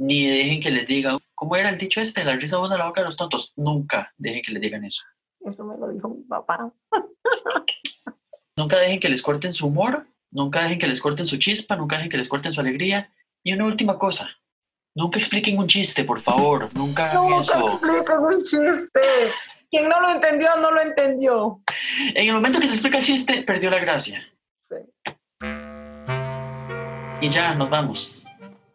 ni 0.00 0.26
dejen 0.26 0.60
que 0.60 0.72
les 0.72 0.88
digan, 0.88 1.18
¿cómo 1.36 1.54
era 1.54 1.68
el 1.68 1.78
dicho 1.78 2.00
este? 2.00 2.24
La 2.24 2.34
risa 2.34 2.56
buena 2.58 2.76
la 2.76 2.86
boca 2.88 3.00
de 3.00 3.06
los 3.06 3.16
tontos. 3.16 3.52
Nunca 3.54 4.12
dejen 4.16 4.42
que 4.42 4.50
les 4.50 4.60
digan 4.60 4.84
eso. 4.84 5.04
Eso 5.44 5.64
me 5.64 5.78
lo 5.78 5.88
dijo 5.92 6.08
mi 6.08 6.24
papá. 6.24 6.72
Nunca 8.56 8.80
dejen 8.80 8.98
que 8.98 9.08
les 9.08 9.22
corten 9.22 9.52
su 9.52 9.68
humor, 9.68 10.04
nunca 10.32 10.62
dejen 10.62 10.80
que 10.80 10.88
les 10.88 11.00
corten 11.00 11.26
su 11.26 11.36
chispa, 11.36 11.76
nunca 11.76 11.94
dejen 11.94 12.10
que 12.10 12.16
les 12.16 12.28
corten 12.28 12.52
su 12.52 12.60
alegría. 12.60 13.08
Y 13.44 13.52
una 13.52 13.66
última 13.66 13.98
cosa, 14.00 14.28
nunca 14.96 15.20
expliquen 15.20 15.58
un 15.58 15.68
chiste, 15.68 16.02
por 16.02 16.20
favor, 16.20 16.74
nunca 16.74 17.12
hagan 17.12 17.30
Nunca 17.30 17.40
eso. 17.40 17.68
explican 17.68 18.24
un 18.24 18.42
chiste. 18.42 19.00
Quien 19.70 19.88
no 19.88 20.00
lo 20.00 20.10
entendió, 20.10 20.48
no 20.60 20.72
lo 20.72 20.80
entendió. 20.80 21.62
En 22.14 22.26
el 22.26 22.34
momento 22.34 22.58
que 22.58 22.66
se 22.66 22.74
explica 22.74 22.98
el 22.98 23.04
chiste, 23.04 23.42
perdió 23.42 23.70
la 23.70 23.78
gracia. 23.78 24.26
Sí. 24.68 24.74
Y 27.20 27.28
ya, 27.30 27.54
nos 27.54 27.70
vamos. 27.70 28.22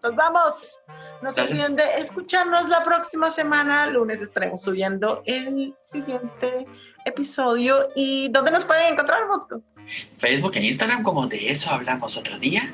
Nos 0.02 0.16
vamos. 0.16 0.80
No 1.22 1.30
se 1.32 1.42
olviden 1.42 1.76
de 1.76 1.84
escucharnos 2.00 2.68
la 2.70 2.84
próxima 2.84 3.30
semana. 3.30 3.86
Lunes 3.86 4.22
estaremos 4.22 4.64
subiendo 4.64 5.22
el 5.26 5.76
siguiente 5.84 6.66
episodio. 7.06 7.78
¿Y 7.96 8.30
dónde 8.30 8.52
nos 8.52 8.66
pueden 8.66 8.94
encontrar, 8.94 9.28
Bosco? 9.28 9.62
Facebook 10.18 10.56
e 10.56 10.66
Instagram 10.66 11.04
como 11.04 11.28
de 11.28 11.52
eso 11.52 11.70
hablamos 11.70 12.18
otro 12.18 12.40
día. 12.40 12.74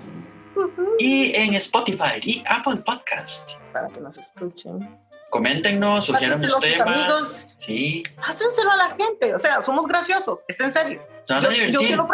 Y 1.00 1.36
en 1.36 1.54
Spotify 1.56 2.20
y 2.22 2.44
Apple 2.48 2.78
Podcast. 2.78 3.60
Para 3.74 3.90
que 3.90 4.00
nos 4.00 4.18
escuchen. 4.18 5.07
Coméntenos, 5.30 6.06
sugieran 6.06 6.42
sus 6.42 6.60
temas. 6.60 6.88
amigos. 6.88 7.48
Sí, 7.58 8.04
Pásenselo 8.16 8.72
a 8.72 8.78
la 8.78 8.90
gente. 8.90 9.34
O 9.34 9.40
sea, 9.40 9.62
somos 9.62 9.88
graciosos. 9.88 10.46
Es 10.48 10.60
en 10.60 10.72
serio. 10.72 11.02
Yo, 11.28 11.40
yo, 11.52 11.82
yo 11.82 11.96
lo, 11.96 12.08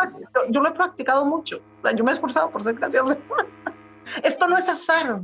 yo 0.50 0.62
lo 0.62 0.70
he 0.70 0.72
practicado 0.72 1.26
mucho. 1.26 1.62
O 1.82 1.88
sea, 1.88 1.96
yo 1.96 2.04
me 2.04 2.12
he 2.12 2.14
esforzado 2.14 2.50
por 2.50 2.64
ser 2.64 2.74
gracioso. 2.76 3.18
Esto 4.24 4.48
no 4.48 4.58
es 4.58 4.68
azar. 4.68 5.22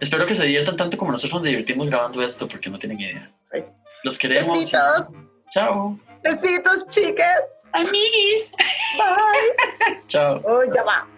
Espero 0.00 0.26
que 0.26 0.34
se 0.34 0.44
diviertan 0.44 0.76
tanto 0.76 0.96
como 0.96 1.12
nosotros 1.12 1.40
nos 1.40 1.48
divertimos 1.48 1.86
grabando 1.88 2.22
esto, 2.22 2.48
porque 2.48 2.70
no 2.70 2.78
tienen 2.78 3.00
idea. 3.00 3.30
Sí. 3.52 3.64
Los 4.04 4.18
queremos. 4.18 4.58
Besitos. 4.58 5.06
Chao. 5.52 5.98
Besitos, 6.22 6.86
chicas. 6.88 7.68
Amiguis. 7.72 8.52
Bye. 8.98 10.02
Chao. 10.06 10.40
Oh, 10.44 10.62
ya 10.72 10.82
va. 10.82 11.08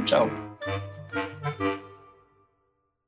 Chao. 0.04 0.47